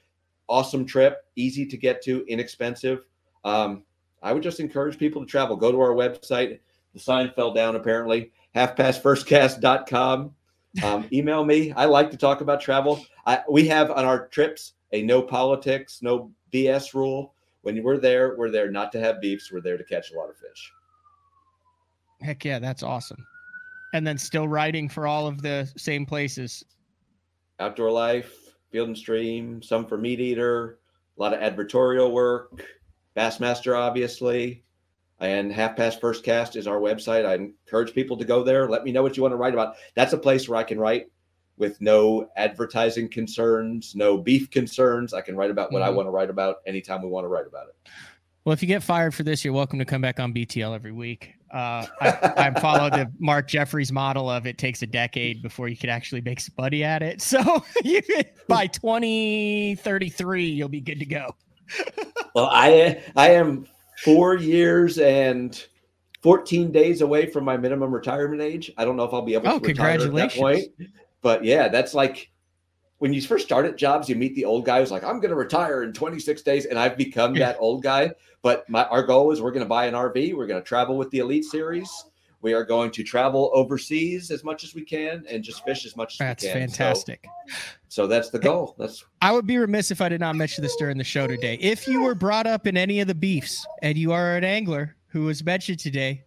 [0.49, 3.07] awesome trip, easy to get to, inexpensive.
[3.45, 3.85] Um,
[4.23, 5.57] I would just encourage people to travel.
[5.57, 6.59] Go to our website.
[6.95, 8.33] The sign fell down apparently.
[8.55, 10.35] Halfpastfirstcast.com.
[10.83, 11.73] Um, email me.
[11.73, 13.05] I like to talk about travel.
[13.27, 17.35] I, we have on our trips a no politics, no BS rule.
[17.63, 19.53] When we're there, we're there not to have beefs.
[19.53, 20.73] We're there to catch a lot of fish.
[22.23, 23.27] Heck yeah, that's awesome.
[23.93, 26.65] And then still writing for all of the same places.
[27.59, 30.79] Outdoor life, Field and Stream, some for Meat Eater,
[31.19, 32.65] a lot of advertorial work,
[33.17, 34.65] Bassmaster, obviously.
[35.19, 37.27] And Half Past First Cast is our website.
[37.27, 38.69] I encourage people to go there.
[38.69, 39.75] Let me know what you want to write about.
[39.95, 41.09] That's a place where I can write
[41.59, 45.13] with no advertising concerns, no beef concerns.
[45.13, 45.89] I can write about what mm-hmm.
[45.89, 47.91] I want to write about anytime we want to write about it.
[48.45, 50.93] Well, if you get fired for this, you're welcome to come back on BTL every
[50.93, 51.35] week.
[51.53, 55.77] Uh, I, I followed the Mark Jeffries model of it takes a decade before you
[55.77, 57.21] could actually make some money at it.
[57.21, 58.01] So you,
[58.47, 61.35] by 2033, you'll be good to go.
[62.35, 63.67] well, I I am
[64.05, 65.67] four years and
[66.23, 68.71] 14 days away from my minimum retirement age.
[68.77, 70.69] I don't know if I'll be able oh, to retire at that point.
[71.23, 72.31] But yeah, that's like
[73.01, 75.31] when you first start at jobs, you meet the old guy who's like, I'm going
[75.31, 76.67] to retire in 26 days.
[76.67, 78.13] And I've become that old guy.
[78.43, 80.35] But my, our goal is we're going to buy an RV.
[80.35, 81.91] We're going to travel with the Elite Series.
[82.43, 85.97] We are going to travel overseas as much as we can and just fish as
[85.97, 86.61] much as that's we can.
[86.61, 87.27] That's fantastic.
[87.89, 88.75] So, so, that's the goal.
[88.79, 91.59] That's I would be remiss if I did not mention this during the show today.
[91.61, 94.97] If you were brought up in any of the beefs and you are an angler
[95.09, 96.25] who was mentioned today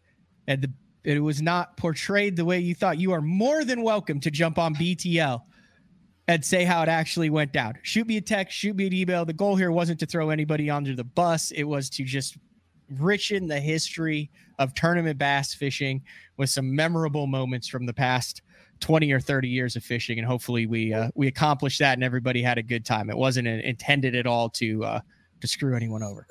[0.48, 0.72] and the
[1.04, 4.58] it was not portrayed the way you thought, you are more than welcome to jump
[4.58, 5.42] on BTL
[6.28, 7.74] and say how it actually went down.
[7.84, 9.26] Shoot me a text, shoot me an email.
[9.26, 12.38] The goal here wasn't to throw anybody under the bus, it was to just
[12.94, 14.30] richen the history
[14.60, 16.02] of tournament bass fishing
[16.38, 18.42] with some memorable moments from the past
[18.82, 22.42] 20 or 30 years of fishing and hopefully we uh, we accomplished that and everybody
[22.42, 23.10] had a good time.
[23.10, 25.00] It wasn't intended at all to uh,
[25.42, 26.28] to screw anyone over.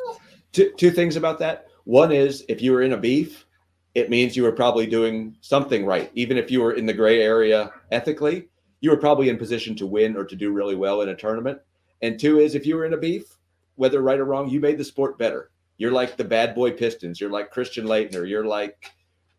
[0.52, 1.66] Two, two things about that.
[1.84, 3.46] One is if you were in a beef
[3.94, 7.22] it means you were probably doing something right even if you were in the gray
[7.22, 8.48] area ethically
[8.82, 11.58] you were probably in position to win or to do really well in a tournament.
[12.02, 13.38] And two is if you were in a beef,
[13.76, 15.50] whether right or wrong, you made the sport better.
[15.78, 17.20] You're like the bad boy Pistons.
[17.20, 18.28] You're like Christian Laettner.
[18.28, 18.90] You're like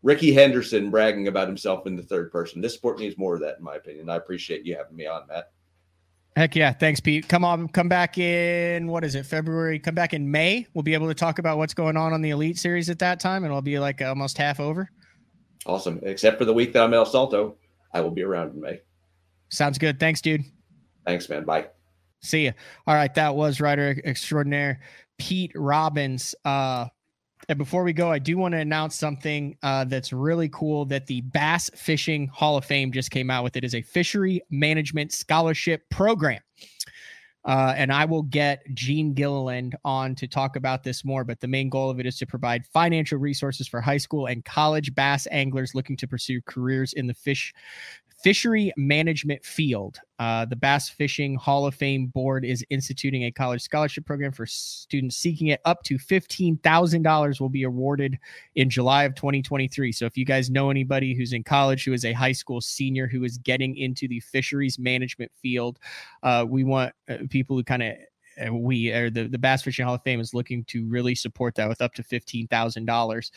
[0.01, 2.61] Rickey Henderson bragging about himself in the third person.
[2.61, 4.09] This sport needs more of that, in my opinion.
[4.09, 5.51] I appreciate you having me on, Matt.
[6.37, 6.71] Heck yeah.
[6.71, 7.27] Thanks, Pete.
[7.27, 9.77] Come on, come back in what is it, February?
[9.77, 10.65] Come back in May.
[10.73, 13.19] We'll be able to talk about what's going on on the Elite Series at that
[13.19, 14.89] time, and it'll be like almost half over.
[15.65, 15.99] Awesome.
[16.01, 17.57] Except for the week that I'm at El Salto,
[17.93, 18.81] I will be around in May.
[19.49, 19.99] Sounds good.
[19.99, 20.43] Thanks, dude.
[21.05, 21.43] Thanks, man.
[21.43, 21.67] Bye.
[22.21, 22.53] See you.
[22.87, 24.79] All right, that was writer extraordinaire
[25.17, 26.33] Pete Robbins.
[26.45, 26.87] Uh,
[27.49, 31.07] and before we go, I do want to announce something uh, that's really cool that
[31.07, 33.57] the Bass Fishing Hall of Fame just came out with.
[33.57, 36.39] It is a fishery management scholarship program.
[37.45, 41.25] Uh, and I will get Gene Gilliland on to talk about this more.
[41.25, 44.45] But the main goal of it is to provide financial resources for high school and
[44.45, 47.53] college bass anglers looking to pursue careers in the fish
[48.23, 49.99] fishery management field.
[50.17, 54.45] Uh, the Bass Fishing Hall of Fame Board is instituting a college scholarship program for
[54.45, 55.59] students seeking it.
[55.65, 58.17] Up to $15,000 will be awarded
[58.55, 59.91] in July of 2023.
[59.91, 63.07] So if you guys know anybody who's in college, who is a high school senior,
[63.07, 65.79] who is getting into the fisheries management field,
[66.23, 67.95] uh, we want uh, people who kind of
[68.51, 71.69] we or the, the Bass Fishing Hall of Fame is looking to really support that
[71.69, 73.31] with up to fifteen thousand uh, dollars.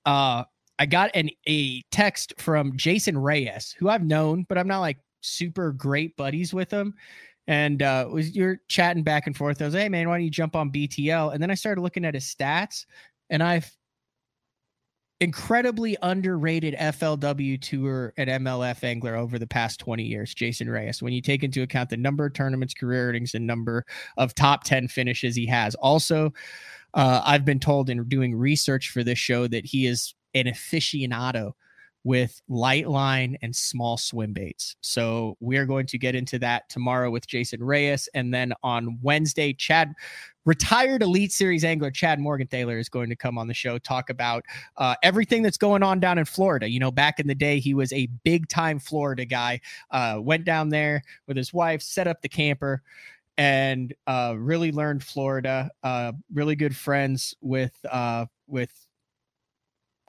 [0.04, 0.42] Uh,
[0.80, 4.98] I got an a text from Jason Reyes, who I've known, but I'm not like
[5.20, 6.94] super great buddies with him.
[7.46, 9.62] And uh, was you're chatting back and forth.
[9.62, 11.32] I was, hey man, why don't you jump on BTL?
[11.32, 12.86] And then I started looking at his stats,
[13.30, 13.70] and I've
[15.22, 21.00] incredibly underrated FLW tour and MLF angler over the past 20 years, Jason Reyes.
[21.00, 23.86] When you take into account the number of tournaments, career earnings, and number
[24.16, 25.76] of top 10 finishes he has.
[25.76, 26.32] Also,
[26.94, 31.52] uh, I've been told in doing research for this show that he is an aficionado
[32.04, 34.76] with light line and small swim baits.
[34.80, 38.08] So we're going to get into that tomorrow with Jason Reyes.
[38.14, 39.94] And then on Wednesday, Chad,
[40.44, 44.44] retired Elite Series angler Chad Morgenthaler is going to come on the show, talk about
[44.78, 46.68] uh, everything that's going on down in Florida.
[46.68, 49.60] You know, back in the day, he was a big time Florida guy,
[49.92, 52.82] uh, went down there with his wife, set up the camper.
[53.38, 55.70] And uh, really learned Florida.
[55.82, 58.70] Uh, really good friends with uh, with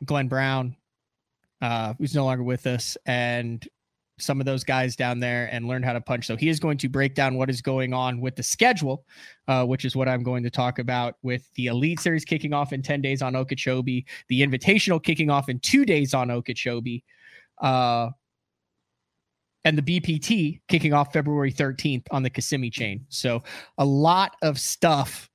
[0.06, 0.76] Glenn Brown,
[1.64, 3.66] uh, who's no longer with us, and
[4.20, 6.28] some of those guys down there and learn how to punch.
[6.28, 9.06] So he is going to break down what is going on with the schedule,
[9.48, 12.74] uh, which is what I'm going to talk about with the Elite Series kicking off
[12.74, 17.02] in 10 days on Okeechobee, the Invitational kicking off in two days on Okeechobee,
[17.62, 18.10] uh,
[19.64, 23.06] and the BPT kicking off February 13th on the Kissimmee chain.
[23.08, 23.42] So
[23.78, 25.30] a lot of stuff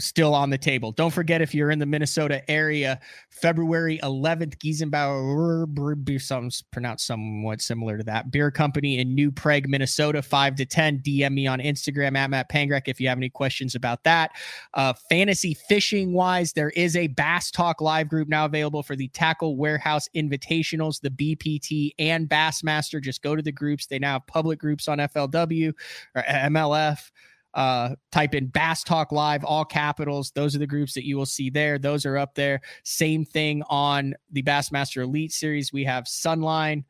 [0.00, 0.92] still on the table.
[0.92, 3.00] Don't forget if you're in the Minnesota area,
[3.30, 8.30] February 11th, Giesenbrau, something's pronounced somewhat similar to that.
[8.30, 10.98] Beer Company in New Prague, Minnesota, 5 to 10.
[11.00, 14.32] DM me on Instagram at Matt Pangrac if you have any questions about that.
[14.74, 19.08] Uh, fantasy fishing wise, there is a Bass Talk live group now available for the
[19.08, 23.02] Tackle Warehouse Invitationals, the BPT and Bassmaster.
[23.02, 23.86] Just go to the groups.
[23.86, 25.72] They now have public groups on FLW
[26.14, 27.10] or MLF
[27.54, 30.30] uh, type in Bass Talk Live, all capitals.
[30.32, 31.78] Those are the groups that you will see there.
[31.78, 32.60] Those are up there.
[32.84, 35.72] Same thing on the Bassmaster Elite Series.
[35.72, 36.84] We have Sunline,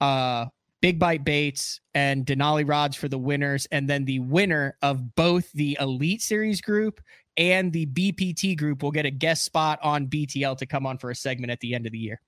[0.00, 0.46] uh,
[0.80, 3.66] Big Bite Baits, and Denali Rods for the winners.
[3.72, 7.00] And then the winner of both the Elite Series group
[7.36, 11.10] and the BPT group will get a guest spot on BTL to come on for
[11.10, 12.20] a segment at the end of the year.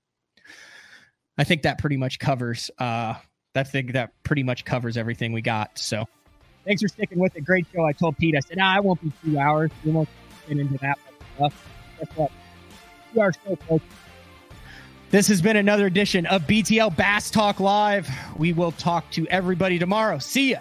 [1.37, 3.15] I think that pretty much covers uh
[3.53, 5.79] that thing that pretty much covers everything we got.
[5.79, 6.05] So
[6.69, 7.41] Thanks for sticking with it.
[7.41, 7.83] Great show.
[7.83, 9.71] I told Pete, I said, nah, I won't be two hours.
[9.83, 10.07] We won't
[10.47, 10.99] get into that
[11.35, 11.67] stuff.
[11.97, 12.31] Guess what?
[13.11, 13.85] Two hours show, folks.
[15.09, 18.07] This has been another edition of BTL Bass Talk Live.
[18.37, 20.19] We will talk to everybody tomorrow.
[20.19, 20.59] See ya.